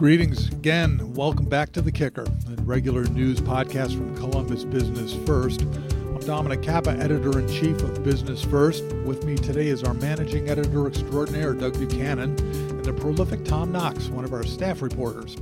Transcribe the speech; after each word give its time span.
Greetings 0.00 0.48
again. 0.48 1.12
Welcome 1.12 1.44
back 1.44 1.72
to 1.72 1.82
The 1.82 1.92
Kicker, 1.92 2.22
a 2.22 2.62
regular 2.62 3.04
news 3.04 3.38
podcast 3.38 3.94
from 3.94 4.16
Columbus 4.16 4.64
Business 4.64 5.14
First. 5.26 5.60
I'm 5.60 6.20
Dominic 6.20 6.62
Kappa, 6.62 6.92
editor 6.92 7.38
in 7.38 7.46
chief 7.46 7.82
of 7.82 8.02
Business 8.02 8.42
First. 8.42 8.82
With 9.04 9.24
me 9.24 9.36
today 9.36 9.66
is 9.66 9.84
our 9.84 9.92
managing 9.92 10.48
editor 10.48 10.86
extraordinaire, 10.86 11.52
Doug 11.52 11.74
Buchanan, 11.74 12.30
and 12.40 12.82
the 12.82 12.94
prolific 12.94 13.44
Tom 13.44 13.72
Knox, 13.72 14.08
one 14.08 14.24
of 14.24 14.32
our 14.32 14.42
staff 14.42 14.80
reporters. 14.80 15.36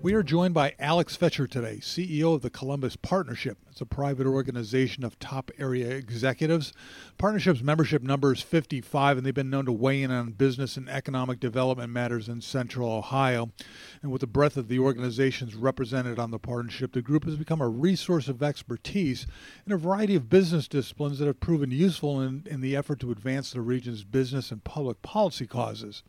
We 0.00 0.14
are 0.14 0.22
joined 0.22 0.54
by 0.54 0.76
Alex 0.78 1.16
Fischer 1.16 1.48
today, 1.48 1.78
CEO 1.80 2.32
of 2.32 2.42
the 2.42 2.50
Columbus 2.50 2.94
Partnership. 2.94 3.58
It's 3.68 3.80
a 3.80 3.84
private 3.84 4.28
organization 4.28 5.02
of 5.02 5.18
top 5.18 5.50
area 5.58 5.90
executives. 5.90 6.72
Partnership's 7.18 7.64
membership 7.64 8.00
number 8.04 8.32
is 8.32 8.40
55, 8.40 9.16
and 9.16 9.26
they've 9.26 9.34
been 9.34 9.50
known 9.50 9.64
to 9.64 9.72
weigh 9.72 10.04
in 10.04 10.12
on 10.12 10.30
business 10.30 10.76
and 10.76 10.88
economic 10.88 11.40
development 11.40 11.92
matters 11.92 12.28
in 12.28 12.40
central 12.40 12.92
Ohio. 12.92 13.50
And 14.00 14.12
with 14.12 14.20
the 14.20 14.28
breadth 14.28 14.56
of 14.56 14.68
the 14.68 14.78
organizations 14.78 15.56
represented 15.56 16.20
on 16.20 16.30
the 16.30 16.38
partnership, 16.38 16.92
the 16.92 17.02
group 17.02 17.24
has 17.24 17.34
become 17.34 17.60
a 17.60 17.68
resource 17.68 18.28
of 18.28 18.40
expertise 18.40 19.26
in 19.66 19.72
a 19.72 19.76
variety 19.76 20.14
of 20.14 20.30
business 20.30 20.68
disciplines 20.68 21.18
that 21.18 21.26
have 21.26 21.40
proven 21.40 21.72
useful 21.72 22.20
in, 22.20 22.46
in 22.48 22.60
the 22.60 22.76
effort 22.76 23.00
to 23.00 23.10
advance 23.10 23.50
the 23.50 23.60
region's 23.60 24.04
business 24.04 24.52
and 24.52 24.62
public 24.62 25.02
policy 25.02 25.48
causes. 25.48 26.04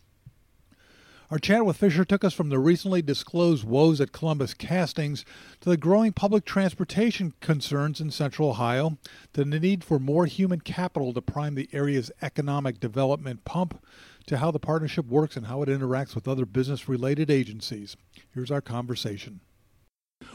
Our 1.32 1.38
chat 1.38 1.64
with 1.64 1.78
Fischer 1.78 2.06
took 2.06 2.24
us 2.24 2.34
from 2.34 2.50
the 2.50 2.58
recently 2.58 3.04
disclosed 3.04 3.64
woes 3.64 4.02
at 4.02 4.12
Columbus 4.12 4.56
Castings 4.56 5.24
to 5.62 5.70
the 5.70 5.78
growing 5.78 6.12
public 6.12 6.44
transportation 6.44 7.36
concerns 7.40 8.02
in 8.02 8.10
central 8.10 8.50
Ohio, 8.50 8.98
to 9.34 9.44
the 9.44 9.60
need 9.60 9.84
for 9.84 10.00
more 10.00 10.26
human 10.26 10.60
capital 10.60 11.14
to 11.14 11.22
prime 11.22 11.54
the 11.54 11.70
area's 11.72 12.10
economic 12.24 12.80
development 12.80 13.46
pump, 13.46 13.80
to 14.26 14.38
how 14.38 14.50
the 14.50 14.58
partnership 14.58 15.05
works 15.05 15.38
and 15.38 15.46
how 15.46 15.62
it 15.62 15.70
interacts 15.70 16.16
with 16.16 16.27
other 16.27 16.48
business 16.48 16.90
related 16.90 17.30
agencies. 17.30 17.96
Here's 18.34 18.49
our 18.49 18.62
conversation. 18.62 19.41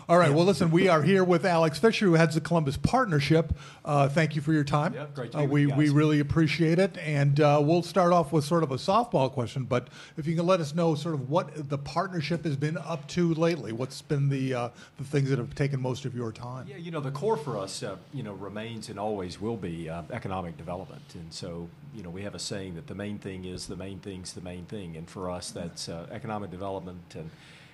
All 0.06 0.18
right. 0.18 0.30
Well, 0.30 0.44
listen, 0.44 0.70
we 0.70 0.88
are 0.88 1.02
here 1.02 1.24
with 1.24 1.46
Alex 1.46 1.78
Fischer, 1.78 2.04
who 2.04 2.12
heads 2.12 2.34
the 2.34 2.40
Columbus 2.42 2.76
Partnership. 2.76 3.56
Uh, 3.86 4.06
thank 4.06 4.36
you 4.36 4.42
for 4.42 4.52
your 4.52 4.64
time. 4.64 4.92
Yeah, 4.92 5.06
great 5.14 5.32
to 5.32 5.38
uh, 5.38 5.44
we, 5.44 5.62
you 5.62 5.74
we 5.74 5.88
really 5.88 6.20
appreciate 6.20 6.78
it. 6.78 6.98
And 6.98 7.40
uh, 7.40 7.58
we'll 7.64 7.82
start 7.82 8.12
off 8.12 8.30
with 8.30 8.44
sort 8.44 8.62
of 8.62 8.70
a 8.70 8.76
softball 8.76 9.32
question, 9.32 9.64
but 9.64 9.88
if 10.18 10.26
you 10.26 10.36
can 10.36 10.44
let 10.44 10.60
us 10.60 10.74
know 10.74 10.94
sort 10.94 11.14
of 11.14 11.30
what 11.30 11.70
the 11.70 11.78
partnership 11.78 12.44
has 12.44 12.54
been 12.54 12.76
up 12.76 13.08
to 13.08 13.32
lately, 13.32 13.72
what's 13.72 14.02
been 14.02 14.28
the, 14.28 14.52
uh, 14.52 14.68
the 14.98 15.04
things 15.04 15.30
that 15.30 15.38
have 15.38 15.54
taken 15.54 15.80
most 15.80 16.04
of 16.04 16.14
your 16.14 16.32
time? 16.32 16.66
Yeah, 16.68 16.76
you 16.76 16.90
know, 16.90 17.00
the 17.00 17.10
core 17.10 17.38
for 17.38 17.56
us, 17.56 17.82
uh, 17.82 17.96
you 18.12 18.22
know, 18.22 18.34
remains 18.34 18.90
and 18.90 18.98
always 18.98 19.40
will 19.40 19.56
be 19.56 19.88
uh, 19.88 20.02
economic 20.12 20.58
development. 20.58 21.14
And 21.14 21.32
so, 21.32 21.68
you 21.94 22.02
know, 22.02 22.10
we 22.10 22.22
have 22.22 22.34
a 22.34 22.38
saying 22.38 22.74
that 22.74 22.88
the 22.88 22.94
main 22.94 23.16
thing 23.16 23.46
is 23.46 23.66
the 23.66 23.76
main 23.76 24.00
thing's 24.00 24.34
the 24.34 24.42
main 24.42 24.66
thing. 24.66 24.96
And 24.96 25.08
for 25.08 25.30
us, 25.30 25.50
that's 25.50 25.88
uh, 25.88 26.06
economic 26.10 26.50
development 26.50 27.14
and 27.14 27.30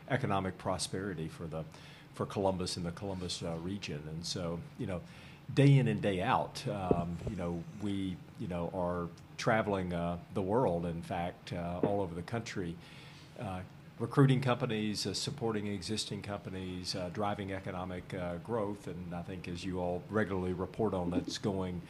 economic 0.08 0.58
prosperity 0.58 1.26
for 1.26 1.48
the 1.48 1.64
for 2.20 2.26
Columbus 2.26 2.76
and 2.76 2.84
the 2.84 2.90
Columbus 2.90 3.42
uh, 3.42 3.56
region. 3.62 3.98
And 4.06 4.22
so, 4.22 4.60
you 4.78 4.86
know, 4.86 5.00
day 5.54 5.78
in 5.78 5.88
and 5.88 6.02
day 6.02 6.20
out, 6.20 6.62
um, 6.68 7.16
you 7.30 7.34
know, 7.34 7.64
we, 7.80 8.14
you 8.38 8.46
know, 8.46 8.70
are 8.74 9.08
traveling 9.38 9.94
uh, 9.94 10.18
the 10.34 10.42
world. 10.42 10.84
In 10.84 11.00
fact, 11.00 11.54
uh, 11.54 11.80
all 11.82 12.02
over 12.02 12.14
the 12.14 12.20
country. 12.20 12.76
Uh, 13.40 13.60
recruiting 13.98 14.42
companies, 14.42 15.06
uh, 15.06 15.14
supporting 15.14 15.68
existing 15.68 16.20
companies, 16.20 16.94
uh, 16.94 17.08
driving 17.14 17.54
economic 17.54 18.14
growth, 18.44 18.86
and 18.86 19.14
I 19.14 19.22
think 19.22 19.48
as 19.48 19.64
you 19.64 19.80
all 19.80 20.02
regularly 20.10 20.52
report 20.52 20.92
on, 20.92 21.08
that's 21.08 21.38
going 21.38 21.80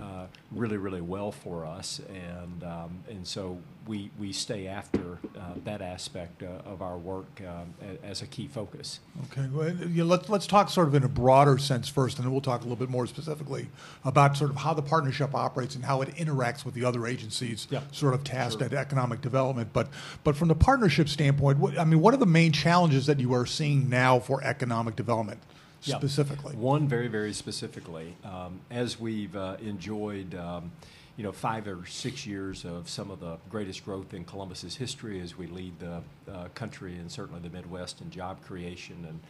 uh, 0.00 0.26
really, 0.52 0.76
really 0.76 1.00
well 1.00 1.32
for 1.32 1.64
us, 1.66 2.00
and 2.14 2.62
um, 2.64 2.98
and 3.08 3.26
so 3.26 3.58
we 3.86 4.10
we 4.18 4.32
stay 4.32 4.66
after 4.66 5.18
uh, 5.36 5.54
that 5.64 5.80
aspect 5.82 6.42
uh, 6.42 6.68
of 6.70 6.82
our 6.82 6.96
work 6.96 7.40
a- 7.40 8.06
as 8.06 8.22
a 8.22 8.26
key 8.26 8.46
focus. 8.46 9.00
Okay, 9.32 9.48
well, 9.52 9.70
you 9.70 10.02
know, 10.02 10.04
let's 10.04 10.28
let's 10.28 10.46
talk 10.46 10.68
sort 10.70 10.86
of 10.88 10.94
in 10.94 11.02
a 11.04 11.08
broader 11.08 11.58
sense 11.58 11.88
first, 11.88 12.18
and 12.18 12.24
then 12.26 12.32
we'll 12.32 12.40
talk 12.40 12.60
a 12.60 12.64
little 12.64 12.76
bit 12.76 12.90
more 12.90 13.06
specifically 13.06 13.68
about 14.04 14.36
sort 14.36 14.50
of 14.50 14.56
how 14.56 14.72
the 14.74 14.82
partnership 14.82 15.34
operates 15.34 15.74
and 15.74 15.84
how 15.84 16.00
it 16.02 16.08
interacts 16.16 16.64
with 16.64 16.74
the 16.74 16.84
other 16.84 17.06
agencies, 17.06 17.66
Yeah, 17.70 17.80
sort 17.90 18.14
of 18.14 18.22
tasked 18.24 18.60
sure. 18.60 18.66
at 18.66 18.72
economic 18.72 19.20
development. 19.20 19.70
But 19.72 19.88
but 20.22 20.36
from 20.36 20.48
the 20.48 20.54
partnership 20.54 21.08
standpoint, 21.08 21.58
what, 21.58 21.78
I 21.78 21.84
mean, 21.84 22.00
what 22.00 22.14
are 22.14 22.18
the 22.18 22.26
main 22.26 22.52
challenges 22.52 23.06
that 23.06 23.18
you 23.18 23.32
are 23.34 23.46
seeing 23.46 23.88
now 23.88 24.18
for 24.20 24.42
economic 24.44 24.94
development 24.96 25.40
Specifically? 25.80 26.56
One 26.56 26.88
very, 26.88 27.08
very 27.08 27.32
specifically, 27.32 28.16
um, 28.24 28.60
as 28.70 28.98
we've 28.98 29.34
uh, 29.36 29.56
enjoyed, 29.60 30.34
um, 30.34 30.72
you 31.16 31.24
know, 31.24 31.32
five 31.32 31.66
or 31.68 31.86
six 31.86 32.26
years 32.26 32.64
of 32.64 32.88
some 32.88 33.10
of 33.10 33.20
the 33.20 33.38
greatest 33.48 33.84
growth 33.84 34.12
in 34.12 34.24
Columbus's 34.24 34.76
history 34.76 35.20
as 35.20 35.36
we 35.36 35.46
lead 35.46 35.78
the 35.78 36.02
uh, 36.32 36.48
country 36.54 36.96
and 36.96 37.10
certainly 37.10 37.40
the 37.40 37.50
Midwest 37.50 38.00
in 38.00 38.10
job 38.10 38.42
creation 38.44 39.04
and 39.08 39.20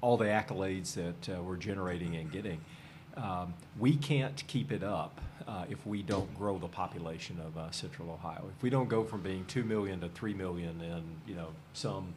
all 0.00 0.16
the 0.16 0.26
accolades 0.26 0.94
that 0.94 1.34
uh, 1.34 1.42
we're 1.42 1.56
generating 1.56 2.16
and 2.16 2.30
getting. 2.30 2.60
Um, 3.16 3.54
we 3.78 3.96
can't 3.96 4.42
keep 4.46 4.70
it 4.70 4.84
up 4.84 5.20
uh, 5.46 5.64
if 5.68 5.84
we 5.86 6.02
don't 6.02 6.32
grow 6.38 6.58
the 6.58 6.68
population 6.68 7.40
of 7.44 7.56
uh, 7.58 7.70
Central 7.70 8.10
Ohio. 8.10 8.44
If 8.56 8.62
we 8.62 8.70
don't 8.70 8.88
go 8.88 9.02
from 9.02 9.22
being 9.22 9.44
two 9.46 9.64
million 9.64 10.00
to 10.00 10.08
three 10.10 10.34
million 10.34 10.80
in 10.80 11.02
you 11.26 11.34
know 11.34 11.48
some 11.72 12.14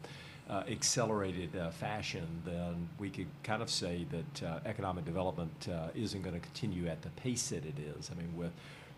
uh, 0.52 0.62
accelerated 0.68 1.56
uh, 1.56 1.70
fashion, 1.70 2.26
then 2.44 2.86
we 2.98 3.08
could 3.08 3.26
kind 3.42 3.62
of 3.62 3.70
say 3.70 4.06
that 4.10 4.42
uh, 4.46 4.58
economic 4.66 5.04
development 5.06 5.68
uh, 5.72 5.88
isn't 5.94 6.20
going 6.20 6.34
to 6.34 6.40
continue 6.40 6.86
at 6.88 7.00
the 7.00 7.08
pace 7.10 7.48
that 7.48 7.64
it 7.64 7.78
is. 7.78 8.10
I 8.10 8.20
mean, 8.20 8.36
with 8.36 8.52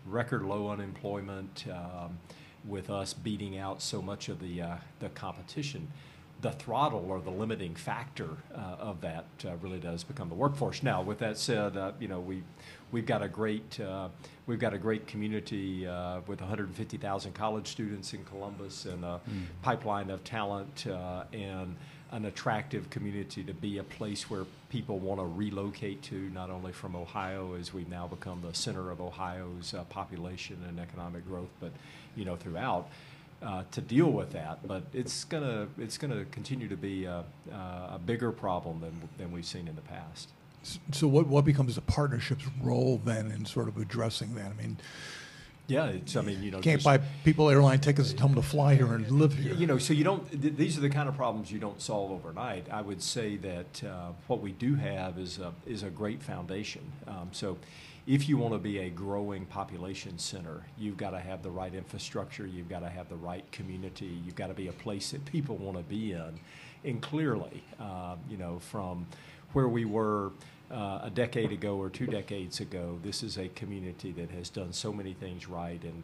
record 0.05 0.43
low 0.43 0.69
unemployment, 0.69 1.65
um, 1.71 2.19
with 2.67 2.89
us 2.89 3.13
beating 3.13 3.57
out 3.57 3.81
so 3.81 4.01
much 4.01 4.27
of 4.27 4.41
the 4.41 4.61
uh, 4.61 4.75
the 4.99 5.09
competition, 5.09 5.87
the 6.41 6.51
throttle 6.51 7.05
or 7.09 7.21
the 7.21 7.31
limiting 7.31 7.75
factor 7.75 8.29
uh, 8.53 8.75
of 8.79 9.01
that 9.01 9.25
uh, 9.45 9.55
really 9.61 9.79
does 9.79 10.03
become 10.03 10.29
the 10.29 10.35
workforce. 10.35 10.83
Now, 10.83 11.01
with 11.01 11.19
that 11.19 11.37
said, 11.37 11.77
uh, 11.77 11.93
you 11.99 12.07
know 12.07 12.19
we 12.19 12.43
we've 12.91 13.05
got 13.05 13.23
a 13.23 13.27
great 13.27 13.79
uh, 13.79 14.09
we've 14.45 14.59
got 14.59 14.73
a 14.73 14.77
great 14.77 15.07
community 15.07 15.87
uh, 15.87 16.21
with 16.27 16.41
150,000 16.41 17.33
college 17.33 17.67
students 17.67 18.13
in 18.13 18.23
Columbus 18.25 18.85
and 18.85 19.03
a 19.03 19.19
pipeline 19.61 20.09
of 20.09 20.23
talent 20.23 20.85
uh, 20.87 21.23
and 21.33 21.75
an 22.11 22.25
attractive 22.25 22.89
community 22.89 23.43
to 23.43 23.53
be 23.53 23.79
a 23.79 23.83
place 23.83 24.29
where 24.29 24.45
people 24.69 24.99
want 24.99 25.19
to 25.19 25.25
relocate 25.25 26.01
to, 26.03 26.15
not 26.33 26.49
only 26.49 26.71
from 26.71 26.95
Ohio 26.95 27.55
as 27.59 27.73
we've 27.73 27.89
now 27.89 28.07
become 28.07 28.41
the 28.41 28.53
center 28.53 28.91
of 28.91 29.01
Ohio's 29.01 29.73
uh, 29.73 29.83
population 29.85 30.57
and 30.67 30.79
economic 30.79 31.27
growth, 31.27 31.49
but 31.59 31.71
you 32.15 32.23
know 32.23 32.35
throughout 32.35 32.87
uh, 33.45 33.63
to 33.71 33.81
deal 33.81 34.11
with 34.11 34.31
that. 34.33 34.67
But 34.67 34.83
it's 34.93 35.23
gonna 35.23 35.67
it's 35.77 35.97
gonna 35.97 36.25
continue 36.31 36.67
to 36.67 36.77
be 36.77 37.05
a, 37.05 37.23
a 37.51 37.99
bigger 38.03 38.31
problem 38.31 38.81
than 38.81 39.07
than 39.17 39.31
we've 39.31 39.45
seen 39.45 39.67
in 39.67 39.75
the 39.75 39.81
past. 39.81 40.29
So 40.91 41.07
what 41.07 41.27
what 41.27 41.45
becomes 41.45 41.75
the 41.75 41.81
partnership's 41.81 42.45
role 42.61 42.99
then 43.05 43.31
in 43.31 43.45
sort 43.45 43.67
of 43.67 43.77
addressing 43.77 44.33
that? 44.35 44.51
I 44.51 44.53
mean, 44.61 44.77
Yeah, 45.67 45.87
it's 45.87 46.15
I 46.15 46.21
mean 46.21 46.41
you 46.41 46.49
know 46.51 46.59
can't 46.59 46.81
just- 46.81 46.85
buy 46.85 46.97
people 47.23 47.49
airline 47.51 47.79
tickets 47.81 48.09
and 48.09 48.17
tell 48.17 48.27
them 48.29 48.35
to 48.35 48.41
fly 48.47 48.73
here 48.75 48.93
and 48.95 49.09
live 49.11 49.33
here. 49.35 49.53
You 49.53 49.67
know, 49.67 49.77
so 49.77 49.93
you 49.93 50.03
don't. 50.03 50.25
Th- 50.41 50.55
these 50.55 50.75
are 50.77 50.81
the 50.81 50.89
kind 50.89 51.07
of 51.07 51.15
problems 51.15 51.51
you 51.51 51.59
don't 51.59 51.79
solve 51.81 52.11
overnight. 52.11 52.65
I 52.71 52.81
would 52.81 53.01
say 53.01 53.37
that 53.37 53.83
uh, 53.83 54.11
what 54.27 54.41
we 54.41 54.51
do 54.53 54.73
have 54.75 55.19
is 55.19 55.37
a 55.39 55.53
is 55.67 55.83
a 55.83 55.89
great 55.91 56.23
foundation. 56.23 56.81
Um, 57.07 57.29
so, 57.31 57.57
if 58.07 58.29
you 58.29 58.37
want 58.37 58.53
to 58.53 58.59
be 58.59 58.79
a 58.79 58.89
growing 58.89 59.45
population 59.45 60.17
center, 60.19 60.63
you've 60.77 60.97
got 60.97 61.11
to 61.11 61.19
have 61.19 61.41
the 61.41 61.49
right 61.49 61.73
infrastructure. 61.73 62.45
You've 62.45 62.69
got 62.69 62.79
to 62.79 62.89
have 62.89 63.09
the 63.09 63.15
right 63.15 63.49
community. 63.51 64.19
You've 64.23 64.35
got 64.35 64.47
to 64.47 64.53
be 64.53 64.67
a 64.67 64.73
place 64.73 65.11
that 65.11 65.25
people 65.25 65.57
want 65.57 65.77
to 65.77 65.83
be 65.83 66.11
in. 66.11 66.39
And 66.83 67.01
clearly, 67.01 67.63
uh, 67.79 68.15
you 68.29 68.37
know, 68.37 68.59
from 68.59 69.07
where 69.53 69.67
we 69.67 69.85
were 69.85 70.31
uh, 70.69 70.99
a 71.03 71.11
decade 71.11 71.51
ago 71.51 71.77
or 71.77 71.89
two 71.89 72.05
decades 72.05 72.59
ago, 72.59 72.99
this 73.03 73.23
is 73.23 73.37
a 73.39 73.47
community 73.49 74.11
that 74.11 74.29
has 74.29 74.49
done 74.49 74.71
so 74.71 74.93
many 74.93 75.13
things 75.13 75.47
right 75.47 75.81
and 75.83 76.03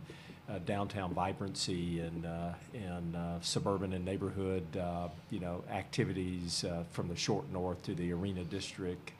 uh, 0.49 0.59
downtown 0.65 1.13
vibrancy 1.13 1.99
and 1.99 2.25
uh, 2.25 2.49
and 2.73 3.15
uh, 3.15 3.39
suburban 3.41 3.93
and 3.93 4.03
neighborhood, 4.03 4.65
uh, 4.75 5.07
you 5.29 5.39
know, 5.39 5.63
activities 5.71 6.65
from 6.91 7.07
the 7.07 7.15
short 7.15 7.49
north 7.51 7.81
to 7.83 7.93
the 7.93 8.11
arena 8.11 8.43
district. 8.43 9.11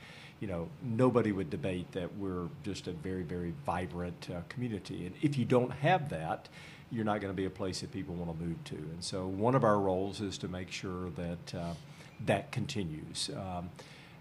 You 0.42 0.48
know, 0.48 0.70
nobody 0.84 1.32
would 1.32 1.50
debate 1.50 1.90
that 1.94 2.18
we're 2.18 2.50
just 2.64 2.88
a 2.88 2.92
very, 2.92 3.24
very 3.24 3.54
vibrant 3.66 4.28
uh, 4.30 4.42
community. 4.50 5.06
And 5.06 5.16
if 5.22 5.38
you 5.38 5.46
don't 5.46 5.72
have 5.72 6.10
that, 6.10 6.50
you're 6.92 7.06
not 7.06 7.22
going 7.22 7.32
to 7.32 7.38
be 7.38 7.46
a 7.46 7.50
place 7.50 7.80
that 7.82 7.92
people 7.92 8.16
want 8.16 8.38
to 8.38 8.46
move 8.46 8.62
to. 8.66 8.76
And 8.76 9.02
so, 9.04 9.28
one 9.28 9.56
of 9.56 9.64
our 9.64 9.80
roles 9.80 10.20
is 10.20 10.38
to 10.40 10.50
make 10.50 10.70
sure 10.70 11.10
that 11.12 11.56
uh, 11.56 11.74
that 12.26 12.52
continues. 12.52 13.30
Um, 13.30 13.70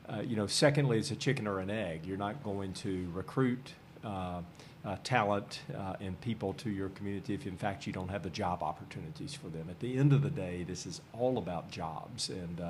uh, 0.08 0.20
you 0.20 0.36
know, 0.36 0.46
secondly, 0.46 0.98
it's 0.98 1.10
a 1.10 1.16
chicken 1.16 1.46
or 1.46 1.60
an 1.60 1.70
egg. 1.70 2.06
You're 2.06 2.16
not 2.16 2.42
going 2.42 2.72
to 2.74 3.08
recruit 3.12 3.72
uh, 4.04 4.42
uh, 4.84 4.96
talent 5.04 5.60
uh, 5.76 5.94
and 6.00 6.20
people 6.20 6.52
to 6.54 6.70
your 6.70 6.88
community 6.90 7.34
if, 7.34 7.46
in 7.46 7.56
fact, 7.56 7.86
you 7.86 7.92
don't 7.92 8.08
have 8.08 8.22
the 8.22 8.30
job 8.30 8.62
opportunities 8.62 9.34
for 9.34 9.48
them. 9.48 9.68
At 9.68 9.78
the 9.80 9.96
end 9.96 10.12
of 10.12 10.22
the 10.22 10.30
day, 10.30 10.64
this 10.66 10.86
is 10.86 11.00
all 11.12 11.38
about 11.38 11.70
jobs, 11.70 12.30
and 12.30 12.60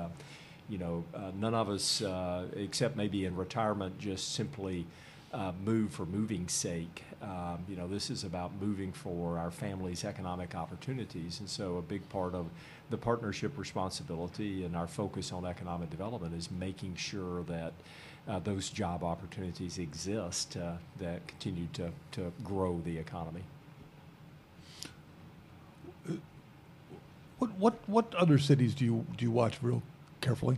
you 0.71 0.77
know, 0.77 1.03
uh, 1.13 1.31
none 1.37 1.53
of 1.53 1.67
us, 1.67 2.01
uh, 2.01 2.45
except 2.55 2.95
maybe 2.95 3.25
in 3.25 3.35
retirement, 3.35 3.99
just 3.99 4.33
simply 4.33 4.85
uh, 5.33 5.51
move 5.65 5.91
for 5.91 6.05
moving's 6.05 6.53
sake. 6.53 7.03
Um, 7.21 7.59
you 7.67 7.75
know, 7.75 7.89
this 7.89 8.09
is 8.09 8.23
about 8.23 8.53
moving 8.61 8.93
for 8.93 9.37
our 9.37 9.51
family's 9.51 10.05
economic 10.05 10.55
opportunities, 10.55 11.41
and 11.41 11.49
so 11.49 11.75
a 11.75 11.81
big 11.81 12.07
part 12.07 12.33
of 12.33 12.47
the 12.89 12.97
partnership 12.97 13.57
responsibility 13.57 14.63
and 14.63 14.75
our 14.77 14.87
focus 14.87 15.33
on 15.33 15.45
economic 15.45 15.89
development 15.89 16.33
is 16.33 16.49
making 16.49 16.95
sure 16.95 17.43
that 17.43 17.73
uh, 18.29 18.39
those 18.39 18.69
job 18.69 19.03
opportunities 19.03 19.77
exist 19.77 20.55
uh, 20.55 20.73
that 21.01 21.27
continue 21.27 21.67
to, 21.73 21.91
to 22.13 22.31
grow 22.45 22.79
the 22.85 22.97
economy. 22.97 23.43
What 27.39 27.51
what 27.57 27.89
what 27.89 28.15
other 28.15 28.37
cities 28.37 28.73
do 28.73 28.85
you 28.85 29.05
do 29.17 29.25
you 29.25 29.31
watch 29.31 29.57
real 29.61 29.81
carefully? 30.21 30.57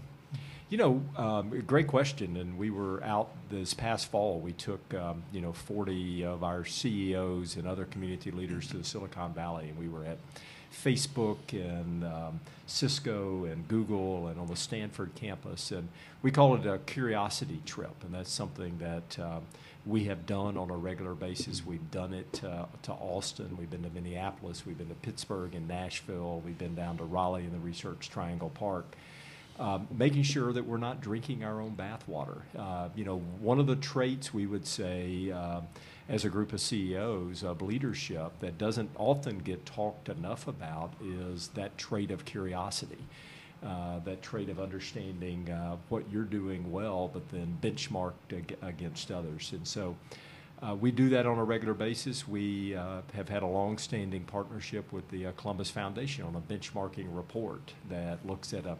You 0.69 0.77
know, 0.77 1.03
um, 1.17 1.61
great 1.67 1.87
question. 1.87 2.35
And 2.37 2.57
we 2.57 2.71
were 2.71 3.03
out 3.03 3.29
this 3.49 3.73
past 3.73 4.09
fall. 4.09 4.39
We 4.39 4.53
took, 4.53 4.93
um, 4.93 5.23
you 5.31 5.41
know, 5.41 5.53
40 5.53 6.25
of 6.25 6.43
our 6.43 6.65
CEOs 6.65 7.57
and 7.57 7.67
other 7.67 7.85
community 7.85 8.31
leaders 8.31 8.67
to 8.69 8.77
the 8.77 8.83
Silicon 8.83 9.33
Valley, 9.33 9.69
and 9.69 9.77
we 9.77 9.87
were 9.87 10.03
at 10.03 10.17
Facebook 10.73 11.37
and 11.51 12.03
um, 12.03 12.39
Cisco 12.65 13.45
and 13.45 13.67
Google 13.67 14.27
and 14.27 14.39
on 14.39 14.47
the 14.47 14.55
Stanford 14.55 15.13
campus. 15.15 15.71
And 15.71 15.89
we 16.23 16.31
call 16.31 16.55
it 16.55 16.65
a 16.65 16.79
curiosity 16.79 17.61
trip, 17.65 18.03
and 18.03 18.13
that's 18.13 18.31
something 18.31 18.79
that 18.79 19.19
uh, 19.19 19.39
we 19.85 20.05
have 20.05 20.25
done 20.25 20.57
on 20.57 20.69
a 20.71 20.75
regular 20.75 21.13
basis. 21.13 21.65
We've 21.65 21.91
done 21.91 22.13
it 22.13 22.41
uh, 22.43 22.65
to 22.83 22.93
Austin, 22.93 23.57
we've 23.57 23.69
been 23.69 23.83
to 23.83 23.89
Minneapolis, 23.89 24.65
we've 24.65 24.77
been 24.77 24.89
to 24.89 24.95
Pittsburgh 24.95 25.53
and 25.53 25.67
Nashville, 25.67 26.41
we've 26.43 26.57
been 26.57 26.75
down 26.75 26.97
to 26.97 27.03
Raleigh 27.03 27.43
in 27.43 27.51
the 27.51 27.59
Research 27.59 28.09
Triangle 28.09 28.49
Park. 28.49 28.95
Um, 29.59 29.87
making 29.95 30.23
sure 30.23 30.51
that 30.51 30.65
we're 30.65 30.77
not 30.77 30.99
drinking 30.99 31.43
our 31.43 31.61
own 31.61 31.75
bathwater. 31.75 32.41
Uh, 32.57 32.89
you 32.95 33.05
know, 33.05 33.19
one 33.39 33.59
of 33.59 33.67
the 33.67 33.75
traits 33.75 34.33
we 34.33 34.47
would 34.47 34.65
say 34.65 35.29
uh, 35.29 35.61
as 36.09 36.25
a 36.25 36.29
group 36.29 36.53
of 36.53 36.59
CEOs 36.59 37.43
of 37.43 37.61
leadership 37.61 38.31
that 38.39 38.57
doesn't 38.57 38.89
often 38.97 39.37
get 39.37 39.63
talked 39.63 40.09
enough 40.09 40.47
about 40.47 40.93
is 41.03 41.49
that 41.49 41.77
trait 41.77 42.09
of 42.09 42.25
curiosity. 42.25 42.97
Uh, 43.63 43.99
that 43.99 44.21
trait 44.21 44.49
of 44.49 44.59
understanding 44.59 45.49
uh, 45.49 45.77
what 45.87 46.03
you're 46.11 46.23
doing 46.23 46.69
well, 46.69 47.09
but 47.13 47.29
then 47.29 47.57
benchmarked 47.61 48.33
ag- 48.33 48.57
against 48.61 49.09
others. 49.09 49.53
And 49.53 49.65
so 49.65 49.95
uh, 50.61 50.75
we 50.75 50.91
do 50.91 51.07
that 51.09 51.25
on 51.25 51.37
a 51.37 51.43
regular 51.45 51.73
basis. 51.73 52.27
We 52.27 52.75
uh, 52.75 53.01
have 53.13 53.29
had 53.29 53.41
a 53.41 53.47
long-standing 53.47 54.23
partnership 54.23 54.91
with 54.91 55.09
the 55.11 55.27
uh, 55.27 55.31
Columbus 55.37 55.69
Foundation 55.69 56.25
on 56.25 56.35
a 56.35 56.41
benchmarking 56.41 57.07
report 57.15 57.73
that 57.89 58.25
looks 58.25 58.53
at 58.53 58.65
a 58.65 58.75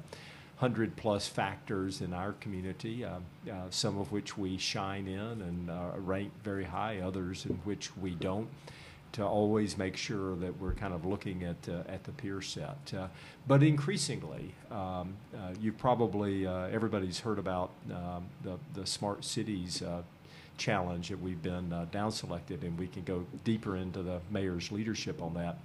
hundred 0.63 0.95
plus 0.95 1.27
factors 1.27 1.99
in 1.99 2.13
our 2.13 2.31
community, 2.39 3.03
uh, 3.03 3.09
uh, 3.51 3.53
some 3.69 3.99
of 3.99 4.13
which 4.13 4.37
we 4.37 4.57
shine 4.57 5.07
in 5.07 5.41
and 5.41 5.69
uh, 5.69 5.91
rank 5.97 6.31
very 6.41 6.63
high, 6.63 7.01
others 7.01 7.45
in 7.45 7.55
which 7.65 7.85
we 7.97 8.11
don't. 8.11 8.47
To 9.11 9.25
always 9.25 9.77
make 9.77 9.97
sure 9.97 10.37
that 10.37 10.57
we're 10.61 10.73
kind 10.73 10.93
of 10.93 11.05
looking 11.05 11.43
at 11.43 11.67
uh, 11.67 11.95
at 11.95 12.05
the 12.05 12.13
peer 12.13 12.41
set, 12.41 12.93
uh, 12.97 13.07
but 13.45 13.61
increasingly, 13.61 14.55
um, 14.71 15.15
uh, 15.35 15.53
you 15.59 15.73
probably 15.73 16.47
everybody's 16.47 17.19
heard 17.19 17.39
about 17.39 17.69
um, 17.91 18.23
the 18.41 18.55
the 18.73 18.85
smart 18.87 19.25
cities 19.25 19.83
challenge 20.57 21.09
that 21.09 21.21
we've 21.21 21.43
been 21.43 21.87
down 21.91 22.11
selected, 22.11 22.63
and 22.63 22.79
we 22.79 22.87
can 22.87 23.03
go 23.03 23.25
deeper 23.43 23.75
into 23.75 24.01
the 24.01 24.19
mayor's 24.31 24.71
leadership 24.71 25.21
on 25.21 25.33
that. 25.33 25.57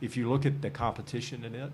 If 0.00 0.16
you 0.16 0.28
look 0.32 0.44
at 0.44 0.60
the 0.60 0.70
competition 0.70 1.44
in 1.44 1.54
it, 1.54 1.72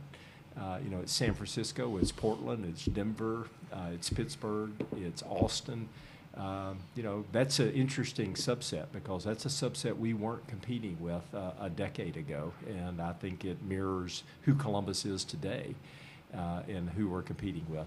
uh, 0.60 0.78
you 0.82 0.90
know, 0.90 1.00
it's 1.00 1.12
San 1.12 1.34
Francisco, 1.34 1.98
it's 1.98 2.12
Portland, 2.12 2.64
it's 2.64 2.86
Denver, 2.86 3.48
uh, 3.72 3.90
it's 3.92 4.08
Pittsburgh, 4.08 4.70
it's 4.96 5.22
Austin. 5.22 5.88
Um, 6.34 6.78
you 6.94 7.02
know, 7.02 7.24
that's 7.32 7.60
an 7.60 7.72
interesting 7.72 8.34
subset 8.34 8.86
because 8.92 9.24
that's 9.24 9.46
a 9.46 9.48
subset 9.48 9.96
we 9.96 10.12
weren't 10.14 10.46
competing 10.48 10.96
with 11.00 11.22
uh, 11.34 11.52
a 11.60 11.70
decade 11.70 12.16
ago, 12.16 12.52
and 12.66 13.00
I 13.00 13.12
think 13.12 13.44
it 13.44 13.62
mirrors 13.62 14.22
who 14.42 14.54
Columbus 14.54 15.04
is 15.04 15.24
today 15.24 15.74
uh, 16.34 16.60
and 16.68 16.90
who 16.90 17.08
we're 17.08 17.22
competing 17.22 17.64
with. 17.68 17.86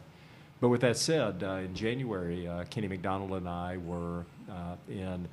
But 0.62 0.70
with 0.70 0.82
that 0.82 0.98
said, 0.98 1.44
uh, 1.44 1.54
in 1.54 1.74
January, 1.74 2.48
uh, 2.48 2.66
Kenny 2.70 2.88
McDonald 2.88 3.32
and 3.32 3.48
I 3.48 3.78
were 3.78 4.26
in 4.90 5.28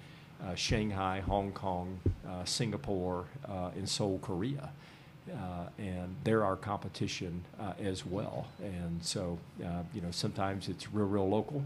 Shanghai, 0.54 1.20
Hong 1.20 1.50
Kong, 1.52 1.98
Singapore, 2.44 3.24
and 3.74 3.88
Seoul, 3.88 4.18
Korea 4.20 4.70
uh, 5.32 5.68
and 5.78 6.14
they're 6.24 6.44
our 6.44 6.56
competition 6.56 7.44
uh, 7.60 7.72
as 7.82 8.06
well. 8.06 8.46
And 8.62 9.02
so, 9.02 9.38
uh, 9.64 9.82
you 9.94 10.00
know, 10.00 10.10
sometimes 10.10 10.68
it's 10.68 10.92
real, 10.92 11.06
real 11.06 11.28
local 11.28 11.62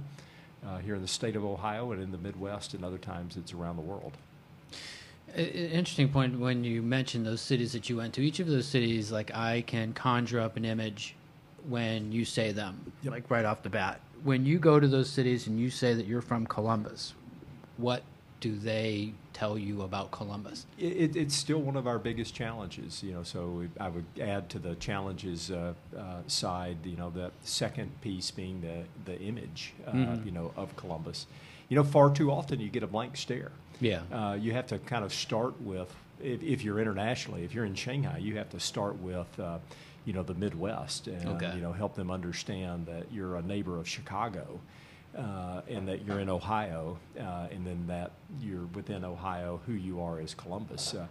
uh, 0.67 0.79
here 0.79 0.95
in 0.95 1.03
the 1.03 1.09
state 1.09 1.37
of 1.37 1.45
Ohio 1.45 1.93
and 1.93 2.03
in 2.03 2.11
the 2.11 2.19
Midwest, 2.19 2.75
and 2.75 2.85
other 2.85 2.99
times 2.99 3.37
it's 3.37 3.53
around 3.53 3.77
the 3.77 3.83
world. 3.83 4.13
Interesting 5.37 6.09
point 6.09 6.39
when 6.39 6.65
you 6.65 6.83
mentioned 6.83 7.25
those 7.25 7.41
cities 7.41 7.73
that 7.73 7.89
you 7.89 7.99
went 7.99 8.15
to. 8.15 8.21
Each 8.21 8.41
of 8.41 8.49
those 8.49 8.67
cities, 8.67 9.13
like 9.13 9.35
I 9.35 9.63
can 9.63 9.93
conjure 9.93 10.41
up 10.41 10.57
an 10.57 10.65
image 10.65 11.15
when 11.69 12.11
you 12.11 12.25
say 12.25 12.53
them, 12.53 12.93
yep. 13.03 13.13
like 13.13 13.31
right 13.31 13.45
off 13.45 13.63
the 13.63 13.71
bat. 13.71 14.01
When 14.25 14.45
you 14.45 14.59
go 14.59 14.81
to 14.81 14.89
those 14.89 15.09
cities 15.09 15.47
and 15.47 15.59
you 15.59 15.71
say 15.71 15.95
that 15.95 16.07
you're 16.07 16.21
from 16.21 16.47
Columbus, 16.47 17.15
what 17.77 18.03
do 18.41 18.57
they 18.57 19.13
tell 19.33 19.59
you 19.59 19.83
about 19.83 20.11
Columbus? 20.11 20.67
It, 20.79 21.15
it's 21.15 21.37
still 21.37 21.61
one 21.61 21.77
of 21.77 21.87
our 21.87 21.99
biggest 21.99 22.35
challenges, 22.35 23.03
you 23.03 23.13
know. 23.13 23.23
So 23.23 23.67
I 23.79 23.89
would 23.89 24.07
add 24.21 24.49
to 24.51 24.59
the 24.59 24.75
challenges 24.77 25.51
uh, 25.51 25.75
uh, 25.97 26.03
side, 26.27 26.79
you 26.85 26.97
know, 26.97 27.11
the 27.11 27.31
second 27.43 28.01
piece 28.01 28.31
being 28.31 28.61
the 28.61 28.85
the 29.05 29.21
image, 29.21 29.75
uh, 29.87 29.93
mm-hmm. 29.93 30.27
you 30.27 30.33
know, 30.33 30.53
of 30.57 30.75
Columbus. 30.77 31.27
You 31.69 31.77
know, 31.77 31.85
far 31.85 32.13
too 32.13 32.33
often 32.33 32.59
you 32.59 32.69
get 32.69 32.83
a 32.83 32.89
blank 32.89 33.17
stare. 33.17 33.53
Yeah. 33.81 34.01
Uh, 34.13 34.37
you 34.41 34.53
have 34.53 34.67
to 34.69 34.79
kind 34.79 35.05
of 35.05 35.15
start 35.15 35.61
with 35.63 35.95
if, 36.21 36.43
if, 36.43 36.65
you're 36.65 36.81
internationally, 36.81 37.45
if 37.45 37.55
you're 37.55 37.65
in 37.65 37.75
Shanghai, 37.75 38.19
you 38.19 38.37
have 38.37 38.51
to 38.51 38.61
start 38.61 39.01
with. 39.01 39.39
Uh, 39.39 39.59
you 40.07 40.15
know 40.15 40.23
the 40.23 40.35
Midwest, 40.35 41.09
and 41.09 41.29
okay. 41.29 41.53
you 41.55 41.61
know 41.61 41.73
help 41.73 41.95
them 41.95 42.11
understand 42.11 42.87
that 42.87 43.13
you're 43.13 43.37
a 43.37 43.43
neighbor 43.43 43.79
of 43.79 43.87
Chicago, 43.87 44.59
uh, 45.17 45.63
and 45.69 45.89
that 45.89 46.05
you're 46.05 46.21
in 46.21 46.29
Ohio, 46.29 46.99
uh, 47.19 47.49
and 47.51 47.67
then 47.67 47.85
that 47.89 48.13
you're 48.41 48.67
within 48.75 49.05
Ohio, 49.05 49.61
who 49.67 49.73
you 49.73 50.01
are 50.01 50.21
is 50.21 50.35
Columbus. 50.35 50.95
Uh, 50.95 51.07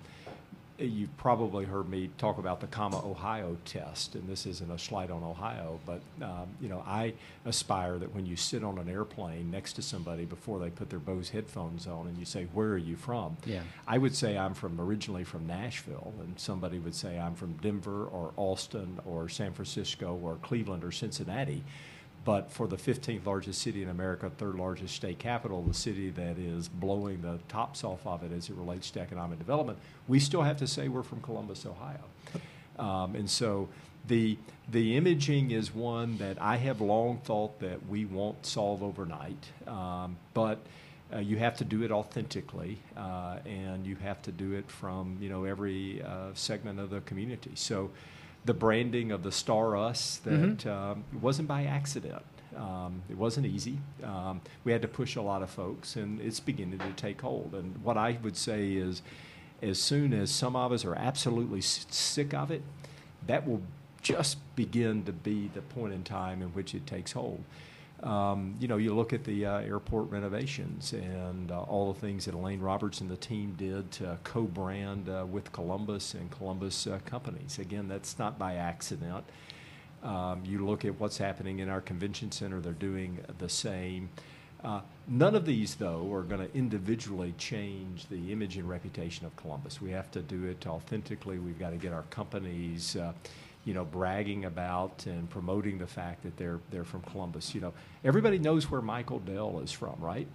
you've 0.77 1.15
probably 1.17 1.65
heard 1.65 1.89
me 1.89 2.09
talk 2.17 2.37
about 2.37 2.61
the 2.61 2.67
comma 2.67 2.97
Ohio 3.05 3.57
test, 3.65 4.15
and 4.15 4.27
this 4.29 4.45
isn't 4.45 4.71
a 4.71 4.79
slight 4.79 5.11
on 5.11 5.23
Ohio, 5.23 5.79
but 5.85 5.99
um, 6.21 6.47
you 6.61 6.69
know 6.69 6.83
I 6.87 7.13
aspire 7.45 7.97
that 7.99 8.15
when 8.15 8.25
you 8.25 8.35
sit 8.35 8.63
on 8.63 8.77
an 8.77 8.87
airplane 8.87 9.51
next 9.51 9.73
to 9.73 9.81
somebody 9.81 10.25
before 10.25 10.59
they 10.59 10.69
put 10.69 10.89
their 10.89 10.99
Bose 10.99 11.29
headphones 11.29 11.85
on, 11.85 12.07
and 12.07 12.17
you 12.17 12.25
say, 12.25 12.47
"Where 12.53 12.69
are 12.69 12.77
you 12.77 12.95
from?" 12.95 13.37
Yeah. 13.45 13.61
I 13.87 13.97
would 13.97 14.15
say 14.15 14.37
I'm 14.37 14.53
from 14.53 14.79
originally 14.79 15.23
from 15.23 15.45
Nashville, 15.45 16.13
and 16.19 16.39
somebody 16.39 16.79
would 16.79 16.95
say 16.95 17.19
I'm 17.19 17.35
from 17.35 17.53
Denver 17.53 18.05
or 18.05 18.31
Austin 18.37 18.99
or 19.05 19.27
San 19.27 19.51
Francisco 19.51 20.17
or 20.23 20.35
Cleveland 20.35 20.83
or 20.83 20.91
Cincinnati 20.91 21.63
but 22.25 22.51
for 22.51 22.67
the 22.67 22.77
15th 22.77 23.25
largest 23.25 23.61
city 23.61 23.81
in 23.81 23.89
America, 23.89 24.29
third 24.29 24.55
largest 24.55 24.95
state 24.95 25.19
capital, 25.19 25.61
the 25.61 25.73
city 25.73 26.09
that 26.11 26.37
is 26.37 26.67
blowing 26.67 27.21
the 27.21 27.39
tops 27.47 27.83
off 27.83 28.05
of 28.05 28.23
it 28.23 28.31
as 28.31 28.49
it 28.49 28.55
relates 28.55 28.91
to 28.91 28.99
economic 28.99 29.39
development, 29.39 29.79
we 30.07 30.19
still 30.19 30.41
have 30.41 30.57
to 30.57 30.67
say 30.67 30.87
we're 30.87 31.03
from 31.03 31.21
Columbus, 31.21 31.65
Ohio. 31.65 32.03
Um, 32.77 33.15
and 33.15 33.29
so 33.29 33.69
the 34.07 34.37
the 34.71 34.97
imaging 34.97 35.51
is 35.51 35.73
one 35.73 36.17
that 36.17 36.39
I 36.41 36.57
have 36.57 36.79
long 36.79 37.19
thought 37.23 37.59
that 37.59 37.87
we 37.87 38.05
won't 38.05 38.45
solve 38.45 38.83
overnight, 38.83 39.45
um, 39.67 40.17
but 40.33 40.59
uh, 41.13 41.17
you 41.17 41.37
have 41.37 41.57
to 41.57 41.65
do 41.65 41.83
it 41.83 41.91
authentically, 41.91 42.77
uh, 42.95 43.37
and 43.45 43.85
you 43.85 43.95
have 43.95 44.21
to 44.23 44.31
do 44.31 44.53
it 44.53 44.69
from 44.69 45.17
you 45.19 45.29
know 45.29 45.43
every 45.43 46.01
uh, 46.01 46.29
segment 46.33 46.79
of 46.79 46.89
the 46.89 47.01
community. 47.01 47.51
So 47.55 47.91
the 48.49 48.53
branding 48.55 49.11
of 49.11 49.21
the 49.21 49.31
Star 49.31 49.77
Us 49.77 50.19
that 50.23 50.31
mm-hmm. 50.31 50.67
um, 50.67 51.03
wasn't 51.21 51.47
by 51.47 51.65
accident. 51.65 52.23
Um, 52.57 53.03
it 53.07 53.15
wasn't 53.15 53.45
easy. 53.45 53.77
Um, 54.03 54.41
we 54.63 54.71
had 54.71 54.81
to 54.81 54.87
push 54.87 55.15
a 55.15 55.21
lot 55.21 55.43
of 55.43 55.51
folks, 55.51 55.95
and 55.95 56.19
it's 56.19 56.39
beginning 56.39 56.79
to 56.79 56.91
take 56.93 57.21
hold. 57.21 57.53
And 57.53 57.77
what 57.83 57.95
I 57.95 58.17
would 58.23 58.35
say 58.35 58.71
is, 58.71 59.03
as 59.61 59.79
soon 59.79 60.13
as 60.13 60.31
some 60.31 60.55
of 60.55 60.71
us 60.71 60.83
are 60.83 60.95
absolutely 60.95 61.61
sick 61.61 62.33
of 62.33 62.49
it, 62.49 62.63
that 63.27 63.47
will 63.47 63.61
just 64.01 64.37
begin 64.55 65.03
to 65.03 65.11
be 65.11 65.51
the 65.53 65.61
point 65.61 65.93
in 65.93 66.03
time 66.03 66.41
in 66.41 66.47
which 66.49 66.73
it 66.73 66.87
takes 66.87 67.11
hold. 67.11 67.43
Um, 68.03 68.55
you 68.59 68.67
know, 68.69 68.77
you 68.77 68.93
look 68.93 69.11
at 69.11 69.25
the 69.25 69.45
uh, 69.45 69.59
airport 69.59 70.09
renovations 70.09 70.93
and 70.93 71.51
uh, 71.51 71.61
all 71.63 71.91
the 71.91 71.99
things 71.99 72.25
that 72.25 72.33
Elaine 72.33 72.61
Roberts 72.61 73.01
and 73.01 73.09
the 73.09 73.17
team 73.17 73.55
did 73.57 73.91
to 73.91 74.17
co-brand 74.23 75.09
uh, 75.09 75.25
with 75.25 75.51
Columbus 75.51 76.13
and 76.13 76.31
Columbus 76.31 76.87
uh, 76.87 76.99
companies. 77.05 77.59
Again, 77.59 77.89
that's 77.89 78.17
not 78.17 78.39
by 78.39 78.55
accident. 78.55 79.25
Um, 80.01 80.43
you 80.45 80.65
look 80.65 80.85
at 80.85 80.97
what's 80.97 81.17
happening 81.17 81.59
in 81.59 81.67
our 81.67 81.81
convention 81.81 82.31
center; 82.31 82.61
they're 82.61 82.71
doing 82.71 83.19
the 83.37 83.49
same. 83.49 84.09
Uh, 84.63 84.81
none 85.07 85.35
of 85.35 85.45
these, 85.45 85.75
though, 85.75 86.11
are 86.13 86.21
going 86.21 86.45
to 86.45 86.53
individually 86.57 87.33
change 87.37 88.07
the 88.07 88.31
image 88.31 88.57
and 88.57 88.67
reputation 88.69 89.25
of 89.25 89.35
Columbus. 89.35 89.81
We 89.81 89.91
have 89.91 90.09
to 90.11 90.21
do 90.21 90.45
it 90.45 90.65
authentically. 90.67 91.37
We've 91.37 91.59
got 91.59 91.71
to 91.71 91.77
get 91.77 91.91
our 91.91 92.03
companies 92.03 92.95
uh, 92.95 93.13
you 93.65 93.73
know, 93.73 93.85
bragging 93.85 94.45
about 94.45 95.05
and 95.05 95.29
promoting 95.29 95.77
the 95.77 95.87
fact 95.87 96.23
that 96.23 96.37
they're 96.37 96.59
they're 96.71 96.83
from 96.85 97.01
Columbus. 97.01 97.53
You 97.53 97.61
know, 97.61 97.73
everybody 98.03 98.39
knows 98.39 98.69
where 98.71 98.81
Michael 98.81 99.19
Dell 99.19 99.59
is 99.59 99.71
from, 99.71 99.95
right? 99.99 100.27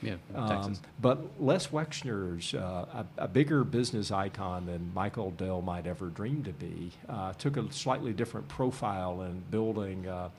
Yeah, 0.00 0.16
Um, 0.34 0.76
but 1.00 1.40
Les 1.40 1.68
Wexner's 1.68 2.54
uh, 2.54 3.04
a, 3.18 3.24
a 3.24 3.28
bigger 3.28 3.62
business 3.62 4.10
icon 4.10 4.66
than 4.66 4.90
Michael 4.94 5.30
Dell 5.30 5.62
might 5.62 5.86
ever 5.86 6.08
dream 6.08 6.42
to 6.42 6.52
be. 6.52 6.90
Uh, 7.08 7.32
took 7.34 7.56
a 7.56 7.72
slightly 7.72 8.12
different 8.12 8.48
profile 8.48 9.22
in 9.22 9.44
building 9.50 10.08
uh, 10.08 10.30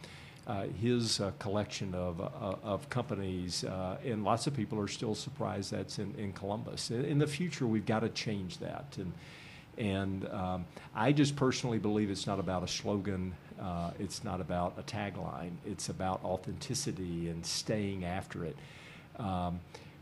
uh, 0.48 0.64
his 0.82 1.22
uh, 1.22 1.32
collection 1.40 1.96
of, 1.96 2.20
uh, 2.20 2.56
of 2.64 2.90
companies, 2.90 3.64
uh, 3.64 3.96
and 4.04 4.26
lots 4.26 4.48
of 4.48 4.54
people 4.54 4.78
are 4.80 4.90
still 4.90 5.16
surprised 5.16 5.72
that's 5.72 5.98
in, 5.98 6.14
in 6.18 6.34
Columbus. 6.34 6.92
In, 6.92 7.06
in 7.06 7.18
the 7.18 7.28
future, 7.28 7.66
we've 7.66 7.86
got 7.86 8.02
to 8.02 8.10
change 8.10 8.58
that. 8.58 8.86
And, 8.98 9.14
and 9.78 10.28
um, 10.30 10.66
I 10.96 11.12
just 11.12 11.36
personally 11.36 11.80
believe 11.80 12.10
it's 12.10 12.28
not 12.28 12.40
about 12.40 12.64
a 12.64 12.68
slogan, 12.68 13.34
uh, 13.62 13.92
it's 14.00 14.24
not 14.24 14.42
about 14.42 14.74
a 14.78 14.84
tagline, 14.84 15.54
it's 15.66 15.90
about 15.90 16.24
authenticity 16.24 17.30
and 17.30 17.46
staying 17.46 18.06
after 18.06 18.46
it. 18.46 18.58
Um, 19.18 19.60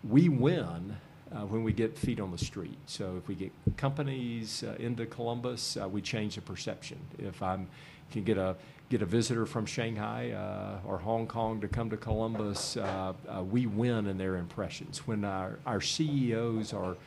we 0.07 0.29
win 0.29 0.95
uh, 1.31 1.45
when 1.45 1.63
we 1.63 1.73
get 1.73 1.97
feet 1.97 2.19
on 2.19 2.31
the 2.31 2.37
street. 2.37 2.77
So 2.85 3.15
if 3.17 3.27
we 3.27 3.35
get 3.35 3.51
companies 3.77 4.63
uh, 4.63 4.75
into 4.79 5.05
Columbus, 5.05 5.77
uh, 5.77 5.87
we 5.87 6.01
change 6.01 6.35
the 6.35 6.41
perception. 6.41 6.97
If 7.19 7.41
I'm 7.41 7.67
can 8.11 8.23
get 8.23 8.37
a 8.37 8.55
get 8.89 9.01
a 9.01 9.05
visitor 9.05 9.45
from 9.45 9.65
Shanghai 9.65 10.31
uh, 10.31 10.85
or 10.85 10.97
Hong 10.97 11.25
Kong 11.25 11.61
to 11.61 11.67
come 11.69 11.89
to 11.89 11.97
Columbus, 11.97 12.75
uh, 12.75 13.13
uh, 13.27 13.41
we 13.41 13.65
win 13.65 14.05
in 14.05 14.17
their 14.17 14.35
impressions. 14.35 15.07
When 15.07 15.23
our, 15.23 15.59
our 15.65 15.79
CEOs 15.79 16.73
are 16.73 16.97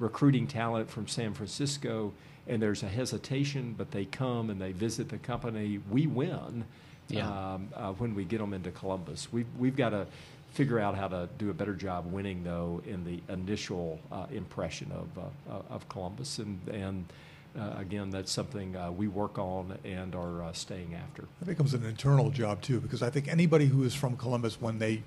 recruiting 0.00 0.48
talent 0.48 0.90
from 0.90 1.06
San 1.06 1.32
Francisco 1.34 2.12
and 2.48 2.60
there's 2.60 2.82
a 2.82 2.88
hesitation, 2.88 3.74
but 3.78 3.92
they 3.92 4.06
come 4.06 4.50
and 4.50 4.60
they 4.60 4.72
visit 4.72 5.08
the 5.08 5.18
company, 5.18 5.78
we 5.90 6.08
win 6.08 6.64
Yeah. 7.08 7.28
um, 7.54 7.68
uh, 7.76 7.92
when 7.92 8.14
we 8.14 8.24
get 8.24 8.38
them 8.38 8.52
into 8.52 8.72
Columbus. 8.72 9.32
We've, 9.32 9.46
we've 9.58 9.76
got 9.76 9.90
to 9.90 10.06
figure 10.52 10.80
out 10.80 10.96
how 10.96 11.06
to 11.06 11.28
do 11.38 11.50
a 11.50 11.54
better 11.54 11.74
job 11.74 12.10
winning, 12.10 12.42
though, 12.42 12.82
in 12.86 13.04
the 13.04 13.20
initial 13.32 14.00
uh, 14.10 14.26
impression 14.32 14.90
of, 14.90 15.30
uh, 15.48 15.62
of 15.68 15.88
Columbus. 15.88 16.38
And, 16.38 16.58
and 16.72 17.04
uh, 17.58 17.74
again, 17.78 18.10
that's 18.10 18.30
something 18.30 18.76
uh, 18.76 18.90
we 18.92 19.08
work 19.08 19.38
on 19.38 19.76
and 19.84 20.14
are 20.14 20.42
uh, 20.42 20.52
staying 20.52 20.94
after. 20.94 21.24
That 21.40 21.46
becomes 21.46 21.74
an 21.74 21.84
internal 21.84 22.30
job 22.30 22.62
too, 22.62 22.80
because 22.80 23.02
I 23.02 23.10
think 23.10 23.28
anybody 23.28 23.66
who 23.66 23.82
is 23.82 23.94
from 23.94 24.16
Columbus, 24.16 24.60
when 24.60 24.78
they, 24.78 25.02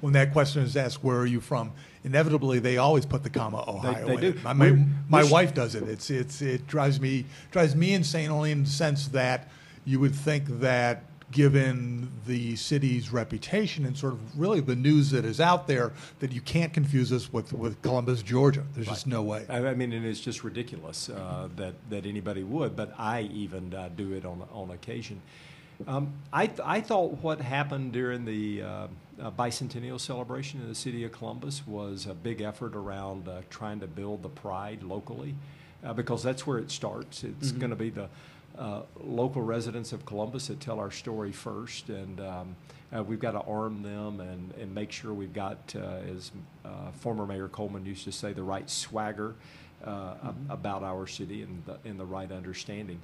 when 0.00 0.12
that 0.14 0.32
question 0.32 0.62
is 0.62 0.76
asked, 0.76 1.04
"Where 1.04 1.18
are 1.18 1.26
you 1.26 1.40
from?" 1.40 1.72
inevitably 2.04 2.58
they 2.58 2.76
always 2.76 3.06
put 3.06 3.22
the 3.22 3.30
comma 3.30 3.64
Ohio. 3.66 4.06
they 4.06 4.14
in 4.14 4.20
do. 4.32 4.40
My, 4.44 4.52
my, 4.52 4.86
my 5.08 5.24
wife 5.24 5.54
does 5.54 5.74
it. 5.74 5.84
It's 5.84 6.10
it's 6.10 6.42
it 6.42 6.66
drives 6.66 7.00
me 7.00 7.24
drives 7.50 7.74
me 7.74 7.94
insane 7.94 8.30
only 8.30 8.52
in 8.52 8.64
the 8.64 8.70
sense 8.70 9.08
that 9.08 9.48
you 9.84 10.00
would 10.00 10.14
think 10.14 10.60
that 10.60 11.04
given 11.34 12.10
the 12.26 12.54
city's 12.54 13.12
reputation 13.12 13.84
and 13.84 13.98
sort 13.98 14.12
of 14.12 14.38
really 14.38 14.60
the 14.60 14.76
news 14.76 15.10
that 15.10 15.24
is 15.24 15.40
out 15.40 15.66
there 15.66 15.92
that 16.20 16.32
you 16.32 16.40
can't 16.40 16.72
confuse 16.72 17.12
us 17.12 17.30
with, 17.32 17.52
with 17.52 17.82
Columbus, 17.82 18.22
Georgia. 18.22 18.62
There's 18.74 18.86
just 18.86 19.08
no 19.08 19.22
way. 19.22 19.44
I 19.50 19.58
I 19.66 19.74
mean, 19.74 19.92
and 19.92 20.06
it's 20.06 20.20
just 20.20 20.44
ridiculous 20.44 21.10
uh, 21.10 21.48
that 21.56 21.74
that 21.90 22.06
anybody 22.06 22.44
would, 22.44 22.76
but 22.76 22.94
I 22.96 23.22
even 23.22 23.74
uh, 23.74 23.90
do 23.94 24.12
it 24.12 24.24
on 24.24 24.46
on 24.52 24.70
occasion. 24.70 25.20
Um, 25.88 26.12
I 26.32 26.46
th- 26.46 26.60
I 26.64 26.80
thought 26.80 27.20
what 27.20 27.40
happened 27.40 27.92
during 27.92 28.24
the 28.24 28.62
uh, 28.62 28.86
uh, 29.20 29.30
bicentennial 29.32 29.98
celebration 29.98 30.60
in 30.60 30.68
the 30.68 30.74
city 30.74 31.02
of 31.02 31.10
Columbus 31.10 31.66
was 31.66 32.06
a 32.06 32.14
big 32.14 32.40
effort 32.40 32.76
around 32.76 33.28
uh, 33.28 33.42
trying 33.50 33.80
to 33.80 33.88
build 33.88 34.22
the 34.22 34.28
pride 34.28 34.84
locally, 34.84 35.34
uh, 35.84 35.92
because 35.92 36.22
that's 36.22 36.46
where 36.46 36.58
it 36.58 36.70
starts. 36.70 37.24
It's 37.24 37.50
going 37.50 37.70
to 37.70 37.76
be 37.76 37.90
the 37.90 38.08
uh, 38.58 38.82
local 39.02 39.42
residents 39.42 39.92
of 39.92 40.06
Columbus 40.06 40.48
that 40.48 40.60
tell 40.60 40.78
our 40.78 40.90
story 40.90 41.32
first, 41.32 41.88
and 41.88 42.20
um, 42.20 42.56
uh, 42.94 43.02
we've 43.02 43.20
got 43.20 43.32
to 43.32 43.40
arm 43.40 43.82
them 43.82 44.20
and, 44.20 44.52
and 44.54 44.74
make 44.74 44.92
sure 44.92 45.12
we've 45.12 45.32
got, 45.32 45.74
uh, 45.76 46.12
as 46.14 46.30
uh, 46.64 46.90
former 46.92 47.26
Mayor 47.26 47.48
Coleman 47.48 47.84
used 47.84 48.04
to 48.04 48.12
say, 48.12 48.32
the 48.32 48.42
right 48.42 48.68
swagger 48.70 49.34
uh, 49.84 50.14
ab- 50.24 50.46
about 50.50 50.82
our 50.82 51.06
city 51.06 51.42
and 51.42 51.62
the, 51.66 51.78
and 51.88 51.98
the 51.98 52.04
right 52.04 52.30
understanding. 52.30 53.00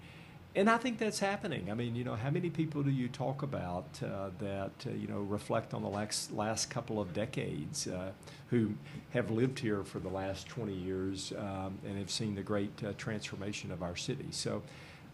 And 0.56 0.68
I 0.68 0.78
think 0.78 0.98
that's 0.98 1.20
happening. 1.20 1.70
I 1.70 1.74
mean, 1.74 1.94
you 1.94 2.02
know, 2.02 2.16
how 2.16 2.30
many 2.30 2.50
people 2.50 2.82
do 2.82 2.90
you 2.90 3.06
talk 3.08 3.42
about 3.42 3.86
uh, 4.02 4.30
that, 4.40 4.72
uh, 4.84 4.90
you 4.90 5.06
know, 5.06 5.20
reflect 5.20 5.74
on 5.74 5.82
the 5.82 5.88
last, 5.88 6.32
last 6.32 6.70
couple 6.70 7.00
of 7.00 7.12
decades 7.12 7.86
uh, 7.86 8.10
who 8.48 8.72
have 9.10 9.30
lived 9.30 9.60
here 9.60 9.84
for 9.84 10.00
the 10.00 10.08
last 10.08 10.48
20 10.48 10.74
years 10.74 11.32
um, 11.38 11.78
and 11.86 11.96
have 11.98 12.10
seen 12.10 12.34
the 12.34 12.42
great 12.42 12.72
uh, 12.82 12.92
transformation 12.98 13.70
of 13.70 13.84
our 13.84 13.94
city? 13.94 14.26
So 14.30 14.62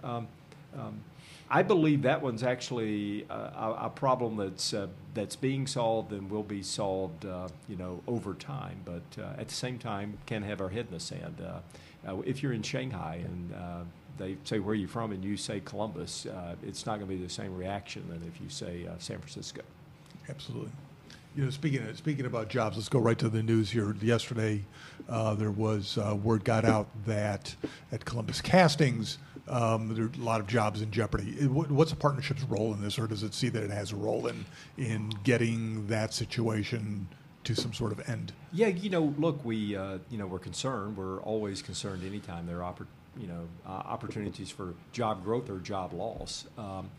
um, 0.07 0.29
um, 0.79 1.01
I 1.49 1.63
believe 1.63 2.03
that 2.03 2.23
one's 2.23 2.43
actually 2.43 3.25
a, 3.31 3.75
a, 3.83 3.93
problem 3.95 4.37
that's, 4.37 4.75
uh, 4.75 4.89
that's 5.15 5.37
being 5.37 5.67
solved 5.67 6.13
and 6.13 6.29
will 6.29 6.43
be 6.43 6.63
solved, 6.63 7.25
uh, 7.25 7.49
you 7.69 7.77
know, 7.77 8.03
over 8.09 8.35
time. 8.35 8.81
But 8.85 9.23
uh, 9.23 9.39
at 9.39 9.49
the 9.49 9.55
same 9.55 9.79
time, 9.79 10.19
can't 10.27 10.45
have 10.45 10.61
our 10.61 10.69
head 10.69 10.87
in 10.89 10.95
the 10.95 11.01
sand. 11.01 11.41
Uh, 11.41 12.09
uh, 12.09 12.21
if 12.23 12.43
you're 12.43 12.53
in 12.53 12.63
Shanghai 12.63 13.23
and 13.25 13.55
uh, 13.55 13.81
they 14.19 14.37
say 14.43 14.59
where 14.59 14.73
are 14.73 14.75
you 14.75 14.89
from 14.89 15.13
and 15.13 15.25
you 15.25 15.37
say 15.37 15.61
Columbus, 15.65 16.27
it's 16.65 16.85
not 16.85 16.99
going 16.99 17.09
to 17.09 17.17
be 17.17 17.23
the 17.23 17.31
same 17.31 17.57
reaction 17.57 18.09
than 18.09 18.23
if 18.27 18.41
you 18.41 18.49
say 18.49 18.87
San 18.99 19.19
Francisco. 19.19 19.63
Absolutely. 20.29 20.71
You 21.37 21.45
know, 21.45 21.51
speaking 21.51 21.87
of, 21.87 21.97
speaking 21.97 22.27
about 22.27 22.49
jobs, 22.49 22.77
let's 22.77 22.89
go 22.89 22.99
right 22.99 23.19
to 23.19 23.29
the 23.29 23.43
news 23.43 23.71
here. 23.71 23.95
Yesterday, 24.01 24.65
there 25.09 25.51
was 25.51 25.97
word 25.97 26.45
got 26.45 26.65
out 26.65 26.89
that 27.05 27.55
at 27.93 28.05
Columbus 28.05 28.41
Castings, 28.41 29.19
um, 29.49 29.95
there 29.95 30.05
are 30.05 30.11
a 30.21 30.25
lot 30.25 30.41
of 30.41 30.47
jobs 30.47 30.83
in 30.83 30.91
jeopardy. 30.91 31.47
What's 31.47 31.91
the 31.91 31.97
partnership's 31.97 32.43
role 32.45 32.75
in 32.75 32.83
this, 32.83 32.99
or 32.99 33.07
does 33.07 33.23
it 33.23 33.35
see 33.35 33.49
that 33.51 33.63
it 33.63 33.71
has 33.71 33.93
a 33.93 33.97
role 33.97 34.27
in 34.27 34.45
in 34.77 35.11
getting 35.25 35.87
that 35.87 36.13
situation 36.13 37.09
to 37.45 37.55
some 37.55 37.73
sort 37.73 37.93
of 37.93 38.09
end? 38.09 38.33
Yeah, 38.53 38.69
you 38.69 38.91
know, 38.91 39.15
look, 39.19 39.45
we, 39.45 39.77
uh, 39.77 39.99
you 40.11 40.19
know, 40.19 40.27
we're 40.27 40.41
concerned. 40.41 40.97
We're 40.97 41.21
always 41.21 41.63
concerned 41.63 42.03
anytime 42.05 42.47
there 42.47 42.63
are, 42.63 42.73
oppor- 42.73 42.87
you 43.17 43.29
know, 43.29 43.47
uh, 43.65 43.71
opportunities 43.71 44.51
for 44.51 44.75
job 44.93 45.23
growth 45.23 45.49
or 45.49 45.59
job 45.59 45.93
loss. 45.93 46.47
Um, 46.59 46.91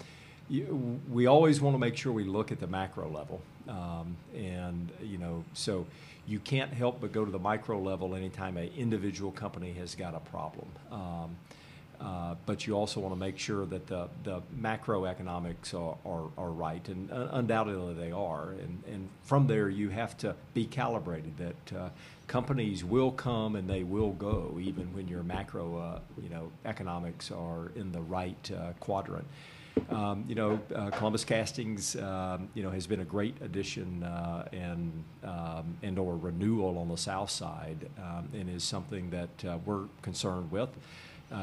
we 1.11 1.25
always 1.25 1.59
want 1.59 1.73
to 1.73 1.77
make 1.79 1.97
sure 1.97 2.13
we 2.13 2.23
look 2.23 2.53
at 2.53 2.61
the 2.61 2.67
macro 2.67 3.09
level, 3.09 3.41
um, 3.67 4.15
and 4.33 4.89
you 5.03 5.17
know, 5.17 5.43
so 5.53 5.85
you 6.25 6.39
can't 6.39 6.71
help 6.71 7.01
but 7.01 7.11
go 7.11 7.25
to 7.25 7.31
the 7.31 7.39
micro 7.39 7.79
level 7.79 8.15
anytime 8.15 8.55
an 8.55 8.69
individual 8.77 9.31
company 9.31 9.73
has 9.73 9.95
got 9.95 10.15
a 10.15 10.19
problem. 10.21 10.67
Um, 10.89 11.35
uh, 11.99 12.35
but 12.45 12.67
you 12.67 12.73
also 12.73 12.99
want 12.99 13.13
to 13.13 13.19
make 13.19 13.39
sure 13.39 13.65
that 13.65 13.87
the, 13.87 14.07
the 14.23 14.41
macroeconomics 14.61 15.73
are, 15.73 15.97
are, 16.05 16.29
are 16.37 16.51
right, 16.51 16.87
and 16.89 17.11
uh, 17.11 17.29
undoubtedly 17.31 17.93
they 17.95 18.11
are. 18.11 18.51
And, 18.51 18.83
and 18.87 19.09
from 19.23 19.47
there, 19.47 19.67
you 19.69 19.89
have 19.89 20.15
to 20.17 20.35
be 20.53 20.65
calibrated 20.65 21.37
that 21.37 21.77
uh, 21.77 21.89
companies 22.27 22.83
will 22.83 23.11
come 23.11 23.55
and 23.55 23.67
they 23.67 23.83
will 23.83 24.11
go, 24.11 24.59
even 24.61 24.93
when 24.93 25.07
your 25.07 25.23
macro, 25.23 25.77
uh, 25.77 25.99
you 26.21 26.29
know, 26.29 26.51
economics 26.65 27.31
are 27.31 27.71
in 27.75 27.91
the 27.91 28.01
right 28.01 28.51
uh, 28.55 28.73
quadrant. 28.79 29.25
Um, 29.89 30.25
you 30.27 30.33
know, 30.33 30.59
Columbus 30.93 31.23
Castings, 31.23 31.95
um, 31.97 32.49
you 32.55 32.63
know, 32.63 32.71
has 32.71 32.87
been 32.87 33.01
a 33.01 33.05
great 33.05 33.39
addition 33.43 34.03
and 34.51 35.03
um, 35.23 35.77
and 35.83 35.99
or 35.99 36.17
renewal 36.17 36.79
on 36.79 36.89
the 36.89 36.97
south 36.97 37.29
side, 37.29 37.87
um, 37.99 38.27
and 38.33 38.49
is 38.49 38.63
something 38.63 39.11
that 39.11 39.61
we're 39.67 39.83
concerned 40.01 40.49
with, 40.49 40.69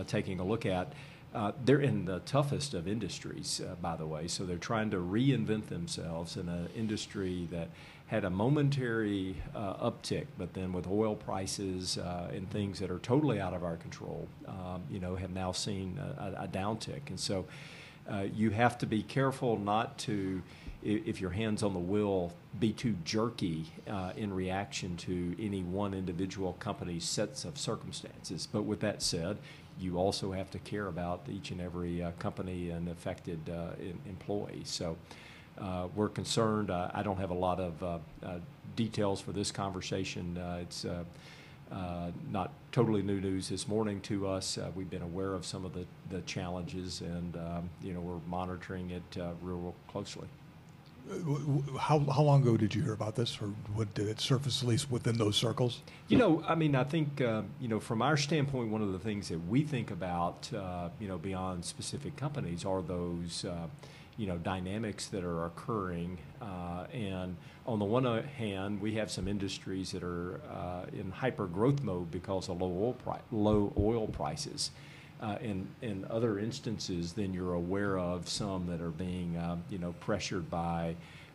taking 0.07 0.41
a 0.41 0.45
look 0.45 0.67
at. 0.67 0.93
Uh, 1.35 1.51
they're 1.65 1.81
in 1.81 2.05
the 2.05 2.21
toughest 2.21 2.75
of 2.75 2.87
industries, 2.87 3.61
uh, 3.61 3.75
by 3.83 3.97
the 3.97 4.07
way, 4.07 4.29
so 4.29 4.45
they're 4.45 4.57
trying 4.57 4.89
to 4.89 4.99
reinvent 4.99 5.67
themselves 5.67 6.37
in 6.37 6.49
an 6.49 6.69
industry 6.77 7.49
that 7.51 7.69
had 8.07 8.25
a 8.25 8.31
momentary 8.31 9.35
uh, 9.53 9.91
uptick, 9.91 10.27
but 10.39 10.55
then 10.55 10.73
with 10.73 10.87
oil 10.87 11.17
prices 11.17 11.99
uh, 11.99 12.31
and 12.33 12.49
things 12.51 12.79
that 12.79 12.89
are 12.89 13.01
totally 13.01 13.41
out 13.41 13.53
of 13.53 13.65
our 13.65 13.77
control, 13.77 14.29
um, 14.47 14.83
you 14.89 15.01
know, 15.01 15.17
have 15.17 15.31
now 15.31 15.51
seen 15.51 15.99
a, 16.19 16.45
a, 16.45 16.49
downtick, 16.49 17.01
and 17.09 17.19
so 17.19 17.45
uh, 18.09 18.27
you 18.33 18.51
have 18.51 18.79
to 18.79 18.87
be 18.87 19.03
careful 19.03 19.59
not 19.59 19.99
to, 19.99 20.41
if 20.85 21.21
your 21.21 21.31
hands 21.31 21.65
on 21.65 21.73
the 21.73 21.81
wheel, 21.81 22.33
be 22.61 22.73
too 22.73 22.95
jerky 23.05 23.65
uh, 23.91 24.13
in 24.17 24.33
reaction 24.33 24.97
to 24.99 25.35
any 25.41 25.63
one 25.63 25.95
individual 25.95 26.53
company's 26.61 27.05
sets 27.05 27.45
of 27.45 27.59
circumstances. 27.59 28.47
But 28.53 28.63
with 28.63 28.79
that 28.81 29.03
said, 29.03 29.39
you 29.81 29.99
also 29.99 30.33
have 30.33 30.51
to 30.53 30.59
care 30.59 30.87
about 30.87 31.23
each 31.29 31.51
and 31.51 31.61
every 31.61 32.03
uh, 32.03 32.11
company 32.19 32.71
and 32.71 32.89
affected 32.89 33.39
uh, 33.49 33.73
em- 33.81 34.01
employee. 34.07 34.63
So 34.65 34.97
uh, 35.59 35.89
we're 35.95 36.09
concerned. 36.09 36.71
Uh, 36.71 36.91
I 36.95 37.03
don't 37.03 37.19
have 37.19 37.31
a 37.31 37.35
lot 37.35 37.61
of 37.61 37.83
uh, 37.83 37.99
uh, 38.25 38.39
details 38.77 39.21
for 39.21 39.33
this 39.33 39.51
conversation. 39.51 40.39
Uh, 40.39 40.59
it's 40.63 40.85
uh, 40.85 41.05
uh, 41.73 42.11
not 42.31 42.53
totally 42.73 43.03
new 43.03 43.21
news 43.21 43.49
this 43.49 43.67
morning 43.67 44.01
to 44.03 44.27
us. 44.27 44.59
Uh, 44.59 44.71
we've 44.75 44.91
been 44.91 45.03
aware 45.03 45.35
of 45.35 45.45
some 45.45 45.65
of 45.65 45.73
the, 45.73 45.85
the 46.11 46.21
challenges, 46.23 47.01
and 47.01 47.37
um, 47.37 47.71
you 47.83 47.93
know 47.93 48.01
we're 48.01 48.21
monitoring 48.29 48.91
it 48.91 49.19
uh, 49.19 49.31
real, 49.43 49.59
real 49.59 49.75
closely. 49.89 50.29
Uh, 51.11 51.79
How, 51.79 51.99
how 52.01 52.23
long 52.23 52.43
ago 52.43 52.57
did 52.57 52.75
you 52.75 52.83
hear 52.83 52.95
about 52.95 53.15
this, 53.15 53.39
or 53.41 53.49
what, 53.75 53.93
did 53.95 54.09
it 54.09 54.21
surface 54.21 54.63
at 54.63 54.69
least 54.69 54.91
within 54.91 55.19
those 55.19 55.37
circles? 55.37 55.83
You 56.09 56.17
know, 56.17 56.43
I 56.47 56.55
mean, 56.55 56.75
I 56.75 56.85
think 56.85 57.21
uh, 57.21 57.43
you 57.61 57.69
know 57.69 57.81
from 57.81 58.01
our 58.01 58.17
standpoint, 58.17 58.71
one 58.71 58.83
of 58.83 58.93
the 58.93 58.99
things 58.99 59.29
that 59.29 59.47
we 59.47 59.63
think 59.63 59.91
about, 59.91 60.51
uh, 60.55 60.89
you 60.99 61.09
know, 61.09 61.19
beyond 61.19 61.65
specific 61.65 62.17
companies 62.17 62.65
are 62.65 62.83
those. 62.83 63.45
Uh, 63.45 63.67
you 64.17 64.29
know, 64.29 64.39
dynamics 64.39 65.09
that 65.09 65.25
are 65.25 65.47
occurring. 65.47 66.19
Uh, 66.41 66.87
and 66.93 67.37
on 67.67 67.81
the 67.81 67.85
one 67.85 68.05
hand, 68.23 68.81
we 68.81 68.95
have 68.95 69.11
some 69.11 69.27
industries 69.27 69.91
that 69.91 70.05
are 70.05 70.41
uh, 70.53 70.85
in 70.93 71.11
hyper 71.11 71.47
growth 71.47 71.83
mode 71.83 72.11
because 72.11 72.49
of 72.49 72.61
low 72.61 72.69
oil, 72.69 72.93
pri- 72.93 73.21
low 73.33 73.73
oil 73.77 74.07
prices. 74.07 74.71
Uh, 75.21 75.37
in, 75.41 75.67
in 75.81 76.05
other 76.11 76.39
instances, 76.39 77.13
then 77.13 77.33
you're 77.33 77.55
aware 77.55 77.99
of 77.99 78.29
some 78.29 78.67
that 78.67 78.81
are 78.81 78.91
being, 78.91 79.37
uh, 79.37 79.57
you 79.71 79.79
know, 79.79 79.95
pressured 80.01 80.51
by 80.51 80.95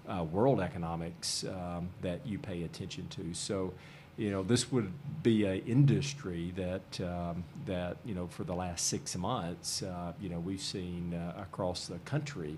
uh, 0.10 0.24
world 0.24 0.60
economics 0.60 1.44
um, 1.46 1.90
that 2.02 2.26
you 2.26 2.38
pay 2.38 2.64
attention 2.64 3.08
to. 3.08 3.34
So, 3.34 3.74
you 4.18 4.32
know, 4.32 4.44
this 4.44 4.72
would 4.72 4.92
be 5.24 5.46
an 5.46 5.62
industry 5.66 6.54
that 6.58 7.02
um, 7.02 7.44
that 7.66 7.98
you 8.04 8.14
know 8.14 8.28
for 8.28 8.44
the 8.44 8.54
last 8.54 8.88
six 8.88 9.16
months, 9.16 9.82
uh, 9.82 10.12
you 10.20 10.28
know, 10.28 10.40
we've 10.40 10.62
seen 10.62 11.14
uh, 11.14 11.42
across 11.42 11.88
the 11.88 12.00
country, 12.00 12.58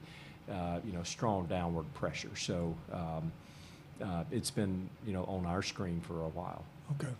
uh, 0.51 0.80
you 0.84 0.92
know, 0.92 1.04
strong 1.04 1.46
downward 1.46 1.92
pressure. 1.94 2.36
So 2.36 2.75
um, 2.92 3.32
uh, 4.04 4.24
it's 4.32 4.50
been 4.50 4.90
you 5.06 5.13
know 5.13 5.25
on 5.25 5.46
our 5.46 5.62
screen 5.62 6.01
for 6.01 6.22
a 6.22 6.30
while. 6.30 6.66
Okay. 6.94 7.13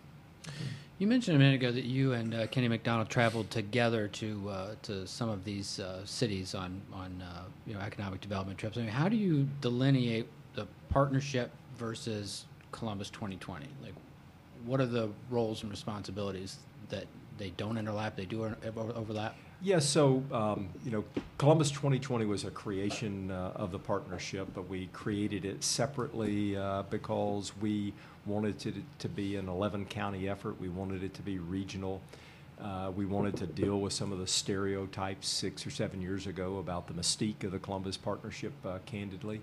You 1.02 1.08
mentioned 1.08 1.34
a 1.34 1.38
minute 1.40 1.56
ago 1.56 1.72
that 1.72 1.82
you 1.82 2.12
and 2.12 2.32
uh, 2.32 2.46
Kenny 2.46 2.68
McDonald 2.68 3.08
traveled 3.08 3.50
together 3.50 4.06
to 4.06 4.48
uh, 4.48 4.74
to 4.82 5.04
some 5.04 5.28
of 5.28 5.42
these 5.42 5.80
uh, 5.80 6.06
cities 6.06 6.54
on 6.54 6.80
on 6.92 7.20
uh, 7.20 7.42
you 7.66 7.74
know 7.74 7.80
economic 7.80 8.20
development 8.20 8.56
trips. 8.56 8.78
I 8.78 8.82
mean, 8.82 8.90
how 8.90 9.08
do 9.08 9.16
you 9.16 9.48
delineate 9.60 10.28
the 10.54 10.68
partnership 10.90 11.50
versus 11.76 12.46
Columbus 12.70 13.10
2020? 13.10 13.66
Like, 13.82 13.94
what 14.64 14.80
are 14.80 14.86
the 14.86 15.10
roles 15.28 15.64
and 15.64 15.72
responsibilities 15.72 16.58
that 16.90 17.06
they 17.36 17.50
don't 17.56 17.74
interlap? 17.74 18.14
They 18.14 18.24
do 18.24 18.54
overlap. 18.64 19.34
Yeah, 19.60 19.80
so 19.80 20.22
um, 20.30 20.68
you 20.84 20.92
know, 20.92 21.04
Columbus 21.36 21.72
2020 21.72 22.26
was 22.26 22.44
a 22.44 22.50
creation 22.52 23.32
uh, 23.32 23.50
of 23.56 23.72
the 23.72 23.78
partnership, 23.80 24.46
but 24.54 24.68
we 24.68 24.86
created 24.92 25.44
it 25.44 25.64
separately 25.64 26.56
uh, 26.56 26.84
because 26.90 27.56
we 27.60 27.92
wanted 28.26 28.64
it 28.66 28.74
to 29.00 29.08
be 29.08 29.36
an 29.36 29.48
11 29.48 29.86
county 29.86 30.28
effort. 30.28 30.60
We 30.60 30.68
wanted 30.68 31.02
it 31.02 31.14
to 31.14 31.22
be 31.22 31.38
regional. 31.38 32.00
Uh, 32.60 32.92
we 32.94 33.06
wanted 33.06 33.36
to 33.36 33.46
deal 33.46 33.80
with 33.80 33.92
some 33.92 34.12
of 34.12 34.18
the 34.18 34.26
stereotypes 34.26 35.28
six 35.28 35.66
or 35.66 35.70
seven 35.70 36.00
years 36.00 36.26
ago 36.26 36.58
about 36.58 36.86
the 36.86 36.94
mystique 36.94 37.42
of 37.42 37.50
the 37.50 37.58
Columbus 37.58 37.96
partnership, 37.96 38.52
uh, 38.64 38.78
candidly. 38.86 39.40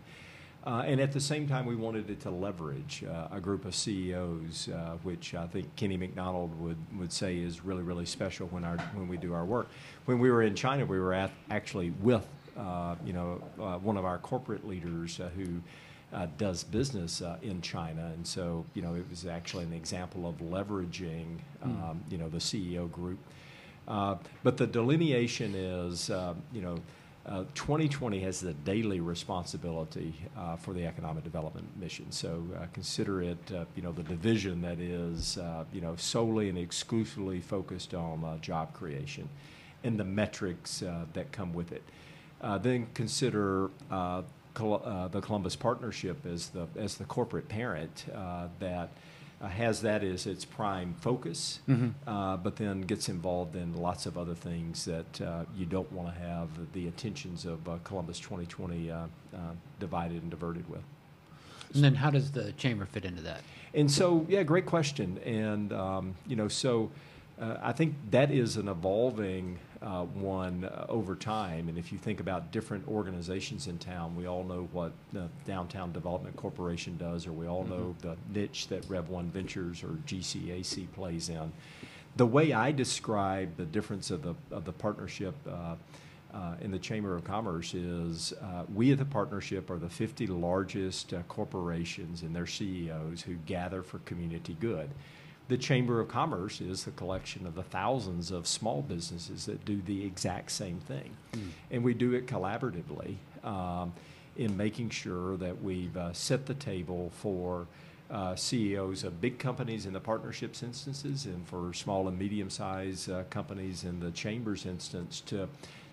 Uh, 0.66 0.84
and 0.86 1.00
at 1.00 1.12
the 1.12 1.20
same 1.20 1.48
time, 1.48 1.66
we 1.66 1.76
wanted 1.76 2.10
it 2.10 2.20
to 2.22 2.30
leverage 2.30 3.04
uh, 3.10 3.28
a 3.32 3.40
group 3.40 3.66
of 3.66 3.74
CEOs, 3.74 4.70
uh, 4.70 4.98
which 5.04 5.34
I 5.34 5.48
think 5.48 5.74
Kenny 5.76 5.98
McDonald 5.98 6.58
would, 6.60 6.78
would 6.98 7.12
say 7.12 7.38
is 7.38 7.64
really, 7.64 7.82
really 7.82 8.06
special 8.06 8.48
when, 8.48 8.64
our, 8.64 8.78
when 8.94 9.08
we 9.08 9.18
do 9.18 9.34
our 9.34 9.46
work. 9.46 9.68
When 10.06 10.20
we 10.20 10.30
were 10.30 10.44
in 10.44 10.56
China, 10.56 10.86
we 10.86 11.00
were 11.00 11.14
at, 11.14 11.32
actually 11.50 11.92
with 12.02 12.28
uh, 12.58 12.96
you 13.06 13.14
know, 13.14 13.36
one 13.82 13.96
of 13.96 14.04
our 14.04 14.18
corporate 14.18 14.68
leaders 14.68 15.22
uh, 16.14 16.28
does 16.38 16.64
business 16.64 17.22
in 17.42 17.62
China. 17.62 18.12
And 18.14 18.26
so, 18.26 18.66
you 18.74 18.82
know, 18.82 18.96
it 18.96 19.06
was 19.10 19.26
actually 19.26 19.64
an 19.64 19.74
example 19.74 20.28
of 20.28 20.38
leveraging, 20.38 21.38
hmm. 21.62 21.84
um, 21.84 22.04
you 22.10 22.18
know, 22.18 22.30
the 22.30 22.40
CEO 22.40 22.92
group. 22.92 23.20
but 23.88 24.58
the 24.58 24.68
delineation 24.68 25.56
is, 25.56 26.10
you 26.52 26.62
know, 26.62 26.78
uh, 27.30 27.44
2020 27.54 28.20
has 28.22 28.40
the 28.40 28.54
daily 28.54 29.00
responsibility 29.00 30.16
uh, 30.36 30.56
for 30.56 30.74
the 30.74 30.84
economic 30.84 31.24
development 31.24 31.68
mission. 31.78 32.12
So 32.12 32.44
uh, 32.56 32.66
consider 32.74 33.22
it, 33.22 33.52
uh, 33.54 33.66
you 33.76 33.84
know, 33.84 33.92
the 33.92 34.02
division 34.04 34.62
that 34.62 34.80
is, 34.80 35.38
uh, 35.38 35.66
you 35.72 35.80
know, 35.80 35.96
solely 35.96 36.50
and 36.50 36.58
exclusively 36.58 37.40
focused 37.40 37.94
on 37.94 38.24
uh, 38.24 38.38
job 38.38 38.74
creation 38.74 39.30
and 39.84 40.00
the 40.00 40.04
metrics 40.04 40.84
that 41.14 41.32
come 41.32 41.54
with 41.54 41.72
it. 41.72 41.84
then 42.62 42.88
consider 42.94 43.70
Col- 44.60 45.10
the 45.12 45.22
Columbus 45.22 45.56
Partnership 45.56 46.26
as 46.26 46.50
the 46.50 46.68
as 46.78 46.98
the 46.98 47.06
corporate 47.06 47.48
parent 47.48 48.06
that 48.60 48.90
uh, 49.42 49.48
has 49.48 49.82
that 49.82 50.04
as 50.04 50.26
its 50.26 50.44
prime 50.44 50.94
focus, 51.00 51.60
mm-hmm. 51.68 51.90
uh, 52.10 52.36
but 52.38 52.58
then 52.58 52.82
gets 52.82 53.08
involved 53.08 53.56
in 53.56 53.74
lots 53.74 54.06
of 54.06 54.18
other 54.18 54.36
things 54.36 54.86
that 54.86 55.22
uh, 55.22 55.46
you 55.56 55.66
don't 55.66 55.90
want 55.92 56.14
to 56.14 56.20
have 56.20 56.50
the 56.74 56.88
attentions 56.88 57.46
of 57.46 57.68
uh, 57.68 57.78
Columbus 57.84 58.20
2020 58.20 58.92
uh, 58.92 58.98
uh, 58.98 59.38
divided 59.80 60.22
and 60.22 60.30
diverted 60.30 60.70
with. 60.70 60.82
And 61.74 61.84
then, 61.84 61.96
how 61.96 62.10
does 62.10 62.32
the 62.32 62.52
chamber 62.54 62.86
fit 62.86 63.06
into 63.06 63.22
that? 63.22 63.42
And 63.74 63.90
so, 63.90 64.26
yeah, 64.28 64.42
great 64.42 64.66
question. 64.66 65.20
And 65.20 65.72
um, 65.72 66.16
you 66.28 66.36
know, 66.36 66.48
so 66.48 66.90
I 67.40 67.72
think 67.72 67.96
that 68.10 68.32
is 68.32 68.58
an 68.58 68.68
evolving 68.68 69.60
uh, 69.82 70.04
one 70.04 70.66
uh, 70.66 70.86
over 70.90 71.16
time. 71.16 71.70
And 71.70 71.78
if 71.78 71.92
you 71.92 71.98
think 71.98 72.20
about 72.20 72.52
different 72.52 72.88
organizations 72.88 73.68
in 73.68 73.78
town, 73.78 74.16
we 74.16 74.28
all 74.28 74.44
know 74.44 74.68
what 74.72 74.92
the 75.14 75.30
Downtown 75.46 75.92
Development 75.92 76.36
Corporation 76.36 76.98
does, 76.98 77.26
or 77.26 77.32
we 77.32 77.48
all 77.48 77.64
mm-hmm. 77.64 77.72
know 77.72 77.96
the 78.02 78.18
niche 78.34 78.68
that 78.68 78.84
Rev1 78.90 79.26
Ventures 79.26 79.84
or 79.84 79.98
GCAC 80.06 80.92
plays 80.94 81.30
in. 81.30 81.52
The 82.18 82.26
way 82.26 82.52
I 82.52 82.72
describe 82.72 83.56
the 83.56 83.66
difference 83.66 84.12
of 84.12 84.24
the 84.24 84.36
of 84.52 84.66
the 84.66 84.74
partnership. 84.74 85.36
Uh, 85.48 85.76
uh, 86.32 86.54
in 86.62 86.70
the 86.70 86.78
Chamber 86.78 87.16
of 87.16 87.24
Commerce 87.24 87.74
is 87.74 88.34
uh, 88.34 88.64
we 88.72 88.92
at 88.92 89.00
the 89.00 89.06
partnership 89.06 89.72
are 89.72 89.80
the 89.80 89.90
50 89.90 90.28
largest 90.28 91.12
uh, 91.12 91.24
corporations 91.24 92.22
and 92.22 92.36
their 92.36 92.46
CEOs 92.46 93.24
who 93.24 93.34
gather 93.48 93.82
for 93.82 93.98
community 94.00 94.56
good 94.60 94.92
the 95.50 95.58
Chamber 95.58 96.00
of 96.00 96.08
Commerce 96.08 96.62
is 96.62 96.86
the 96.86 96.92
collection 96.92 97.46
of 97.46 97.56
the 97.56 97.64
thousands 97.64 98.30
of 98.30 98.48
small 98.48 98.84
businesses 98.84 99.48
that 99.48 99.66
do 99.66 99.82
the 99.82 100.06
exact 100.06 100.52
same 100.52 100.80
thing. 100.80 101.10
Mm. 101.34 101.50
And 101.72 101.84
we 101.84 101.96
do 101.96 102.14
it 102.14 102.28
collaboratively 102.28 103.16
um, 103.44 103.92
in 104.38 104.56
making 104.56 104.92
sure 104.92 105.38
that 105.38 105.62
we've 105.62 105.98
uh, 105.98 106.14
set 106.14 106.46
the 106.46 106.54
table 106.54 107.12
for 107.16 107.66
uh, 108.12 108.36
CEOs 108.36 109.04
of 109.04 109.20
big 109.20 109.40
companies 109.40 109.88
in 109.88 109.94
the 109.94 110.00
partnerships 110.00 110.62
instances 110.62 111.26
and 111.26 111.48
for 111.48 111.74
small 111.74 112.08
and 112.08 112.18
medium 112.18 112.50
sized 112.50 113.10
uh, 113.10 113.24
companies 113.32 113.84
in 113.84 114.00
the 114.00 114.12
Chamber's 114.12 114.66
instance 114.66 115.22
to 115.22 115.50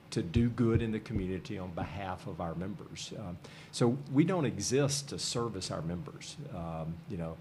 to 0.09 0.23
do 0.23 0.49
good 0.49 0.83
in 0.83 0.93
the 0.93 1.01
community 1.01 1.59
on 1.59 1.69
behalf 1.73 2.29
of 2.29 2.41
our 2.41 2.55
members. 2.55 3.13
Um, 3.19 3.37
so 3.73 3.99
we 4.13 4.23
don't 4.23 4.45
exist 4.45 5.09
to 5.09 5.19
service 5.19 5.73
our 5.73 5.83
members. 5.83 6.37
Um, 6.55 6.95
you 7.11 7.17
know, 7.17 7.37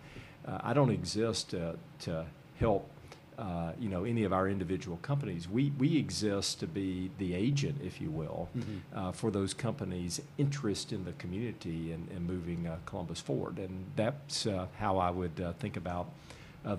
uh, 0.48 0.60
I 0.64 0.74
don't 0.74 0.92
exist 0.92 1.50
to, 1.52 1.78
to 2.00 2.26
help 2.60 2.90
uh, 3.38 3.74
you 3.78 3.90
know 3.90 4.06
any 4.06 4.24
of 4.24 4.32
our 4.32 4.48
individual 4.48 4.98
companies. 5.02 5.50
We 5.50 5.72
we 5.78 5.98
exist 5.98 6.62
to 6.62 6.68
be 6.68 7.12
the 7.18 7.34
agent, 7.34 7.82
if 7.84 8.00
you 8.00 8.10
will, 8.10 8.48
mm-hmm. 8.58 8.98
uh, 8.98 9.12
for 9.12 9.30
those 9.30 9.54
companies' 9.54 10.22
interest 10.38 10.94
in 10.94 11.04
the 11.04 11.12
community 11.14 11.92
and, 11.92 12.08
and 12.12 12.26
moving 12.26 12.66
uh, 12.66 12.78
Columbus 12.86 13.20
forward. 13.20 13.60
And 13.60 13.86
that's 13.98 14.46
uh, 14.46 14.68
how 14.78 14.98
I 14.98 15.10
would 15.10 15.40
uh, 15.42 15.54
think 15.54 15.76
about 15.78 16.08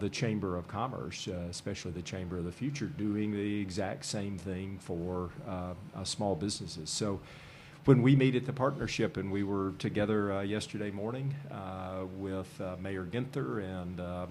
the 0.01 0.09
Chamber 0.09 0.57
of 0.57 0.67
Commerce, 0.67 1.29
especially 1.29 1.93
the 1.93 2.03
Chamber 2.03 2.39
of 2.39 2.45
the 2.45 2.51
Future, 2.51 2.87
doing 2.87 3.31
the 3.31 3.61
exact 3.61 4.05
same 4.05 4.37
thing 4.37 4.81
for 4.81 5.31
small 6.03 6.35
businesses. 6.35 6.91
So 6.91 7.21
when 7.87 8.03
we 8.03 8.17
meet 8.17 8.35
at 8.35 8.45
the 8.45 8.53
partnership, 8.53 9.17
and 9.17 9.31
we 9.31 9.45
were 9.45 9.73
together 9.79 10.33
uh, 10.33 10.43
yesterday 10.43 10.91
morning 10.91 11.33
uh, 11.53 12.05
with 12.17 12.61
uh, 12.61 12.75
Mayor 12.81 13.05
Ginther 13.05 13.63
and 13.63 14.01
uh, 14.01 14.27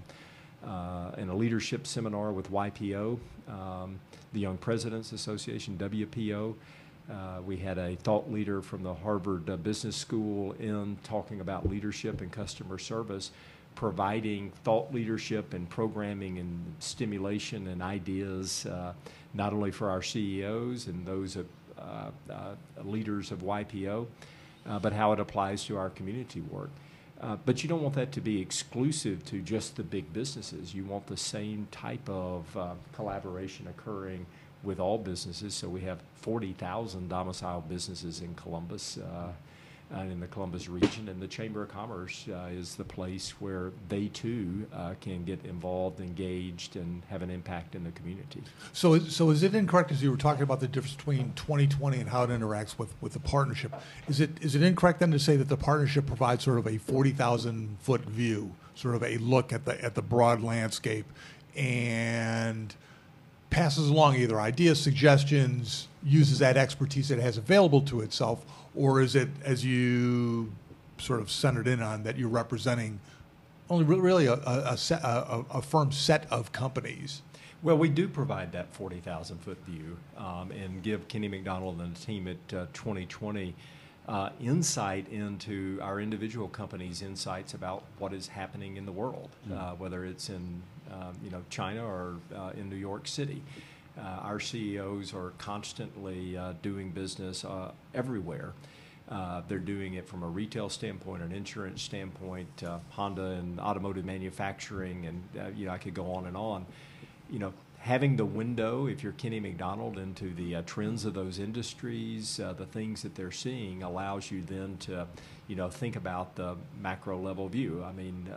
uh, 0.62 1.12
in 1.16 1.30
a 1.30 1.34
leadership 1.34 1.86
seminar 1.86 2.32
with 2.32 2.52
YPO, 2.52 3.18
um, 3.48 3.98
the 4.34 4.40
Young 4.40 4.58
Presidents 4.58 5.12
Association, 5.12 5.78
WPO. 5.78 6.54
Uh, 7.10 7.14
we 7.46 7.56
had 7.56 7.78
a 7.78 7.96
thought 7.96 8.30
leader 8.30 8.60
from 8.60 8.82
the 8.82 8.92
Harvard 8.92 9.46
Business 9.62 9.96
School 9.96 10.52
in 10.58 10.98
talking 11.02 11.40
about 11.40 11.66
leadership 11.66 12.20
and 12.20 12.30
customer 12.30 12.78
service, 12.78 13.30
providing 13.74 14.50
thought 14.64 14.92
leadership 14.92 15.54
and 15.54 15.66
programming 15.70 16.38
and 16.38 16.74
stimulation 16.78 17.68
and 17.68 17.82
ideas, 17.82 18.66
not 19.36 19.52
only 19.52 19.70
for 19.70 19.90
our 19.90 20.02
CEOs 20.02 20.86
and 20.88 21.06
those 21.06 21.36
uh, 21.36 21.42
leaders 22.84 23.30
of 23.30 23.40
YPO, 23.40 24.06
uh, 24.66 24.78
but 24.78 24.92
how 24.92 25.12
it 25.12 25.20
applies 25.20 25.64
to 25.64 25.76
our 25.76 25.90
community 25.90 26.40
work. 26.40 26.70
Uh, 27.20 27.36
but 27.46 27.62
you 27.62 27.68
don't 27.68 27.82
want 27.82 27.94
that 27.94 28.12
to 28.12 28.20
be 28.20 28.40
exclusive 28.40 29.24
to 29.24 29.40
just 29.40 29.76
the 29.76 29.82
big 29.82 30.12
businesses. 30.12 30.74
You 30.74 30.84
want 30.84 31.06
the 31.06 31.16
same 31.16 31.66
type 31.70 32.06
of 32.08 32.56
uh, 32.56 32.74
collaboration 32.92 33.66
occurring 33.68 34.26
with 34.62 34.78
all 34.80 34.98
businesses. 34.98 35.54
So 35.54 35.68
we 35.68 35.80
have 35.82 36.00
40,000 36.16 37.08
domiciled 37.08 37.68
businesses 37.68 38.20
in 38.20 38.34
Columbus. 38.34 38.98
Uh, 38.98 39.32
uh, 39.94 40.00
in 40.00 40.18
the 40.18 40.26
Columbus 40.26 40.68
region, 40.68 41.08
and 41.08 41.20
the 41.22 41.28
Chamber 41.28 41.62
of 41.62 41.68
Commerce 41.68 42.26
uh, 42.28 42.48
is 42.50 42.74
the 42.74 42.84
place 42.84 43.30
where 43.40 43.72
they 43.88 44.08
too 44.08 44.66
uh, 44.74 44.94
can 45.00 45.24
get 45.24 45.44
involved, 45.44 46.00
engaged, 46.00 46.76
and 46.76 47.02
have 47.08 47.22
an 47.22 47.30
impact 47.30 47.74
in 47.74 47.84
the 47.84 47.92
community. 47.92 48.42
So, 48.72 48.98
so 48.98 49.30
is 49.30 49.42
it 49.42 49.54
incorrect 49.54 49.92
as 49.92 50.02
you 50.02 50.10
were 50.10 50.16
talking 50.16 50.42
about 50.42 50.60
the 50.60 50.68
difference 50.68 50.96
between 50.96 51.32
2020 51.36 51.98
and 51.98 52.08
how 52.10 52.24
it 52.24 52.30
interacts 52.30 52.78
with, 52.78 52.94
with 53.00 53.12
the 53.12 53.20
partnership? 53.20 53.72
Is 54.08 54.20
it 54.20 54.30
is 54.40 54.54
it 54.54 54.62
incorrect 54.62 55.00
then 55.00 55.12
to 55.12 55.18
say 55.18 55.36
that 55.36 55.48
the 55.48 55.56
partnership 55.56 56.06
provides 56.06 56.44
sort 56.44 56.58
of 56.58 56.66
a 56.66 56.78
40,000 56.78 57.76
foot 57.80 58.02
view, 58.02 58.54
sort 58.74 58.96
of 58.96 59.04
a 59.04 59.18
look 59.18 59.52
at 59.52 59.64
the 59.64 59.82
at 59.84 59.94
the 59.94 60.02
broad 60.02 60.42
landscape, 60.42 61.06
and 61.54 62.74
passes 63.50 63.88
along 63.88 64.16
either 64.16 64.40
ideas, 64.40 64.82
suggestions, 64.82 65.86
uses 66.06 66.38
that 66.38 66.56
expertise 66.56 67.10
it 67.10 67.18
has 67.18 67.36
available 67.36 67.82
to 67.82 68.00
itself, 68.00 68.46
or 68.74 69.00
is 69.00 69.16
it, 69.16 69.28
as 69.44 69.64
you 69.64 70.52
sort 70.98 71.20
of 71.20 71.30
centered 71.30 71.66
in 71.66 71.82
on, 71.82 72.04
that 72.04 72.16
you're 72.16 72.28
representing 72.28 73.00
only 73.68 73.84
really 73.84 74.26
a, 74.26 74.34
a, 74.34 74.72
a, 74.72 74.76
set, 74.76 75.02
a, 75.02 75.44
a 75.50 75.60
firm 75.60 75.90
set 75.90 76.30
of 76.30 76.52
companies? 76.52 77.22
Well, 77.62 77.76
we 77.76 77.88
do 77.88 78.06
provide 78.06 78.52
that 78.52 78.72
40,000 78.72 79.38
foot 79.38 79.58
view 79.66 79.96
um, 80.16 80.52
and 80.52 80.82
give 80.82 81.08
Kenny 81.08 81.26
McDonald 81.26 81.80
and 81.80 81.96
the 81.96 82.00
team 82.00 82.28
at 82.28 82.54
uh, 82.54 82.66
2020 82.72 83.54
uh, 84.08 84.30
insight 84.40 85.08
into 85.08 85.80
our 85.82 86.00
individual 86.00 86.46
companies' 86.46 87.02
insights 87.02 87.54
about 87.54 87.82
what 87.98 88.12
is 88.12 88.28
happening 88.28 88.76
in 88.76 88.86
the 88.86 88.92
world, 88.92 89.30
mm-hmm. 89.48 89.58
uh, 89.58 89.74
whether 89.74 90.04
it's 90.04 90.28
in 90.28 90.62
um, 90.92 91.12
you 91.24 91.30
know 91.30 91.42
China 91.50 91.84
or 91.84 92.14
uh, 92.36 92.52
in 92.56 92.70
New 92.70 92.76
York 92.76 93.08
City. 93.08 93.42
Uh, 93.98 94.02
our 94.22 94.40
CEOs 94.40 95.14
are 95.14 95.32
constantly 95.38 96.36
uh, 96.36 96.52
doing 96.62 96.90
business 96.90 97.44
everywhere. 97.94 98.52
Uh, 99.08 99.40
they're 99.48 99.58
doing 99.58 99.94
it 99.94 100.06
from 100.06 100.22
a 100.22 100.26
retail 100.26 100.68
standpoint, 100.68 101.22
an 101.22 101.32
insurance 101.32 101.80
standpoint, 101.80 102.62
Honda 102.90 103.22
and 103.22 103.60
automotive 103.60 104.04
manufacturing, 104.04 105.06
and 105.06 105.56
you 105.56 105.66
know 105.66 105.72
I 105.72 105.78
could 105.78 105.94
go 105.94 106.12
on 106.12 106.26
and 106.26 106.36
on. 106.36 106.66
You 107.30 107.38
know, 107.38 107.52
having 107.78 108.16
the 108.16 108.24
window, 108.24 108.86
if 108.86 109.02
you're 109.02 109.12
Kenny 109.12 109.40
McDonald, 109.40 109.96
into 109.96 110.34
the 110.34 110.60
trends 110.62 111.04
of 111.04 111.14
those 111.14 111.38
industries, 111.38 112.36
the 112.36 112.66
things 112.66 113.02
that 113.02 113.14
they're 113.14 113.30
seeing, 113.30 113.82
allows 113.82 114.30
you 114.30 114.42
then 114.42 114.76
to, 114.78 115.06
you 115.46 115.54
know, 115.56 115.70
think 115.70 115.94
about 115.96 116.34
the 116.34 116.56
macro 116.82 117.18
level 117.18 117.48
view. 117.48 117.84
I 117.84 117.92
mean. 117.92 118.28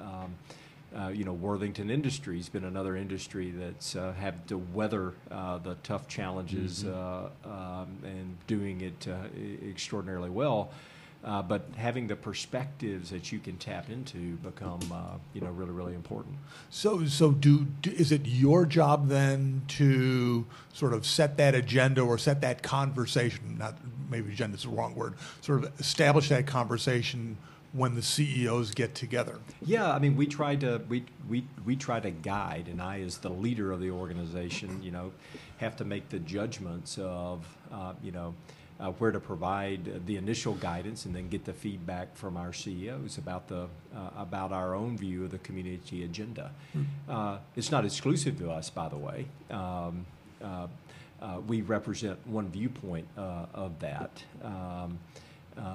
Uh, 0.97 1.09
you 1.09 1.23
know, 1.23 1.33
Worthington 1.33 1.91
Industries 1.91 2.45
has 2.45 2.49
been 2.49 2.63
another 2.63 2.95
industry 2.95 3.51
that's 3.51 3.95
uh, 3.95 4.13
had 4.13 4.47
to 4.47 4.57
weather 4.57 5.13
uh, 5.29 5.59
the 5.59 5.75
tough 5.83 6.07
challenges 6.07 6.83
mm-hmm. 6.83 7.51
um, 7.51 7.97
and 8.03 8.35
doing 8.47 8.81
it 8.81 9.07
uh, 9.07 9.67
extraordinarily 9.67 10.31
well. 10.31 10.71
Uh, 11.23 11.41
but 11.41 11.63
having 11.75 12.07
the 12.07 12.15
perspectives 12.15 13.09
that 13.09 13.31
you 13.31 13.39
can 13.39 13.57
tap 13.57 13.89
into 13.89 14.37
become, 14.37 14.79
you 15.33 15.41
know, 15.41 15.49
really, 15.49 15.71
really 15.71 15.93
important. 15.93 16.33
So, 16.69 17.05
so 17.07 17.31
do, 17.31 17.65
do 17.81 17.91
is 17.91 18.13
it 18.13 18.21
your 18.25 18.65
job 18.65 19.09
then 19.09 19.63
to 19.67 20.45
sort 20.71 20.93
of 20.93 21.05
set 21.05 21.35
that 21.37 21.55
agenda 21.55 22.01
or 22.01 22.17
set 22.17 22.39
that 22.41 22.63
conversation? 22.63 23.57
Not 23.59 23.75
maybe 24.09 24.31
agenda 24.31 24.55
is 24.55 24.63
the 24.63 24.69
wrong 24.69 24.95
word. 24.95 25.15
Sort 25.41 25.65
of 25.65 25.79
establish 25.79 26.29
that 26.29 26.47
conversation 26.47 27.37
when 27.73 27.95
the 27.95 28.01
CEOs 28.01 28.71
get 28.71 28.95
together? 28.95 29.39
Yeah, 29.63 29.91
I 29.91 29.99
mean, 29.99 30.15
we 30.15 30.27
try 30.27 30.55
to 30.57 30.81
we 30.89 31.05
we 31.27 31.45
we 31.65 31.75
try 31.75 31.99
to 31.99 32.11
guide, 32.11 32.67
and 32.69 32.81
I, 32.81 33.01
as 33.01 33.17
the 33.17 33.29
leader 33.29 33.71
of 33.71 33.79
the 33.79 33.91
organization, 33.91 34.81
you 34.81 34.91
know, 34.91 35.11
have 35.57 35.75
to 35.77 35.85
make 35.85 36.09
the 36.09 36.19
judgments 36.19 36.97
of 36.99 37.45
uh, 37.71 37.93
you 38.03 38.11
know. 38.11 38.35
Uh, 38.81 38.91
where 38.91 39.11
to 39.11 39.19
provide 39.19 40.05
the 40.05 40.15
initial 40.15 40.53
guidance 40.53 41.03
and 41.03 41.13
then 41.13 41.27
get 41.27 41.43
the 41.43 41.51
feedback 41.51 42.15
from 42.15 42.37
our 42.37 42.53
CEOs 42.53 43.17
about 43.17 43.45
the 43.49 43.67
uh, 43.93 44.09
about 44.15 44.53
our 44.53 44.73
own 44.73 44.97
view 44.97 45.25
of 45.25 45.31
the 45.31 45.37
community 45.39 46.05
agenda. 46.05 46.49
Mm-hmm. 46.73 47.43
it's 47.57 47.71
not 47.71 47.83
exclusive 47.83 48.39
to 48.39 48.49
us, 48.49 48.69
by 48.69 48.87
the 48.87 48.95
way. 48.95 49.25
Um, 49.51 50.05
uh, 50.41 50.67
uh, 51.21 51.41
we 51.45 51.61
represent 51.61 52.25
one 52.25 52.47
viewpoint 52.47 53.05
of 53.17 53.77
that, 53.79 54.23
um, 54.45 54.97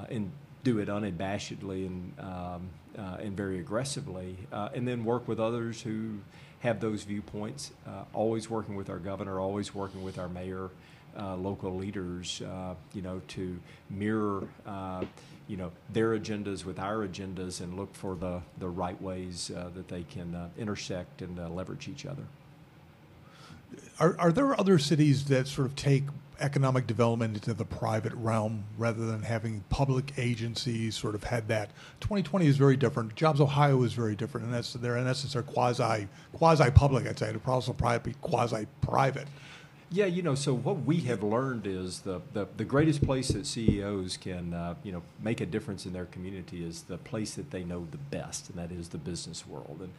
and 0.08 0.32
do 0.64 0.78
it 0.78 0.88
unabashedly 0.88 1.86
and 1.86 2.18
um, 2.18 2.68
uh, 2.98 3.16
and 3.20 3.36
very 3.36 3.58
aggressively, 3.58 4.36
uh, 4.52 4.70
and 4.74 4.86
then 4.86 5.04
work 5.04 5.28
with 5.28 5.40
others 5.40 5.82
who 5.82 6.18
have 6.60 6.80
those 6.80 7.04
viewpoints. 7.04 7.72
Uh, 7.86 8.04
always 8.12 8.48
working 8.48 8.74
with 8.74 8.88
our 8.88 8.98
governor, 8.98 9.38
always 9.38 9.74
working 9.74 10.02
with 10.02 10.18
our 10.18 10.28
mayor, 10.28 10.70
uh, 11.18 11.36
local 11.36 11.76
leaders, 11.76 12.42
uh, 12.42 12.74
you 12.92 13.02
know, 13.02 13.20
to 13.28 13.58
mirror. 13.90 14.48
Uh, 14.66 15.04
you 15.46 15.58
know 15.58 15.70
their 15.92 16.18
agendas 16.18 16.64
with 16.64 16.78
our 16.78 17.06
agendas 17.06 17.60
and 17.60 17.76
look 17.76 17.94
for 17.94 18.14
the, 18.14 18.40
the 18.60 18.68
right 18.68 19.00
ways 19.02 19.48
that 19.48 19.88
they 19.88 20.02
can 20.04 20.50
intersect 20.56 21.20
and 21.20 21.54
leverage 21.54 21.86
each 21.86 22.06
other. 22.06 22.22
Are, 24.00 24.16
are 24.18 24.32
there 24.32 24.58
other 24.58 24.78
cities 24.78 25.26
that 25.26 25.46
sort 25.46 25.66
of 25.66 25.76
take 25.76 26.04
economic 26.40 26.86
development 26.86 27.34
into 27.34 27.54
the 27.54 27.64
private 27.64 28.12
realm 28.14 28.64
rather 28.76 29.06
than 29.06 29.22
having 29.22 29.64
public 29.68 30.12
agencies 30.18 30.94
sort 30.96 31.14
of 31.14 31.24
had 31.24 31.48
that. 31.48 31.70
2020 32.00 32.46
is 32.46 32.56
very 32.56 32.76
different. 32.76 33.14
Jobs 33.14 33.40
Ohio 33.40 33.82
is 33.82 33.92
very 33.92 34.16
different, 34.16 34.46
and 34.46 34.54
that's 34.54 34.72
they're 34.74 34.96
in 34.96 35.06
essence 35.06 35.32
they're 35.34 35.42
quasi 35.42 36.08
quasi 36.32 36.70
public. 36.70 37.06
I'd 37.06 37.18
say 37.18 37.30
it'd 37.30 37.40
also 37.46 37.72
probably 37.72 38.12
be 38.12 38.18
quasi 38.20 38.66
private. 38.80 39.28
Yeah, 39.90 40.06
you 40.06 40.22
know, 40.22 40.34
so 40.34 40.54
what 40.54 40.84
we 40.84 41.00
have 41.02 41.22
learned 41.22 41.68
is 41.68 42.00
the, 42.00 42.20
the, 42.32 42.48
the 42.56 42.64
greatest 42.64 43.04
place 43.04 43.28
that 43.28 43.46
CEOs 43.46 44.16
can, 44.16 44.52
uh, 44.52 44.74
you 44.82 44.90
know, 44.90 45.02
make 45.22 45.40
a 45.40 45.46
difference 45.46 45.86
in 45.86 45.92
their 45.92 46.06
community 46.06 46.64
is 46.64 46.82
the 46.82 46.98
place 46.98 47.34
that 47.34 47.52
they 47.52 47.62
know 47.62 47.86
the 47.92 47.98
best, 47.98 48.50
and 48.50 48.58
that 48.58 48.72
is 48.72 48.88
the 48.88 48.98
business 48.98 49.46
world. 49.46 49.78
And 49.80 49.92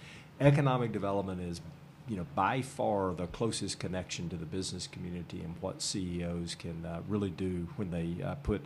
economic 0.45 0.91
development 0.91 1.41
is 1.41 1.61
you 2.07 2.15
know, 2.15 2.25
by 2.35 2.61
far 2.61 3.13
the 3.13 3.27
closest 3.27 3.79
connection 3.79 4.29
to 4.29 4.35
the 4.35 4.45
business 4.45 4.87
community 4.87 5.41
and 5.41 5.55
what 5.61 5.81
CEOs 5.81 6.55
can 6.55 6.85
uh, 6.85 7.01
really 7.07 7.31
do 7.31 7.67
when 7.77 7.91
they 7.91 8.23
uh, 8.23 8.35
put 8.35 8.61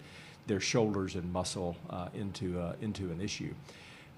their 0.47 0.59
shoulders 0.59 1.15
and 1.15 1.31
muscle 1.31 1.77
uh, 1.89 2.09
into 2.13 2.59
uh, 2.59 2.73
into 2.81 3.11
an 3.11 3.21
issue. 3.21 3.53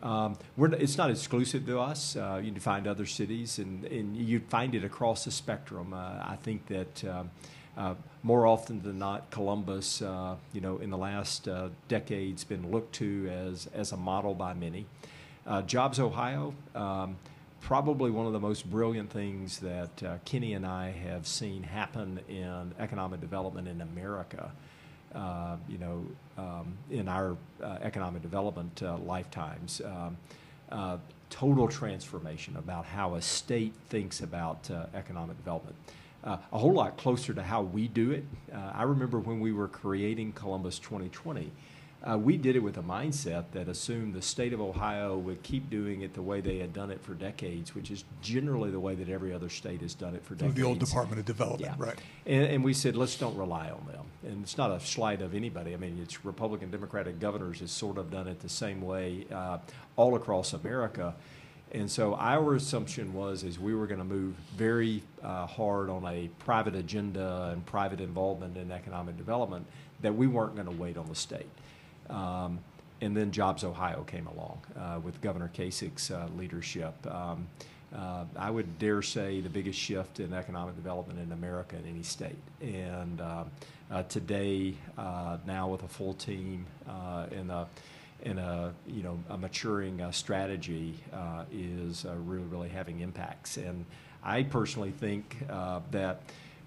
Um, 0.02 0.38
it's 0.58 0.98
not 0.98 1.12
exclusive 1.12 1.68
to 1.68 1.80
us. 1.80 2.16
Uh, 2.16 2.42
you 2.44 2.52
can 2.52 2.60
find 2.60 2.88
other 2.88 3.06
cities, 3.06 3.60
and, 3.60 3.86
and 3.86 4.18
you 4.18 4.40
find 4.40 4.74
it 4.74 4.84
across 4.84 5.26
the 5.26 5.32
spectrum. 5.32 5.94
Uh, 5.94 5.98
I 5.98 6.38
think 6.42 6.68
that. 6.68 7.04
Um, 7.04 7.30
more 8.22 8.46
often 8.46 8.84
than 8.84 9.00
not, 9.00 9.32
Columbus, 9.32 10.02
you 10.54 10.62
know, 10.62 10.78
in 10.78 10.92
the 10.92 10.98
last 10.98 11.48
decades, 11.88 12.44
been 12.44 12.70
looked 12.70 12.94
to 12.96 13.28
as 13.32 13.68
as 13.74 13.92
a 13.92 13.98
model 13.98 14.36
by 14.36 14.54
many. 14.54 14.86
Jobs 15.66 16.00
Ohio, 16.00 16.54
um, 16.76 17.16
probably 17.62 18.12
one 18.12 18.26
of 18.26 18.34
the 18.34 18.40
most 18.40 18.70
brilliant 18.70 19.10
things 19.10 19.60
that 19.60 20.04
uh, 20.04 20.18
Kenny 20.26 20.54
and 20.54 20.66
I 20.66 20.92
have 20.92 21.28
seen 21.28 21.64
happen 21.64 22.20
in 22.28 22.74
economic 22.80 23.22
development 23.22 23.68
in 23.68 23.82
America. 23.82 24.52
Uh, 25.14 25.58
you 25.68 25.78
know, 25.78 26.06
um, 26.38 26.74
in 26.90 27.08
our 27.08 27.36
uh, 27.62 27.78
economic 27.82 28.22
development 28.22 28.82
uh, 28.82 28.98
lifetimes, 28.98 29.82
um, 29.86 30.18
uh, 30.72 30.98
total 31.30 31.68
transformation 31.68 32.56
about 32.56 32.86
how 32.86 33.16
a 33.16 33.22
state 33.22 33.74
thinks 33.90 34.22
about 34.22 34.70
uh, 34.72 34.86
economic 34.94 35.38
development. 35.38 35.76
a 36.24 36.58
whole 36.58 36.74
lot 36.74 36.98
closer 36.98 37.34
to 37.34 37.44
how 37.44 37.62
we 37.62 37.88
do 37.88 38.12
it. 38.12 38.24
I 38.54 38.84
remember 38.84 39.20
when 39.20 39.40
we 39.40 39.52
were 39.52 39.68
creating 39.68 40.32
Columbus 40.34 40.80
2020 40.80 41.52
uh, 42.04 42.18
we 42.18 42.36
did 42.36 42.56
it 42.56 42.60
with 42.64 42.78
a 42.78 42.82
mindset 42.82 43.46
that 43.52 43.68
assumed 43.68 44.16
the 44.16 44.22
state 44.22 44.54
of 44.54 44.62
Ohio 44.62 45.18
would 45.18 45.44
keep 45.44 45.70
doing 45.70 46.02
it 46.02 46.16
the 46.16 46.22
way 46.22 46.42
they 46.42 46.58
had 46.58 46.74
done 46.74 46.90
it 46.90 47.00
for 47.02 47.14
decades, 47.14 47.76
which 47.76 47.92
is 47.92 48.04
generally 48.22 48.72
the 48.72 48.80
way 48.80 48.96
that 48.96 49.08
every 49.08 49.32
other 49.32 49.50
state 49.50 49.82
has 49.82 49.94
done 49.94 50.16
it 50.16 50.26
for 50.26 50.34
decades. 50.34 50.56
The 50.56 50.64
old 50.64 50.80
Department 50.80 51.20
of 51.20 51.26
Development, 51.26 51.76
yeah. 51.78 51.86
right. 51.86 52.00
And, 52.26 52.46
and, 52.46 52.64
we 52.64 52.74
said, 52.74 52.96
let's 52.96 53.16
don't 53.18 53.38
rely 53.38 53.70
on 53.70 53.86
them. 53.86 54.06
And 54.24 54.42
it's 54.42 54.58
not 54.58 54.72
a 54.72 54.80
slight 54.80 55.22
of 55.22 55.36
anybody. 55.36 55.76
I 55.76 55.78
mean, 55.78 56.00
it's 56.02 56.26
Republican, 56.26 56.72
Democratic 56.72 57.20
governors 57.20 57.60
has 57.60 57.72
sort 57.72 58.00
of 58.00 58.10
done 58.10 58.28
it 58.28 58.40
the 58.40 58.50
same 58.50 58.82
way 58.82 59.28
uh, 59.32 59.60
all 59.96 60.16
across 60.16 60.54
America. 60.54 61.14
And 61.72 61.90
so 61.90 62.16
our 62.16 62.56
assumption 62.56 63.14
was 63.14 63.44
is 63.44 63.60
we 63.60 63.76
were 63.76 63.88
going 63.88 64.00
to 64.00 64.06
move 64.06 64.36
very 64.58 65.04
uh, 65.24 65.46
hard 65.46 65.90
on 65.90 66.06
a 66.06 66.30
private 66.40 66.76
agenda 66.76 67.52
and 67.54 67.66
private 67.66 68.02
involvement 68.02 68.58
in 68.58 68.72
economic 68.72 69.18
development 69.18 69.68
that 70.02 70.16
we 70.16 70.26
weren't 70.26 70.56
going 70.56 70.68
to 70.68 70.74
wait 70.74 70.98
on 70.98 71.08
the 71.08 71.16
state. 71.16 71.48
Um, 72.10 72.60
and 73.02 73.18
then 73.18 73.32
Jobs 73.32 73.64
Ohio 73.64 74.04
came 74.04 74.28
along 74.28 74.62
uh, 74.80 75.00
with 75.00 75.20
Governor 75.22 75.50
Kasich's 75.54 76.12
uh, 76.12 76.28
leadership. 76.38 76.96
Um, 77.08 77.48
uh, 77.96 78.24
I 78.38 78.50
would 78.50 78.80
dare 78.80 79.02
say 79.02 79.42
the 79.42 79.50
biggest 79.50 79.78
shift 79.78 80.20
in 80.20 80.34
economic 80.34 80.76
development 80.76 81.20
in 81.20 81.32
America 81.32 81.76
in 81.76 81.86
any 81.90 82.04
state. 82.04 82.38
And 82.62 83.20
uh, 83.20 83.44
uh, 83.92 84.04
today, 84.04 84.76
uh, 84.98 85.38
now 85.46 85.68
with 85.68 85.84
a 85.84 85.88
full 85.88 86.14
team 86.14 86.66
and 86.88 87.52
a 87.52 87.68
in 88.24 88.38
a 88.38 88.72
you 88.88 89.02
know 89.02 89.20
a 89.30 89.38
maturing 89.38 90.06
strategy, 90.12 90.96
is 91.52 92.06
really 92.06 92.46
really 92.46 92.70
having 92.70 93.02
impacts. 93.02 93.58
And 93.58 93.86
I 94.24 94.44
personally 94.44 94.92
think 94.92 95.38
that 95.50 96.22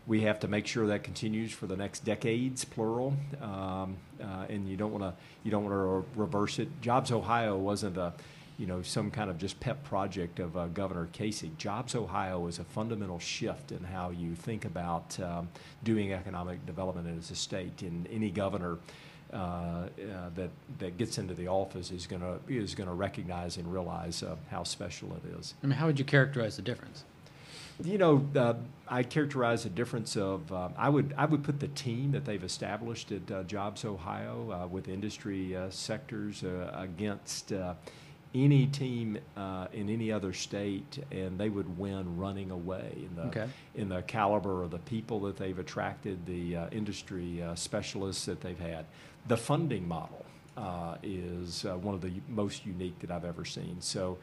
we 0.07 0.23
have 0.23 0.39
to 0.41 0.49
make 0.49 0.67
sure 0.67 0.87
that 0.89 1.03
continues 1.03 1.53
for 1.53 1.67
the 1.67 1.77
next 1.77 2.05
decades, 2.05 2.65
plural. 2.65 3.15
Um, 3.41 3.97
uh, 4.23 4.47
and 4.49 4.69
you 4.69 4.77
don't 4.77 4.93
want 4.93 5.05
to 5.05 5.15
you 5.43 5.51
don't 5.51 5.65
want 5.65 5.75
to 5.75 6.21
reverse 6.21 6.59
it. 6.59 6.69
Jobs 6.81 7.11
Ohio 7.11 7.57
wasn't 7.57 7.97
a 7.97 8.13
you 8.59 8.67
know 8.67 8.83
some 8.83 9.11
kind 9.11 9.31
of 9.31 9.39
just 9.39 9.59
pet 9.61 9.83
project 9.85 10.39
of 10.41 10.57
uh, 10.57 10.67
Governor 10.69 11.09
Kasich. 11.13 11.57
Jobs 11.57 11.95
Ohio 11.95 12.47
is 12.47 12.59
a 12.59 12.65
fundamental 12.65 13.19
shift 13.19 13.73
in 13.73 13.83
how 13.83 14.11
you 14.11 14.35
think 14.35 14.65
about 14.65 15.19
um, 15.21 15.49
doing 15.83 16.13
economic 16.13 16.65
development 16.67 17.19
as 17.19 17.31
a 17.31 17.37
state. 17.37 17.83
And 17.83 18.07
any 18.11 18.31
governor. 18.31 18.79
Uh, 19.33 19.37
uh, 19.37 20.31
that 20.37 20.51
that 20.79 20.97
gets 20.97 21.19
into 21.19 21.35
the 21.35 21.49
office 21.49 21.91
is 21.91 22.07
to 22.07 22.39
is 22.47 22.75
to 22.75 22.85
recognize 22.93 23.57
and 23.57 23.73
realize 23.73 24.23
uh, 24.23 24.37
how 24.49 24.63
special 24.63 25.17
it 25.17 25.41
is. 25.41 25.55
I 25.61 25.67
mean, 25.67 25.77
how 25.77 25.87
would 25.87 25.99
you 25.99 26.05
characterize 26.05 26.55
the 26.55 26.63
difference? 26.63 27.03
You 27.83 27.99
know, 27.99 28.25
uh, 28.37 28.55
I 28.89 29.03
characterize 29.03 29.65
the 29.65 29.71
difference 29.71 30.17
of 30.17 30.53
uh, 30.53 30.69
I 30.77 30.89
would 30.89 31.15
I 31.17 31.25
would 31.25 31.43
put 31.43 31.59
the 31.61 31.69
team 31.69 32.13
that 32.13 32.25
they've 32.25 32.43
established 32.45 33.11
at 33.11 33.31
uh, 33.31 33.43
Jobs 33.45 33.85
Ohio 33.85 34.51
uh, 34.65 34.67
with 34.67 34.89
industry 34.89 35.57
uh, 35.57 35.71
sectors 35.71 36.45
uh, 36.45 36.71
against 36.75 37.53
any 38.35 38.67
team 38.67 39.17
in 39.73 39.89
any 39.89 40.11
other 40.11 40.33
state, 40.33 40.99
and 41.13 41.39
they 41.39 41.49
would 41.49 41.79
win 41.79 42.17
running 42.17 42.51
away 42.51 42.93
in 42.97 43.15
the 43.17 43.23
Okay. 43.29 43.49
in 43.75 43.89
the 43.89 44.03
caliber 44.03 44.63
of 44.63 44.71
the 44.71 44.79
people 44.79 45.21
that 45.21 45.37
they've 45.37 45.59
attracted, 45.59 46.27
the 46.27 46.57
industry 46.73 47.43
specialists 47.55 48.27
that 48.27 48.41
they've 48.41 48.59
had. 48.59 48.87
The 49.29 49.37
funding 49.37 49.87
model 49.89 50.25
is 51.03 51.65
one 51.65 51.95
of 51.95 52.01
the 52.01 52.13
most 52.29 52.67
unique 52.67 52.99
that 53.01 53.11
I've 53.11 53.25
ever 53.25 53.45
seen. 53.45 53.77
So 53.81 54.19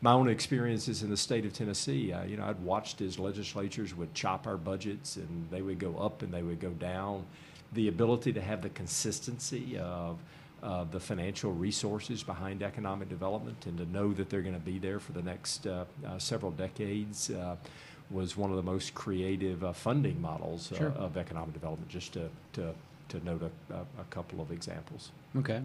my 0.00 0.12
own 0.12 0.28
experiences 0.28 1.02
in 1.02 1.10
the 1.10 1.16
state 1.16 1.44
of 1.46 1.52
Tennessee, 1.52 2.12
uh, 2.12 2.24
you 2.24 2.36
know, 2.36 2.44
I'd 2.44 2.60
watched 2.60 3.00
as 3.00 3.18
legislatures 3.18 3.94
would 3.94 4.12
chop 4.14 4.46
our 4.46 4.56
budgets 4.56 5.16
and 5.16 5.48
they 5.50 5.62
would 5.62 5.78
go 5.78 5.96
up 5.96 6.22
and 6.22 6.32
they 6.32 6.42
would 6.42 6.60
go 6.60 6.70
down. 6.70 7.24
The 7.72 7.88
ability 7.88 8.32
to 8.34 8.40
have 8.40 8.62
the 8.62 8.68
consistency 8.68 9.78
of 9.78 10.18
uh, 10.62 10.84
the 10.84 11.00
financial 11.00 11.52
resources 11.52 12.22
behind 12.22 12.62
economic 12.62 13.08
development 13.08 13.66
and 13.66 13.78
to 13.78 13.86
know 13.86 14.12
that 14.12 14.30
they're 14.30 14.42
going 14.42 14.54
to 14.54 14.60
be 14.60 14.78
there 14.78 14.98
for 14.98 15.12
the 15.12 15.22
next 15.22 15.66
uh, 15.66 15.84
uh 16.06 16.18
several 16.18 16.50
decades 16.50 17.30
uh, 17.30 17.56
was 18.10 18.36
one 18.36 18.50
of 18.50 18.56
the 18.56 18.62
most 18.62 18.94
creative 18.94 19.64
uh, 19.64 19.72
funding 19.72 20.20
models 20.20 20.72
Sure. 20.76 20.92
of 20.92 21.16
economic 21.16 21.52
development, 21.52 21.88
just 21.88 22.12
to, 22.12 22.28
to, 22.52 22.72
to 23.08 23.24
note 23.24 23.42
a, 23.42 23.74
a, 23.74 23.80
a 24.00 24.04
couple 24.10 24.40
of 24.40 24.52
examples. 24.52 25.10
Okay. 25.36 25.60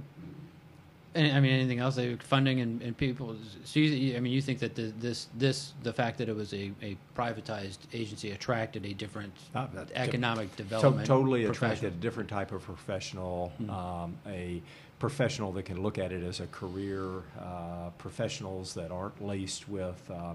And, 1.13 1.35
I 1.35 1.39
mean, 1.41 1.51
anything 1.51 1.79
else? 1.79 1.97
Like 1.97 2.23
funding 2.23 2.61
and, 2.61 2.81
and 2.81 2.95
people. 2.95 3.35
So 3.65 3.79
you, 3.81 4.15
I 4.15 4.21
mean, 4.21 4.31
you 4.31 4.41
think 4.41 4.59
that 4.59 4.75
the, 4.75 4.93
this 4.97 5.27
this 5.37 5.73
the 5.83 5.91
fact 5.91 6.17
that 6.19 6.29
it 6.29 6.35
was 6.35 6.53
a, 6.53 6.71
a 6.81 6.97
privatized 7.17 7.79
agency 7.93 8.31
attracted 8.31 8.85
a 8.85 8.93
different 8.93 9.33
that- 9.53 9.91
economic 9.93 10.51
To- 10.55 10.63
development. 10.63 11.05
Totally 11.07 11.45
attracted 11.45 11.87
a 11.93 11.97
different 11.97 12.29
type 12.29 12.51
of 12.53 12.61
professional, 12.63 13.51
Mhm. 13.61 13.69
um, 13.69 14.17
a 14.25 14.61
professional 14.99 15.51
that 15.53 15.63
can 15.63 15.81
look 15.81 15.97
at 15.97 16.11
it 16.13 16.23
as 16.23 16.39
a 16.39 16.47
career, 16.47 17.23
uh, 17.39 17.89
professionals 17.97 18.73
that 18.75 18.91
aren't 18.91 19.21
laced 19.21 19.67
with 19.67 19.99
uh, 20.09 20.33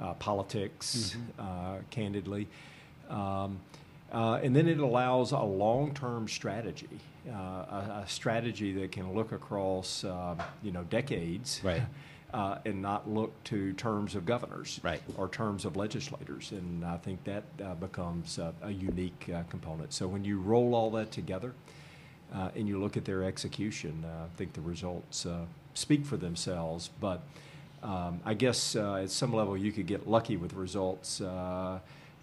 uh, 0.00 0.14
politics, 0.14 1.16
Mhm. 1.38 1.78
uh, 1.78 1.82
candidly. 1.90 2.46
Um, 3.10 3.60
uh, 4.12 4.40
and 4.42 4.54
then 4.54 4.68
it 4.68 4.78
allows 4.78 5.32
a 5.32 5.38
long-term 5.40 6.28
strategy, 6.28 6.88
uh, 7.28 7.32
a, 7.32 8.02
a 8.04 8.08
strategy 8.08 8.72
that 8.72 8.92
can 8.92 9.12
look 9.14 9.32
across, 9.32 10.04
uh, 10.04 10.34
you 10.62 10.70
know, 10.70 10.84
decades, 10.84 11.60
Right. 11.64 11.82
uh, 12.34 12.58
and 12.64 12.82
not 12.82 13.08
look 13.08 13.32
to 13.44 13.72
terms 13.74 14.14
of 14.14 14.26
governors, 14.26 14.80
Right. 14.82 15.00
or 15.16 15.28
terms 15.28 15.64
of 15.64 15.76
legislators. 15.76 16.52
And 16.52 16.84
I 16.84 16.98
think 16.98 17.24
that 17.24 17.44
uh, 17.64 17.74
becomes 17.74 18.38
uh, 18.38 18.52
a 18.62 18.70
unique 18.70 19.28
uh, 19.34 19.42
component. 19.44 19.92
So 19.92 20.06
when 20.06 20.24
you 20.24 20.38
roll 20.38 20.74
all 20.74 20.90
that 20.92 21.10
together 21.12 21.54
uh, 22.34 22.50
and 22.54 22.68
you 22.68 22.78
look 22.78 22.96
at 22.96 23.04
their 23.04 23.24
execution, 23.24 24.04
uh, 24.04 24.24
I 24.24 24.36
think 24.36 24.52
the 24.52 24.60
results 24.60 25.24
uh, 25.26 25.46
speak 25.74 26.04
for 26.04 26.16
themselves. 26.16 26.90
But 27.00 27.22
um, 27.82 28.20
I 28.24 28.34
guess 28.34 28.76
uh, 28.76 28.96
at 28.96 29.10
some 29.10 29.32
level 29.32 29.56
you 29.56 29.72
could 29.72 29.86
get 29.86 30.08
lucky 30.08 30.36
with 30.36 30.52
results. 30.54 31.20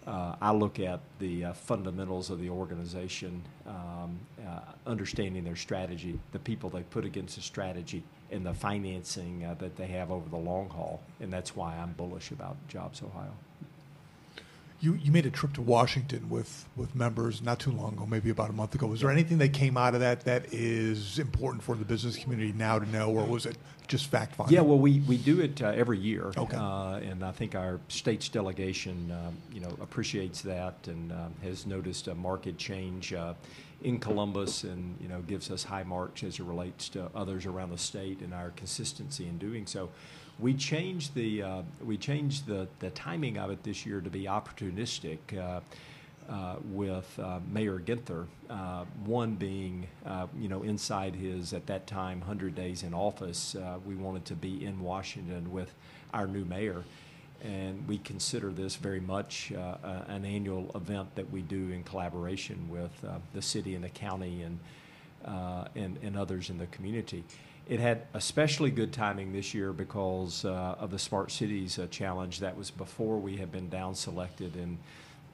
Uh, 0.06 0.36
I 0.40 0.52
look 0.52 0.80
at 0.80 1.00
the 1.18 1.46
uh, 1.46 1.52
fundamentals 1.54 2.28
of 2.28 2.38
the 2.38 2.50
organization, 2.50 3.42
um, 3.66 4.18
uh, 4.46 4.60
understanding 4.86 5.44
their 5.44 5.56
strategy, 5.56 6.18
the 6.32 6.38
people 6.38 6.68
they 6.68 6.82
put 6.82 7.04
against 7.06 7.36
the 7.36 7.42
strategy, 7.42 8.04
and 8.30 8.44
the 8.44 8.52
financing 8.52 9.44
uh, 9.44 9.54
that 9.54 9.76
they 9.76 9.86
have 9.86 10.10
over 10.10 10.28
the 10.28 10.36
long 10.36 10.68
haul. 10.68 11.00
And 11.20 11.32
that's 11.32 11.56
why 11.56 11.76
I'm 11.76 11.92
bullish 11.92 12.32
about 12.32 12.56
Jobs 12.68 13.02
Ohio. 13.02 13.32
You, 14.84 14.98
you 15.02 15.10
made 15.10 15.24
a 15.24 15.30
trip 15.30 15.54
to 15.54 15.62
Washington 15.62 16.28
with, 16.28 16.68
with 16.76 16.94
members 16.94 17.40
not 17.40 17.58
too 17.58 17.70
long 17.70 17.94
ago, 17.94 18.04
maybe 18.04 18.28
about 18.28 18.50
a 18.50 18.52
month 18.52 18.74
ago. 18.74 18.86
Was 18.86 19.00
there 19.00 19.10
anything 19.10 19.38
that 19.38 19.54
came 19.54 19.78
out 19.78 19.94
of 19.94 20.00
that 20.00 20.26
that 20.26 20.52
is 20.52 21.18
important 21.18 21.62
for 21.62 21.74
the 21.74 21.86
business 21.86 22.18
community 22.18 22.52
now 22.52 22.78
to 22.78 22.86
know, 22.90 23.10
or 23.10 23.24
was 23.24 23.46
it 23.46 23.56
just 23.88 24.08
fact 24.08 24.34
finding? 24.36 24.54
Yeah, 24.54 24.60
well, 24.60 24.78
we, 24.78 25.00
we 25.00 25.16
do 25.16 25.40
it 25.40 25.62
uh, 25.62 25.68
every 25.68 25.96
year. 25.96 26.32
Okay. 26.36 26.58
Uh, 26.58 26.96
and 26.96 27.24
I 27.24 27.32
think 27.32 27.54
our 27.54 27.80
state's 27.88 28.28
delegation, 28.28 29.10
um, 29.10 29.38
you 29.50 29.60
know, 29.62 29.74
appreciates 29.80 30.42
that 30.42 30.76
and 30.86 31.12
um, 31.12 31.32
has 31.42 31.64
noticed 31.64 32.08
a 32.08 32.14
market 32.14 32.58
change 32.58 33.14
uh, 33.14 33.32
in 33.82 33.98
Columbus 33.98 34.64
and, 34.64 34.98
you 35.00 35.08
know, 35.08 35.22
gives 35.22 35.50
us 35.50 35.64
high 35.64 35.84
marks 35.84 36.22
as 36.22 36.38
it 36.38 36.44
relates 36.44 36.90
to 36.90 37.10
others 37.14 37.46
around 37.46 37.70
the 37.70 37.78
state 37.78 38.20
and 38.20 38.34
our 38.34 38.50
consistency 38.50 39.26
in 39.28 39.38
doing 39.38 39.66
so. 39.66 39.88
We 40.38 40.54
changed 40.54 41.14
the, 41.14 41.42
uh, 41.42 41.62
we 41.84 41.96
changed 41.96 42.46
the, 42.46 42.66
the 42.80 42.90
timing 42.90 43.38
of 43.38 43.50
it 43.50 43.62
this 43.62 43.86
year 43.86 44.00
to 44.00 44.10
be 44.10 44.24
opportunistic. 44.24 45.18
Uh, 45.36 45.60
uh, 46.26 46.56
with 46.70 47.18
uh, 47.18 47.38
Mayor 47.52 47.78
Ginther, 47.78 48.24
uh, 48.48 48.86
one 49.04 49.34
being, 49.34 49.86
uh, 50.06 50.26
you 50.38 50.48
know, 50.48 50.62
inside 50.62 51.14
his, 51.14 51.52
at 51.52 51.66
that 51.66 51.86
time, 51.86 52.20
100 52.20 52.54
days 52.54 52.82
in 52.82 52.94
office, 52.94 53.54
we 53.84 53.94
wanted 53.94 54.24
to 54.24 54.34
be 54.34 54.64
in 54.64 54.80
Washington 54.80 55.52
with 55.52 55.74
our 56.14 56.26
new 56.26 56.46
mayor. 56.46 56.82
And 57.42 57.86
we 57.86 57.98
consider 57.98 58.52
this 58.52 58.76
very 58.76 59.00
much 59.00 59.52
an 59.52 60.24
annual 60.24 60.70
event 60.74 61.14
that 61.16 61.30
we 61.30 61.42
do 61.42 61.70
in 61.70 61.84
collaboration 61.84 62.70
with 62.70 63.04
the 63.34 63.42
city 63.42 63.74
and 63.74 63.84
the 63.84 63.90
county 63.90 64.44
and, 64.44 64.58
and, 65.74 65.98
and 66.02 66.16
others 66.16 66.48
in 66.48 66.56
the 66.56 66.66
community. 66.68 67.22
It 67.66 67.80
had 67.80 68.02
especially 68.12 68.70
good 68.70 68.92
timing 68.92 69.32
this 69.32 69.54
year 69.54 69.72
because 69.72 70.44
uh, 70.44 70.76
of 70.78 70.90
the 70.90 70.98
Smart 70.98 71.30
Cities 71.32 71.78
uh, 71.78 71.86
Challenge. 71.90 72.40
That 72.40 72.56
was 72.56 72.70
before 72.70 73.18
we 73.18 73.36
had 73.36 73.50
been 73.50 73.70
down 73.70 73.94
selected 73.94 74.54
and 74.56 74.78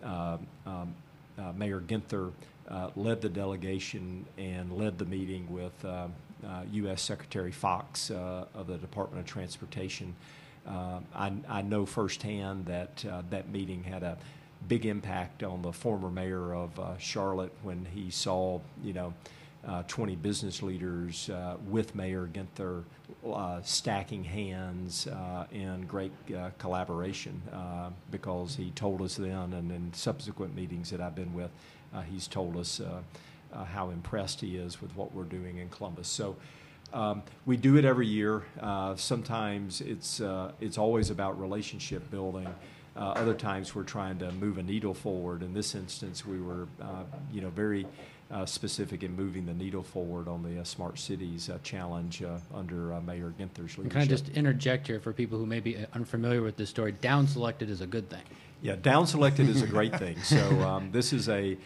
uh, 0.04 0.38
um, 0.66 0.94
uh, 1.38 1.52
Mayor 1.56 1.80
Ginther 1.80 2.32
uh, 2.68 2.90
led 2.96 3.20
the 3.20 3.28
delegation 3.28 4.24
and 4.38 4.72
led 4.72 4.98
the 4.98 5.04
meeting 5.04 5.46
with 5.50 5.72
uh, 5.84 6.06
uh, 6.46 6.62
U.S. 6.72 7.02
Secretary 7.02 7.52
Foxx 7.52 8.10
of 8.10 8.66
the 8.66 8.78
Department 8.78 9.20
of 9.20 9.26
Transportation. 9.26 10.14
I, 10.66 11.32
I 11.48 11.62
know 11.62 11.86
firsthand 11.86 12.66
that 12.66 13.04
that 13.30 13.48
meeting 13.50 13.82
had 13.82 14.02
a 14.02 14.16
big 14.68 14.86
impact 14.86 15.42
on 15.42 15.62
the 15.62 15.72
former 15.72 16.10
mayor 16.10 16.54
of 16.54 16.78
Charlotte 16.98 17.52
when 17.62 17.86
he 17.92 18.10
saw, 18.10 18.60
you 18.84 18.92
know, 18.92 19.14
uh, 19.66 19.82
20 19.88 20.16
business 20.16 20.62
leaders 20.62 21.28
uh, 21.30 21.56
with 21.68 21.94
Mayor 21.94 22.28
Ginther 22.32 22.84
uh, 23.26 23.60
stacking 23.62 24.24
hands 24.24 25.06
uh, 25.06 25.44
in 25.52 25.82
great 25.82 26.12
uh, 26.34 26.50
collaboration 26.58 27.40
uh, 27.52 27.90
because 28.10 28.56
he 28.56 28.70
told 28.70 29.02
us 29.02 29.16
then 29.16 29.52
and 29.52 29.70
in 29.70 29.92
subsequent 29.92 30.54
meetings 30.54 30.90
that 30.90 31.00
I've 31.00 31.14
been 31.14 31.34
with, 31.34 31.50
he's 32.08 32.26
told 32.26 32.56
us 32.56 32.80
how 33.72 33.90
impressed 33.90 34.40
he 34.40 34.56
is 34.56 34.80
with 34.80 34.94
what 34.96 35.12
we're 35.12 35.24
doing 35.24 35.58
in 35.58 35.68
Columbus. 35.68 36.08
So 36.08 36.36
um, 36.92 37.22
we 37.46 37.56
do 37.56 37.76
it 37.76 37.84
every 37.84 38.06
year. 38.06 38.44
Sometimes 38.96 39.80
it's, 39.80 40.20
it's 40.60 40.78
always 40.78 41.10
about 41.10 41.38
relationship 41.38 42.10
building. 42.10 42.48
Uh, 43.00 43.04
other 43.12 43.32
times 43.32 43.74
we're 43.74 43.82
trying 43.82 44.18
to 44.18 44.30
move 44.32 44.58
a 44.58 44.62
needle 44.62 44.92
forward. 44.92 45.42
In 45.42 45.54
this 45.54 45.74
instance, 45.74 46.26
we 46.26 46.38
were, 46.38 46.68
uh, 46.82 47.04
you 47.32 47.40
know, 47.40 47.48
very 47.48 47.86
uh, 48.30 48.44
specific 48.44 49.02
in 49.02 49.16
moving 49.16 49.46
the 49.46 49.54
needle 49.54 49.82
forward 49.82 50.28
on 50.28 50.42
the 50.42 50.60
uh, 50.60 50.64
Smart 50.64 50.98
Cities 50.98 51.48
uh, 51.48 51.58
Challenge 51.62 52.22
uh, 52.22 52.38
under 52.54 52.92
uh, 52.92 53.00
Mayor 53.00 53.32
Ginther's 53.38 53.78
leadership. 53.78 53.90
Can 53.90 54.00
I 54.02 54.04
just 54.04 54.28
interject 54.28 54.86
here 54.86 55.00
for 55.00 55.14
people 55.14 55.38
who 55.38 55.46
may 55.46 55.60
be 55.60 55.78
unfamiliar 55.94 56.42
with 56.42 56.58
this 56.58 56.68
story? 56.68 56.92
Down 56.92 57.26
selected 57.26 57.70
is 57.70 57.80
a 57.80 57.86
good 57.86 58.10
thing. 58.10 58.22
Yeah, 58.62 58.76
down 58.76 59.06
selected 59.06 59.48
is 59.48 59.62
a 59.62 59.66
great 59.66 59.98
thing. 59.98 60.16
So 60.22 60.60
um, 60.60 60.92
this 60.92 61.12
is 61.14 61.28
a 61.28 61.56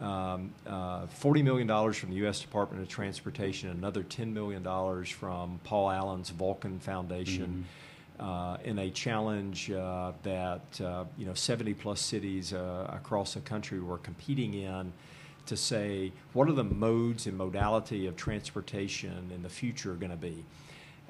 um, 0.00 0.52
uh, 0.66 1.06
$40 1.06 1.44
million 1.44 1.92
from 1.92 2.10
the 2.10 2.16
U.S. 2.16 2.40
Department 2.40 2.82
of 2.82 2.88
Transportation, 2.88 3.70
another 3.70 4.02
$10 4.02 4.32
million 4.32 4.64
from 5.04 5.60
Paul 5.64 5.90
Allen's 5.90 6.30
Vulcan 6.30 6.80
Foundation. 6.80 7.64
Uh, 7.64 7.89
in 8.64 8.78
a 8.78 8.90
challenge 8.90 9.70
uh, 9.70 10.12
that 10.22 10.80
uh, 10.80 11.04
you 11.16 11.26
know 11.26 11.34
70 11.34 11.74
plus 11.74 12.00
cities 12.00 12.52
uh, 12.52 12.90
across 12.92 13.34
the 13.34 13.40
country 13.40 13.80
were 13.80 13.98
competing 13.98 14.54
in 14.54 14.92
to 15.46 15.56
say 15.56 16.12
what 16.32 16.48
are 16.48 16.52
the 16.52 16.64
modes 16.64 17.26
and 17.26 17.36
modality 17.36 18.06
of 18.06 18.16
transportation 18.16 19.30
in 19.34 19.42
the 19.42 19.48
future 19.48 19.94
going 19.94 20.10
to 20.10 20.16
be 20.16 20.44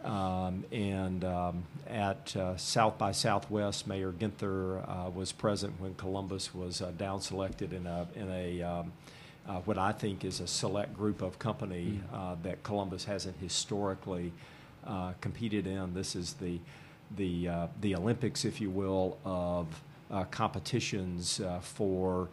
um, 0.05 0.65
and 0.73 1.25
um, 1.25 1.65
at 1.87 2.35
uh, 2.35 2.57
South 2.57 2.97
by 2.97 3.13
Southwest, 3.13 3.87
Mayor 3.87 4.13
Ginther 4.13 4.83
uh, 4.89 5.11
was 5.11 5.31
present 5.31 5.79
when 5.79 5.95
Columbus 5.95 6.55
was 6.55 6.81
uh, 6.81 6.91
down 6.97 7.21
selected 7.21 7.75
in 7.75 7.87
a, 7.87 8.07
in 8.15 8.31
a 8.31 8.63
um, 8.63 8.93
uh, 9.47 9.61
what 9.61 9.77
I 9.77 9.93
think 9.93 10.25
is 10.25 10.41
a 10.41 10.47
select 10.47 10.95
group 10.95 11.23
of 11.23 11.39
company 11.39 12.01
uh, 12.13 12.37
that 12.43 12.63
Columbus 12.63 13.05
hasn't 13.05 13.37
historically 13.41 14.33
uh, 14.87 15.13
competed 15.21 15.67
in. 15.67 15.93
This 15.93 16.17
is 16.17 16.35
the 16.35 16.61
the 17.17 17.49
uh, 17.49 17.67
the 17.81 17.95
Olympics, 17.95 18.45
if 18.45 18.61
you 18.61 18.71
will, 18.71 19.19
of 19.25 19.67
uh, 20.11 20.25
competitions 20.25 21.41
uh, 21.41 21.61
for. 21.61 22.29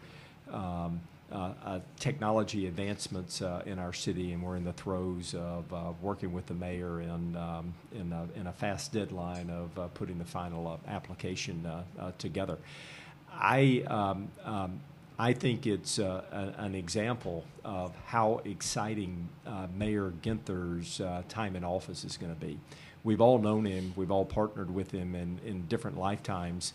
Um, 0.51 1.01
uh, 1.29 1.51
uh, 1.65 1.79
technology 1.99 2.67
advancements 2.67 3.41
in 3.65 3.79
our 3.79 3.91
city, 3.91 4.31
and 4.31 4.41
we're 4.41 4.55
in 4.55 4.63
the 4.63 4.71
throes 4.71 5.35
of 5.37 5.65
working 6.01 6.31
with 6.31 6.45
the 6.45 6.53
mayor 6.53 7.01
in, 7.01 7.35
um, 7.35 7.73
in, 7.93 8.13
a, 8.13 8.39
in 8.39 8.47
a 8.47 8.53
fast 8.53 8.93
deadline 8.93 9.49
of 9.49 9.93
putting 9.93 10.17
the 10.19 10.23
final 10.23 10.79
application 10.87 11.69
together. 12.17 12.57
I 13.29 13.83
um, 13.87 14.29
um, 14.45 14.79
I 15.19 15.33
think 15.33 15.65
it's 15.65 15.97
uh, 15.97 16.21
a, 16.31 16.61
an 16.61 16.75
example 16.75 17.43
of 17.65 17.91
how 18.05 18.41
exciting 18.45 19.27
uh, 19.47 19.65
Mayor 19.75 20.13
Ginther's 20.21 21.01
uh, 21.01 21.23
time 21.27 21.55
in 21.55 21.63
office 21.63 22.03
is 22.03 22.17
going 22.17 22.33
to 22.33 22.39
be. 22.39 22.59
We've 23.07 23.21
all 23.21 23.39
known 23.39 23.63
him, 23.63 23.93
we've 23.95 24.11
all 24.11 24.25
partnered 24.25 24.69
with 24.69 24.91
him 24.91 25.15
in, 25.15 25.39
in 25.45 25.65
different 25.67 25.97
lifetimes, 25.97 26.73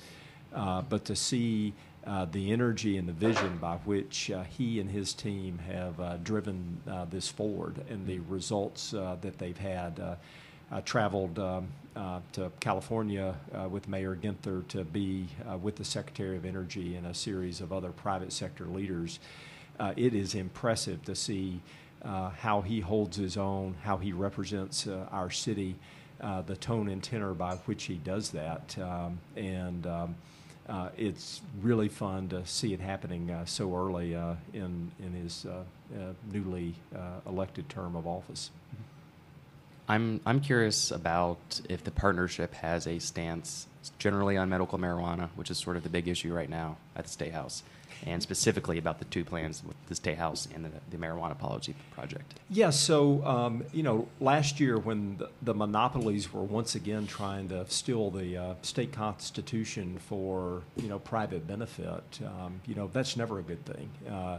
uh, 0.54 0.80
but 0.80 1.04
to 1.04 1.14
see 1.14 1.74
uh, 2.06 2.24
the 2.24 2.52
energy 2.52 2.96
and 2.96 3.06
the 3.06 3.12
vision 3.12 3.58
by 3.58 3.76
which 3.84 4.30
uh, 4.30 4.44
he 4.44 4.80
and 4.80 4.90
his 4.90 5.12
team 5.12 5.58
have 5.58 6.24
driven 6.24 6.80
this 7.10 7.28
forward 7.28 7.84
and 7.90 8.06
the 8.06 8.20
results 8.20 8.92
that 8.92 9.36
they've 9.36 9.58
had 9.58 10.00
uh, 10.00 10.80
traveled 10.86 11.38
um, 11.38 11.68
uh, 11.94 12.20
to 12.32 12.50
California 12.60 13.34
uh, 13.54 13.68
with 13.68 13.86
Mayor 13.86 14.16
Ginther 14.16 14.66
to 14.68 14.84
be 14.84 15.28
with 15.60 15.76
the 15.76 15.84
Secretary 15.84 16.38
of 16.38 16.46
Energy 16.46 16.96
and 16.96 17.08
a 17.08 17.14
series 17.14 17.60
of 17.60 17.74
other 17.74 17.90
private 17.90 18.32
sector 18.32 18.64
leaders. 18.64 19.20
it 19.98 20.14
is 20.14 20.34
impressive 20.34 21.02
to 21.04 21.14
see 21.14 21.60
how 22.02 22.62
he 22.62 22.80
holds 22.80 23.18
his 23.18 23.36
own, 23.36 23.76
how 23.82 23.98
he 23.98 24.14
represents 24.14 24.88
our 25.10 25.30
city, 25.30 25.76
the 26.22 26.56
tone 26.56 26.88
and 26.88 27.02
tenor 27.02 27.34
by 27.34 27.56
which 27.66 27.84
he 27.84 27.94
does 27.94 28.30
that. 28.30 28.76
Um, 28.78 29.18
and 29.36 29.86
um, 29.86 30.14
uh, 30.68 30.88
it's 30.96 31.42
really 31.60 31.88
fun 31.88 32.28
to 32.28 32.46
see 32.46 32.72
it 32.72 32.80
happening 32.80 33.30
uh, 33.30 33.44
so 33.44 33.76
early 33.76 34.14
uh, 34.14 34.34
in 34.52 34.90
in 35.00 35.12
his 35.12 35.46
newly 36.30 36.74
elected 37.26 37.68
term 37.68 37.96
of 37.96 38.06
office. 38.06 38.50
Mm-hmm. 38.68 38.82
I'm 39.88 40.20
I'm 40.24 40.40
curious 40.40 40.90
about 40.90 41.60
if 41.68 41.84
the 41.84 41.90
partnership 41.90 42.54
has 42.54 42.86
a 42.86 42.98
stance 42.98 43.66
generally 43.98 44.36
on 44.36 44.48
medical 44.48 44.78
marijuana, 44.78 45.28
which 45.34 45.50
is 45.50 45.58
sort 45.58 45.76
of 45.76 45.82
the 45.82 45.88
big 45.88 46.06
issue 46.08 46.32
right 46.32 46.48
now 46.48 46.76
at 46.94 47.04
the 47.04 47.10
State 47.10 47.32
House, 47.32 47.64
and 48.06 48.22
specifically 48.22 48.78
about 48.78 48.98
the 48.98 49.04
two 49.06 49.24
plans 49.24 49.62
with 49.64 49.76
the 49.86 49.94
State 49.94 50.18
House 50.18 50.48
and 50.54 50.64
the, 50.64 50.70
the 50.90 50.96
marijuana 50.96 51.38
policy 51.38 51.74
project. 51.92 52.34
Yeah, 52.50 52.70
so 52.70 53.24
um, 53.24 53.64
you 53.72 53.82
know, 53.82 54.08
last 54.20 54.60
year 54.60 54.78
when 54.78 55.18
the, 55.18 55.30
the, 55.42 55.54
monopolies 55.54 56.32
were 56.32 56.42
once 56.42 56.74
again 56.74 57.06
trying 57.06 57.48
to 57.50 57.68
steal 57.68 58.10
the 58.10 58.36
uh, 58.36 58.54
state 58.62 58.92
constitution 58.92 59.98
for 59.98 60.62
you 60.76 60.88
know 60.88 60.98
private 60.98 61.46
benefit, 61.46 62.20
um, 62.24 62.60
you 62.66 62.74
know 62.74 62.88
that's 62.92 63.16
never 63.16 63.38
a 63.38 63.42
good 63.42 63.64
thing. 63.64 63.90
Uh, 64.10 64.38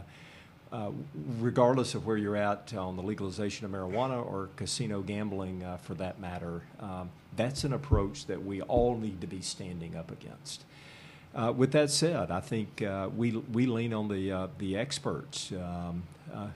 uh, 0.72 0.90
regardless 1.38 1.94
of 1.94 2.04
where 2.04 2.16
you're 2.16 2.36
at 2.36 2.74
on 2.74 2.96
the 2.96 3.02
legalization 3.02 3.64
of 3.64 3.70
marijuana 3.70 4.24
or 4.26 4.48
casino 4.56 5.02
gambling 5.02 5.62
uh, 5.62 5.76
for 5.76 5.94
that 5.94 6.18
matter, 6.18 6.62
um, 6.80 7.08
that's 7.36 7.62
an 7.62 7.72
approach 7.72 8.26
that 8.26 8.44
we 8.44 8.60
all 8.62 8.96
need 8.96 9.20
to 9.20 9.26
be 9.28 9.40
standing 9.40 9.94
up 9.94 10.10
against. 10.10 10.64
Uh, 11.34 11.52
with 11.52 11.72
that 11.72 11.90
said, 11.90 12.30
I 12.30 12.40
think 12.40 12.82
uh, 12.82 13.08
we, 13.16 13.32
we 13.32 13.66
lean 13.66 13.92
on 13.92 14.08
the, 14.08 14.30
uh, 14.30 14.46
the 14.58 14.76
experts 14.76 15.52
um, 15.52 16.04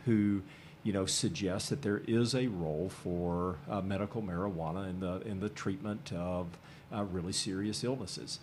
who 0.04 0.40
you 0.84 0.92
know, 0.92 1.04
suggest 1.04 1.70
that 1.70 1.82
there 1.82 2.02
is 2.06 2.34
a 2.34 2.46
role 2.46 2.88
for 3.02 3.56
medical 3.82 4.22
marijuana 4.22 4.88
in 4.88 5.00
the, 5.00 5.20
in 5.22 5.40
the 5.40 5.48
treatment 5.48 6.12
of 6.14 6.46
really 6.92 7.32
serious 7.32 7.82
illnesses. 7.82 8.38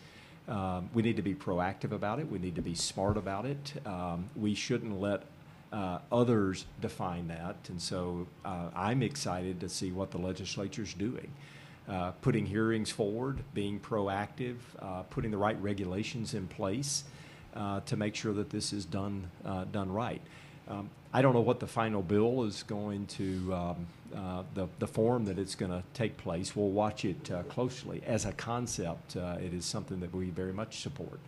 Um, 0.47 0.89
we 0.93 1.01
need 1.01 1.15
to 1.15 1.21
be 1.23 1.33
proactive 1.33 1.91
about 1.91 2.19
it. 2.19 2.29
We 2.29 2.37
need 2.37 2.55
to 2.55 2.61
be 2.61 2.75
smart 2.75 3.17
about 3.17 3.45
it. 3.45 3.73
Um, 3.85 4.29
we 4.35 4.53
shouldn't 4.53 4.99
let 4.99 5.23
uh, 5.73 5.99
others 6.11 6.65
define 6.81 7.27
that, 7.29 7.55
and 7.67 7.81
so 7.81 8.27
uh, 8.45 8.69
I'm 8.75 9.01
excited 9.01 9.59
to 9.61 9.69
see 9.69 9.91
what 9.91 10.11
the 10.11 10.19
legislature's 10.19 10.93
doing. 10.93 11.31
Uh, 11.87 12.11
putting 12.21 12.47
hearings 12.47 12.89
forward, 12.89 13.43
being 13.53 13.79
proactive, 13.79 14.55
uh, 14.79 15.03
putting 15.03 15.29
the 15.29 15.37
right 15.37 15.61
regulations 15.61 16.33
in 16.33 16.47
place 16.47 17.03
uh, 17.53 17.79
to 17.81 17.95
make 17.95 18.15
sure 18.15 18.33
that 18.33 18.49
this 18.49 18.73
is 18.73 18.85
done 18.85 19.29
uh, 19.45 19.65
done 19.65 19.91
right. 19.91 20.21
Um, 20.67 20.89
I 21.13 21.21
don't 21.21 21.33
know 21.33 21.41
what 21.41 21.59
the 21.59 21.67
final 21.67 22.01
bill 22.01 22.43
is 22.43 22.63
going 22.63 23.05
to 23.05 23.53
um, 23.53 23.87
the 24.55 24.67
the 24.79 24.87
form 24.87 25.25
that 25.25 25.37
it's 25.37 25.53
going 25.53 25.71
to 25.71 25.83
take 25.93 26.17
place. 26.17 26.55
We'll 26.55 26.71
watch 26.71 27.05
it 27.05 27.29
closely. 27.49 28.01
As 28.05 28.25
a 28.25 28.31
concept, 28.31 29.15
it 29.15 29.53
is 29.53 29.63
something 29.63 29.99
that 29.99 30.13
we 30.13 30.31
very 30.31 30.53
much 30.53 30.81
support. 30.81 31.19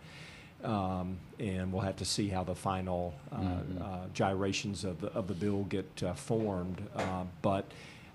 Um, 0.64 1.18
and 1.38 1.72
we'll 1.72 1.82
have 1.82 1.96
to 1.96 2.04
see 2.04 2.28
how 2.28 2.42
the 2.42 2.54
final 2.54 3.14
uh, 3.30 3.36
mm-hmm. 3.36 3.82
uh, 3.82 3.98
gyrations 4.12 4.84
of 4.84 5.00
the, 5.00 5.06
of 5.12 5.28
the 5.28 5.34
bill 5.34 5.62
get 5.64 6.02
uh, 6.02 6.14
formed. 6.14 6.82
Uh, 6.96 7.24
but 7.42 7.64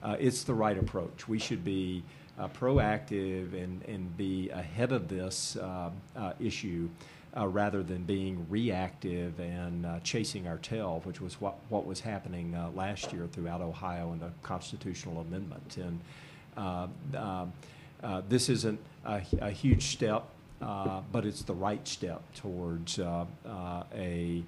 uh, 0.02 0.18
it's 0.20 0.44
the 0.44 0.54
right 0.54 0.78
approach. 0.78 1.28
We 1.28 1.40
should 1.40 1.64
be 1.64 2.04
uh, 2.40 2.48
proactive 2.50 3.54
and, 3.54 3.82
and 3.84 4.16
be 4.18 4.50
ahead 4.50 4.92
of 4.92 5.08
this 5.08 5.56
uh, 5.56 5.90
uh, 6.16 6.34
issue 6.40 6.90
uh, 7.36 7.48
rather 7.48 7.82
than 7.82 8.04
being 8.04 8.46
reactive 8.50 9.40
and 9.40 9.88
chasing 10.04 10.48
our 10.48 10.58
tail, 10.60 11.02
which 11.04 11.20
was 11.20 11.42
what, 11.42 11.56
what 11.70 11.86
was 11.86 12.00
happening 12.00 12.56
last 12.76 13.12
year 13.12 13.28
throughout 13.32 13.62
Ohio 13.62 14.14
in 14.14 14.20
the 14.20 14.30
constitutional 14.44 15.22
amendment. 15.22 15.78
And 15.78 16.00
um, 17.16 17.54
this 18.30 18.50
isn't 18.50 18.80
a, 19.06 19.22
a 19.42 19.50
huge 19.50 19.88
step 19.88 20.26
uh, 20.64 21.02
but 21.12 21.26
it's 21.26 21.42
the 21.42 21.54
right 21.54 21.86
step 21.88 22.22
towards 22.36 23.00
uh, 23.00 23.26
uh, 23.46 23.84
a 23.96 24.44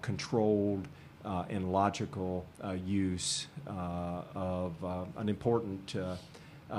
controlled 0.00 0.88
and 1.24 1.70
logical 1.70 2.46
use 2.86 3.46
of 3.66 4.72
an 5.16 5.28
important 5.28 5.96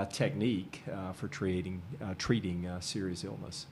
technique 0.10 0.84
for 1.14 1.28
treating, 1.28 1.82
treating 2.18 2.70
serious 2.80 3.24
illness. 3.24 3.66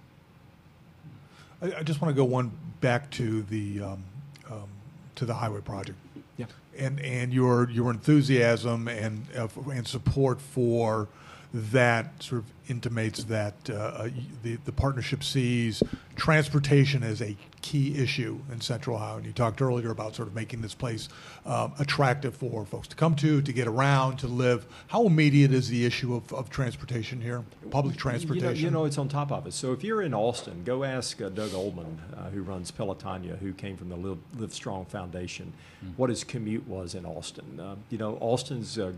I, 1.62 1.74
I, 1.80 1.84
just 1.84 2.02
want 2.02 2.14
to 2.14 2.16
go 2.16 2.26
one 2.26 2.52
back 2.82 3.10
to 3.12 3.42
the 3.44 3.82
um, 3.82 4.04
um, 4.50 4.70
to 5.16 5.26
the 5.26 5.34
highway 5.34 5.62
project. 5.62 5.98
Yeah. 6.38 6.46
And 6.78 7.00
and 7.02 7.34
your 7.34 7.70
your 7.70 7.92
enthusiasm 7.92 8.88
and 8.88 9.26
uh, 9.38 9.48
and 9.72 9.88
support 9.88 10.40
for 10.40 11.08
that 11.54 12.22
sort 12.22 12.44
of 12.44 12.52
intimates 12.70 13.24
that 13.24 13.56
uh, 13.70 13.74
uh, 13.74 14.10
the, 14.44 14.58
the 14.66 14.72
partnership 14.72 15.24
sees 15.24 15.82
transportation 16.16 17.02
as 17.02 17.22
a 17.22 17.36
key 17.62 17.98
issue 17.98 18.40
in 18.52 18.62
Central 18.62 18.96
Ohio. 18.96 19.18
And 19.18 19.26
you 19.26 19.32
talked 19.32 19.62
earlier 19.62 19.90
about 19.90 20.16
sort 20.16 20.28
of 20.28 20.36
making 20.36 20.62
this 20.62 20.76
place 20.76 21.10
um, 21.46 21.74
attractive 21.80 22.36
for 22.36 22.66
folks 22.66 22.88
to 22.90 22.96
come 22.96 23.16
to, 23.16 23.42
to 23.42 23.54
get 23.54 23.68
around, 23.68 24.18
to 24.18 24.28
live. 24.28 24.68
How 24.88 25.08
immediate 25.08 25.52
is 25.52 25.70
the 25.70 25.86
issue 25.86 26.16
of, 26.16 26.32
of 26.34 26.50
transportation 26.50 27.20
here, 27.20 27.44
public 27.72 27.98
transportation? 27.98 28.56
You 28.56 28.62
know, 28.64 28.68
you 28.68 28.72
know, 28.72 28.86
it's 28.86 28.98
on 28.98 29.10
top 29.10 29.32
of 29.32 29.48
it. 29.48 29.54
So 29.54 29.74
if 29.74 29.84
you're 29.84 30.04
in 30.04 30.14
Austin, 30.14 30.64
go 30.64 30.84
ask 30.84 31.20
uh, 31.22 31.30
Doug 31.30 31.52
Ulman, 31.52 31.98
uh, 32.16 32.30
who 32.30 32.44
runs 32.44 32.72
Pelotonia, 32.72 33.40
who 33.40 33.54
came 33.54 33.76
from 33.76 33.90
the 33.90 33.98
Live, 33.98 34.20
Live 34.38 34.54
Strong 34.54 34.86
Foundation, 34.86 35.54
mm-hmm. 35.84 35.94
what 35.96 36.12
his 36.12 36.24
commute 36.24 36.68
was 36.68 36.94
in 36.94 37.06
Austin. 37.06 37.60
Uh, 37.60 37.76
you 37.90 37.98
know, 37.98 38.18
Austin's 38.22 38.78
uh, 38.78 38.92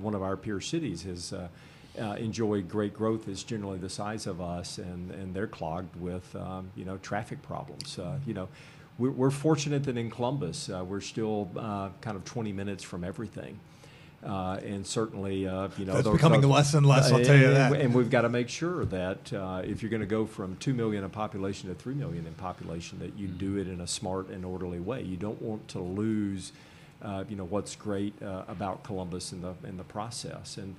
one 0.00 0.14
of 0.14 0.22
our 0.22 0.36
peer 0.36 0.60
cities. 0.60 1.02
Has 1.02 1.34
uh, 1.98 2.14
enjoy 2.18 2.62
great 2.62 2.94
growth 2.94 3.28
is 3.28 3.42
generally 3.42 3.78
the 3.78 3.88
size 3.88 4.26
of 4.26 4.40
us, 4.40 4.78
and, 4.78 5.10
and 5.10 5.34
they're 5.34 5.46
clogged 5.46 5.96
with 5.96 6.34
um, 6.36 6.70
you 6.76 6.84
know 6.84 6.98
traffic 6.98 7.42
problems. 7.42 7.98
Uh, 7.98 8.18
you 8.26 8.34
know, 8.34 8.48
we're, 8.98 9.10
we're, 9.10 9.30
fortunate 9.30 9.84
that 9.84 9.96
in 9.96 10.10
Columbus 10.10 10.68
uh, 10.68 10.84
we're 10.84 11.00
still 11.00 11.50
uh, 11.56 11.88
kind 12.00 12.16
of 12.16 12.24
20 12.24 12.52
minutes 12.52 12.84
from 12.84 13.02
everything. 13.04 13.58
Uh, 14.22 14.60
and 14.66 14.86
certainly, 14.86 15.48
uh, 15.48 15.68
you 15.78 15.86
know, 15.86 15.94
that's 15.94 16.06
becoming 16.06 16.42
those, 16.42 16.50
less 16.50 16.74
and 16.74 16.84
less. 16.84 17.10
I'll 17.10 17.24
tell 17.24 17.38
you 17.38 17.52
that. 17.52 17.72
And 17.72 17.94
we've 17.94 18.10
got 18.10 18.22
to 18.22 18.28
make 18.28 18.50
sure 18.50 18.84
that 18.84 19.32
if 19.64 19.82
you're 19.82 19.90
going 19.90 20.02
to 20.02 20.06
go 20.06 20.26
from 20.26 20.56
two 20.56 20.74
million 20.74 21.04
in 21.04 21.10
population 21.10 21.70
to 21.70 21.74
three 21.74 21.94
million 21.94 22.26
in 22.26 22.34
population, 22.34 22.98
that 22.98 23.18
you 23.18 23.28
mm-hmm. 23.28 23.38
do 23.38 23.56
it 23.56 23.66
in 23.66 23.80
a 23.80 23.86
smart 23.86 24.28
and 24.28 24.44
orderly 24.44 24.78
way. 24.78 25.00
You 25.02 25.16
don't 25.16 25.40
want 25.40 25.66
to 25.68 25.78
lose, 25.78 26.52
you 27.30 27.36
know, 27.36 27.46
what's 27.46 27.74
great 27.74 28.12
about 28.20 28.84
Columbus 28.84 29.32
in 29.32 29.40
the 29.40 29.54
in 29.64 29.78
the 29.78 29.84
process. 29.84 30.58
And 30.58 30.76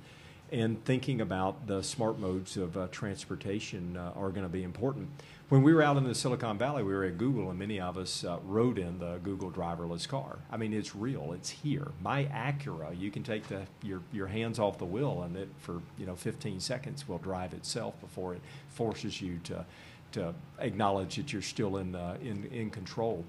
and 0.52 0.84
thinking 0.84 1.20
about 1.22 1.66
the 1.66 1.82
smart 1.82 2.18
modes 2.18 2.58
of 2.58 2.76
uh, 2.76 2.86
transportation 2.92 3.96
uh, 3.96 4.12
are 4.14 4.28
going 4.28 4.44
to 4.44 4.52
be 4.52 4.62
important. 4.62 5.08
When 5.48 5.62
we 5.62 5.72
were 5.72 5.82
out 5.82 5.96
in 5.96 6.04
the 6.04 6.14
Silicon 6.14 6.58
Valley, 6.58 6.82
we 6.82 6.92
were 6.92 7.04
at 7.04 7.16
Google, 7.16 7.48
and 7.48 7.58
many 7.58 7.80
of 7.80 7.96
us 7.96 8.22
uh, 8.22 8.38
rode 8.44 8.78
in 8.78 8.98
the 8.98 9.18
Google 9.22 9.50
driverless 9.50 10.06
car. 10.06 10.38
I 10.50 10.58
mean, 10.58 10.72
it's 10.72 10.94
real; 10.94 11.32
it's 11.32 11.50
here. 11.50 11.88
My 12.02 12.24
Acura, 12.26 12.98
you 12.98 13.10
can 13.10 13.22
take 13.22 13.48
the, 13.48 13.62
your 13.82 14.02
your 14.12 14.26
hands 14.26 14.58
off 14.58 14.78
the 14.78 14.84
wheel, 14.84 15.22
and 15.22 15.36
it 15.36 15.48
for 15.58 15.80
you 15.98 16.06
know 16.06 16.14
15 16.14 16.60
seconds 16.60 17.08
will 17.08 17.18
drive 17.18 17.54
itself 17.54 17.98
before 18.00 18.34
it 18.34 18.42
forces 18.68 19.20
you 19.20 19.40
to 19.44 19.64
to 20.12 20.34
acknowledge 20.58 21.16
that 21.16 21.32
you're 21.32 21.42
still 21.42 21.78
in 21.78 21.94
uh, 21.94 22.16
in 22.22 22.44
in 22.46 22.70
control. 22.70 23.24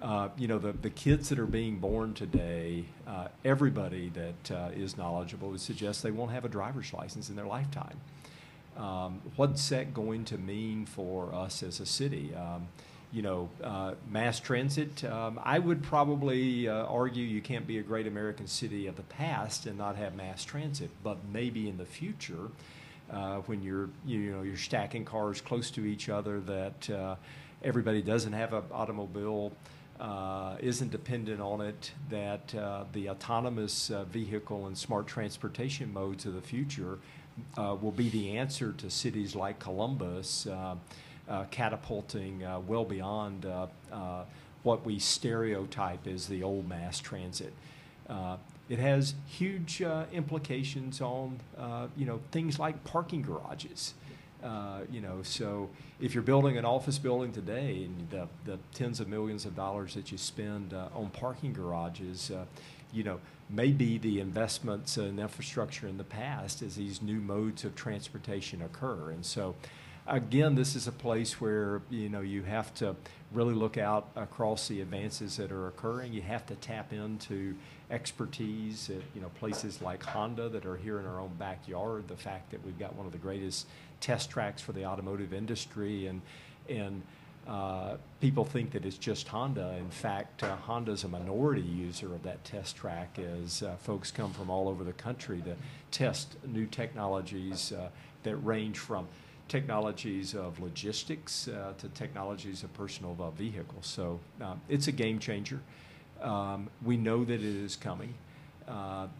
Uh, 0.00 0.30
you 0.38 0.48
know, 0.48 0.58
the, 0.58 0.72
the 0.72 0.88
kids 0.88 1.28
that 1.28 1.38
are 1.38 1.46
being 1.46 1.78
born 1.78 2.14
today, 2.14 2.86
uh, 3.06 3.28
everybody 3.44 4.10
that 4.10 4.50
uh, 4.50 4.70
is 4.74 4.96
knowledgeable 4.96 5.50
would 5.50 5.60
suggest 5.60 6.02
they 6.02 6.10
won't 6.10 6.30
have 6.30 6.44
a 6.46 6.48
driver's 6.48 6.92
license 6.94 7.28
in 7.28 7.36
their 7.36 7.46
lifetime. 7.46 8.00
Um, 8.78 9.20
what's 9.36 9.68
that 9.68 9.92
going 9.92 10.24
to 10.26 10.38
mean 10.38 10.86
for 10.86 11.34
us 11.34 11.62
as 11.62 11.80
a 11.80 11.86
city? 11.86 12.32
Um, 12.34 12.68
you 13.12 13.20
know, 13.20 13.50
uh, 13.62 13.94
mass 14.10 14.40
transit, 14.40 15.04
um, 15.04 15.38
I 15.44 15.58
would 15.58 15.82
probably 15.82 16.66
uh, 16.66 16.86
argue 16.86 17.24
you 17.24 17.42
can't 17.42 17.66
be 17.66 17.76
a 17.76 17.82
great 17.82 18.06
American 18.06 18.46
city 18.46 18.86
of 18.86 18.96
the 18.96 19.02
past 19.02 19.66
and 19.66 19.76
not 19.76 19.96
have 19.96 20.14
mass 20.14 20.44
transit, 20.44 20.88
but 21.04 21.18
maybe 21.30 21.68
in 21.68 21.76
the 21.76 21.84
future, 21.84 22.48
when 23.46 23.62
you're, 23.62 23.90
you 24.06 24.30
know, 24.30 24.42
you're 24.42 24.56
stacking 24.56 25.04
cars 25.04 25.40
close 25.40 25.70
to 25.72 25.84
each 25.84 26.08
other 26.08 26.40
that 26.40 27.18
everybody 27.64 28.00
doesn't 28.00 28.32
have 28.32 28.54
an 28.54 28.62
automobile, 28.72 29.52
uh, 30.00 30.56
isn't 30.60 30.90
dependent 30.90 31.40
on 31.40 31.60
it, 31.60 31.92
that 32.08 32.54
uh, 32.54 32.84
the 32.92 33.10
autonomous 33.10 33.90
uh, 33.90 34.04
vehicle 34.04 34.66
and 34.66 34.76
smart 34.76 35.06
transportation 35.06 35.92
modes 35.92 36.24
of 36.24 36.34
the 36.34 36.40
future 36.40 36.98
uh, 37.58 37.76
will 37.80 37.92
be 37.92 38.08
the 38.08 38.36
answer 38.38 38.72
to 38.72 38.90
cities 38.90 39.34
like 39.36 39.58
Columbus, 39.58 40.46
uh, 40.46 40.74
uh, 41.28 41.44
catapulting 41.50 42.42
well 42.66 42.84
beyond 42.84 43.46
what 44.62 44.84
we 44.84 44.98
stereotype 44.98 46.06
as 46.06 46.26
the 46.26 46.42
old 46.42 46.68
mass 46.68 46.98
transit. 46.98 47.52
it 48.68 48.78
has 48.78 49.14
huge 49.26 49.80
implications 50.12 51.00
on, 51.00 51.38
you 51.96 52.04
know, 52.04 52.20
things 52.30 52.58
like 52.58 52.82
parking 52.84 53.22
garages. 53.22 53.94
Uh, 54.42 54.80
you 54.90 55.00
know, 55.00 55.18
so 55.22 55.68
if 56.00 56.14
you're 56.14 56.22
building 56.22 56.56
an 56.56 56.64
office 56.64 56.98
building 56.98 57.32
today 57.32 57.84
and 57.84 58.08
the, 58.10 58.26
the 58.44 58.58
tens 58.72 59.00
of 59.00 59.08
millions 59.08 59.44
of 59.44 59.54
dollars 59.54 59.94
that 59.94 60.10
you 60.10 60.18
spend 60.18 60.72
uh, 60.72 60.88
on 60.94 61.10
parking 61.10 61.52
garages, 61.52 62.30
uh, 62.30 62.44
you 62.92 63.04
know, 63.04 63.20
maybe 63.50 63.98
the 63.98 64.20
investments 64.20 64.96
in 64.96 65.18
infrastructure 65.18 65.86
in 65.86 65.98
the 65.98 66.04
past 66.04 66.62
as 66.62 66.76
these 66.76 67.02
new 67.02 67.20
modes 67.20 67.64
of 67.64 67.74
transportation 67.74 68.62
occur. 68.62 69.10
And 69.10 69.26
so, 69.26 69.54
again, 70.06 70.54
this 70.54 70.74
is 70.74 70.86
a 70.86 70.92
place 70.92 71.40
where, 71.40 71.82
you 71.90 72.08
know, 72.08 72.20
you 72.20 72.42
have 72.42 72.72
to 72.76 72.96
really 73.32 73.54
look 73.54 73.76
out 73.76 74.08
across 74.16 74.68
the 74.68 74.80
advances 74.80 75.36
that 75.36 75.52
are 75.52 75.68
occurring. 75.68 76.12
You 76.12 76.22
have 76.22 76.46
to 76.46 76.54
tap 76.56 76.92
into 76.92 77.54
expertise 77.90 78.88
at, 78.90 79.02
you 79.14 79.20
know, 79.20 79.30
places 79.38 79.82
like 79.82 80.02
Honda 80.02 80.48
that 80.48 80.64
are 80.64 80.76
here 80.76 80.98
in 80.98 81.06
our 81.06 81.20
own 81.20 81.32
backyard. 81.38 82.08
The 82.08 82.16
fact 82.16 82.50
that 82.52 82.64
we've 82.64 82.78
got 82.78 82.94
one 82.96 83.06
of 83.06 83.12
the 83.12 83.18
greatest 83.18 83.66
test 84.00 84.30
tracks 84.30 84.62
for 84.62 84.72
the 84.72 84.84
automotive 84.84 85.32
industry, 85.32 86.06
and 86.06 86.20
and 86.68 87.02
uh, 87.48 87.96
people 88.20 88.44
think 88.44 88.70
that 88.72 88.84
it's 88.84 88.98
just 88.98 89.26
Honda. 89.28 89.74
In 89.78 89.90
fact, 89.90 90.42
uh, 90.42 90.56
Honda's 90.56 91.04
a 91.04 91.08
minority 91.08 91.62
user 91.62 92.14
of 92.14 92.22
that 92.22 92.44
test 92.44 92.76
track 92.76 93.18
as 93.18 93.62
uh, 93.62 93.76
folks 93.78 94.10
come 94.10 94.32
from 94.32 94.50
all 94.50 94.68
over 94.68 94.84
the 94.84 94.92
country 94.92 95.42
to 95.42 95.56
test 95.90 96.36
new 96.46 96.66
technologies 96.66 97.72
uh, 97.72 97.88
that 98.22 98.36
range 98.36 98.78
from 98.78 99.08
technologies 99.48 100.34
of 100.34 100.60
logistics 100.60 101.48
uh, 101.48 101.72
to 101.78 101.88
technologies 101.88 102.62
of 102.62 102.72
personal 102.74 103.16
uh, 103.18 103.30
vehicles. 103.30 103.86
So 103.86 104.20
it's 104.68 104.86
a 104.86 104.92
game 104.92 105.18
changer. 105.18 105.60
Um, 106.22 106.68
we 106.84 106.96
know 106.96 107.24
that 107.24 107.34
it 107.34 107.42
is 107.42 107.74
coming. 107.74 108.14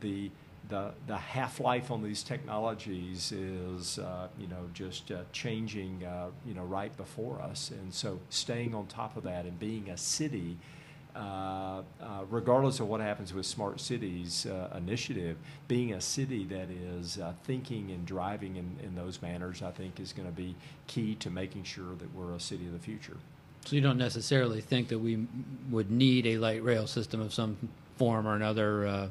the 0.00 0.30
the, 0.70 0.92
the 1.06 1.16
half-life 1.16 1.90
on 1.90 2.02
these 2.02 2.22
technologies 2.22 3.32
is, 3.32 3.98
uh, 3.98 4.28
you 4.38 4.46
know, 4.46 4.68
just 4.72 5.10
uh, 5.10 5.18
changing, 5.32 6.04
uh, 6.04 6.28
you 6.46 6.54
know, 6.54 6.64
right 6.64 6.96
before 6.96 7.40
us. 7.42 7.70
And 7.70 7.92
so 7.92 8.18
staying 8.30 8.74
on 8.74 8.86
top 8.86 9.16
of 9.16 9.24
that 9.24 9.44
and 9.44 9.58
being 9.58 9.90
a 9.90 9.96
city, 9.96 10.56
uh, 11.14 11.18
uh, 11.18 11.82
regardless 12.30 12.80
of 12.80 12.86
what 12.86 13.00
happens 13.00 13.34
with 13.34 13.44
Smart 13.44 13.80
Cities 13.80 14.46
uh, 14.46 14.76
initiative, 14.76 15.36
being 15.66 15.92
a 15.92 16.00
city 16.00 16.44
that 16.44 16.68
is 16.70 17.18
thinking 17.44 17.90
and 17.90 18.06
driving 18.06 18.56
in, 18.56 18.76
in 18.82 18.94
those 18.94 19.20
manners, 19.20 19.62
I 19.62 19.72
think 19.72 19.98
is 19.98 20.12
going 20.12 20.28
to 20.28 20.34
be 20.34 20.54
key 20.86 21.16
to 21.16 21.30
making 21.30 21.64
sure 21.64 21.94
that 21.98 22.14
we're 22.14 22.34
a 22.34 22.40
city 22.40 22.66
of 22.66 22.72
the 22.72 22.78
future. 22.78 23.16
So 23.66 23.76
you 23.76 23.82
don't 23.82 23.98
necessarily 23.98 24.60
think 24.60 24.88
that 24.88 24.98
we 24.98 25.26
would 25.68 25.90
need 25.90 26.26
a 26.26 26.38
light 26.38 26.62
rail 26.62 26.86
system 26.86 27.20
of 27.20 27.34
some 27.34 27.56
form 27.96 28.26
or 28.26 28.34
another 28.34 29.10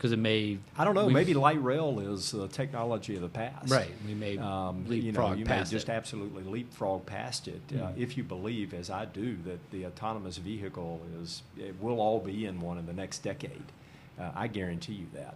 because 0.00 0.12
it 0.12 0.18
may. 0.18 0.56
I 0.78 0.84
don't 0.84 0.94
know. 0.94 1.10
Maybe 1.10 1.34
light 1.34 1.62
rail 1.62 2.00
is 2.00 2.30
the 2.30 2.48
technology 2.48 3.16
of 3.16 3.20
the 3.20 3.28
past. 3.28 3.70
Right. 3.70 3.90
We 4.06 4.14
may 4.14 4.38
um, 4.38 4.86
leapfrog 4.88 5.04
you 5.04 5.12
know, 5.12 5.34
you 5.34 5.44
past 5.44 5.70
may 5.70 5.76
just 5.76 5.90
it. 5.90 5.92
absolutely 5.92 6.42
leapfrog 6.44 7.04
past 7.04 7.48
it 7.48 7.66
mm-hmm. 7.68 7.84
uh, 7.84 7.88
hmm. 7.88 8.00
if 8.00 8.16
you 8.16 8.24
believe, 8.24 8.72
as 8.72 8.88
I 8.88 9.04
do, 9.04 9.36
that 9.44 9.58
the 9.70 9.84
autonomous 9.84 10.38
vehicle 10.38 11.02
is. 11.20 11.42
It 11.58 11.74
will 11.82 12.00
all 12.00 12.18
be 12.18 12.46
in 12.46 12.62
one 12.62 12.78
in 12.78 12.86
the 12.86 12.94
next 12.94 13.18
decade. 13.18 13.62
Uh, 14.18 14.30
I 14.34 14.46
guarantee 14.46 14.94
you 14.94 15.06
that 15.12 15.34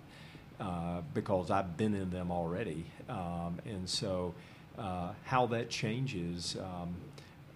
uh, 0.59 1.03
because 1.13 1.51
I've 1.51 1.77
been 1.77 1.95
in 1.95 2.09
them 2.09 2.31
already, 2.31 2.87
um, 3.11 3.59
and 3.67 3.87
so 3.87 4.33
uh, 4.79 5.11
how 5.25 5.45
that 5.49 5.69
changes. 5.69 6.57
Um, 6.59 6.95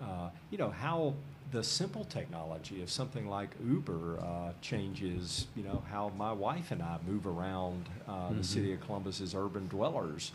uh, 0.02 0.28
you 0.50 0.58
know 0.58 0.68
how 0.68 1.14
the 1.50 1.62
simple 1.62 2.04
technology 2.04 2.82
of 2.82 2.90
something 2.90 3.28
like 3.28 3.50
Uber 3.64 4.18
uh, 4.20 4.52
changes, 4.60 5.46
you 5.56 5.62
know, 5.62 5.82
how 5.90 6.12
my 6.16 6.32
wife 6.32 6.70
and 6.70 6.82
I 6.82 6.98
move 7.06 7.26
around 7.26 7.88
uh, 8.06 8.12
mm-hmm. 8.12 8.38
the 8.38 8.44
city 8.44 8.72
of 8.72 8.80
Columbus 8.80 9.20
as 9.20 9.34
urban 9.34 9.68
dwellers. 9.68 10.32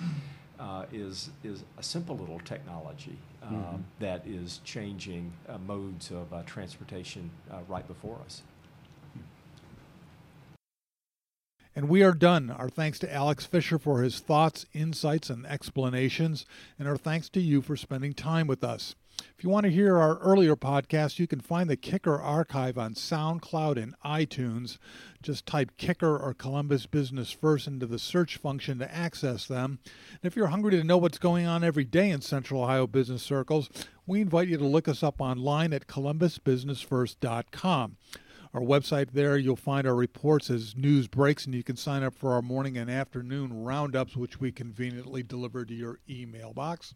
Uh, 0.60 0.86
is 0.94 1.32
is 1.44 1.64
a 1.80 1.84
simple 1.84 2.16
little 2.16 2.40
technology 2.40 3.18
um, 3.42 3.56
mm-hmm. 3.56 3.78
that 4.00 4.26
is 4.26 4.62
changing 4.64 5.34
uh, 5.50 5.58
modes 5.58 6.12
of 6.12 6.32
uh, 6.32 6.44
transportation 6.46 7.30
uh, 7.52 7.58
right 7.68 7.88
before 7.88 8.18
us. 8.24 8.44
And 11.76 11.90
we 11.90 12.04
are 12.04 12.14
done. 12.14 12.52
Our 12.52 12.70
thanks 12.70 13.00
to 13.00 13.12
Alex 13.12 13.48
Fischer 13.48 13.80
for 13.80 14.04
his 14.04 14.20
thoughts, 14.20 14.68
insights, 14.74 15.32
and 15.32 15.46
explanations, 15.48 16.46
and 16.78 16.88
our 16.88 16.98
thanks 16.98 17.30
to 17.30 17.42
you 17.42 17.64
for 17.64 17.76
spending 17.76 18.14
time 18.14 18.46
with 18.46 18.64
us. 18.64 18.94
If 19.38 19.44
you 19.44 19.50
want 19.50 19.66
to 19.66 19.72
hear 19.72 19.98
our 19.98 20.18
earlier 20.20 20.56
podcasts, 20.56 21.20
you 21.20 21.28
can 21.28 21.40
find 21.40 21.70
the 21.70 21.76
Kicker 21.76 22.20
archive 22.20 22.78
on 22.78 22.94
SoundCloud 22.94 23.82
and 23.82 23.96
iTunes. 24.06 24.78
Just 25.22 25.46
type 25.46 25.72
Kicker 25.78 26.18
or 26.18 26.34
Columbus 26.34 26.86
Business 26.86 27.32
First 27.32 27.68
into 27.68 27.86
the 27.86 28.00
search 28.00 28.38
function 28.38 28.80
to 28.80 28.94
access 28.94 29.46
them. 29.46 29.80
And 30.12 30.22
if 30.24 30.36
you're 30.36 30.48
hungry 30.48 30.72
to 30.72 30.84
know 30.84 30.98
what's 30.98 31.18
going 31.18 31.46
on 31.46 31.64
every 31.64 31.86
day 31.86 32.10
in 32.10 32.22
Central 32.22 32.64
Ohio 32.64 32.88
business 32.88 33.24
circles, 33.24 33.70
we 34.06 34.22
invite 34.22 34.48
you 34.48 34.58
to 34.58 34.66
look 34.66 34.88
us 34.88 35.04
up 35.04 35.22
online 35.22 35.74
at 35.74 35.88
columbusbusinessfirst.com 35.88 37.98
our 38.54 38.62
website 38.62 39.12
there. 39.12 39.38
You'll 39.38 39.56
find 39.56 39.88
our 39.88 39.96
reports 39.96 40.50
as 40.50 40.76
news 40.76 41.08
breaks, 41.08 41.46
and 41.46 41.56
you 41.56 41.64
can 41.64 41.76
sign 41.76 42.04
up 42.04 42.16
for 42.16 42.34
our 42.34 42.42
morning 42.42 42.78
and 42.78 42.90
afternoon 42.90 43.64
roundups, 43.64 44.16
which 44.16 44.40
we 44.40 44.52
conveniently 44.52 45.24
deliver 45.24 45.66
to 45.66 45.74
your 45.74 46.00
email 46.10 46.54
box. 46.54 46.94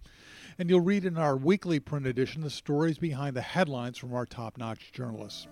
And 0.59 0.69
you'll 0.69 0.81
read 0.81 1.05
in 1.05 1.17
our 1.17 1.35
weekly 1.35 1.79
print 1.79 2.05
edition 2.05 2.41
the 2.41 2.49
stories 2.49 2.97
behind 2.97 3.35
the 3.35 3.41
headlines 3.41 3.97
from 3.97 4.13
our 4.13 4.25
top 4.25 4.57
notch 4.57 4.91
journalists. 4.91 5.47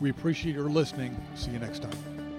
We 0.00 0.10
appreciate 0.10 0.54
your 0.54 0.70
listening. 0.70 1.20
See 1.34 1.52
you 1.52 1.58
next 1.58 1.82
time. 1.82 2.33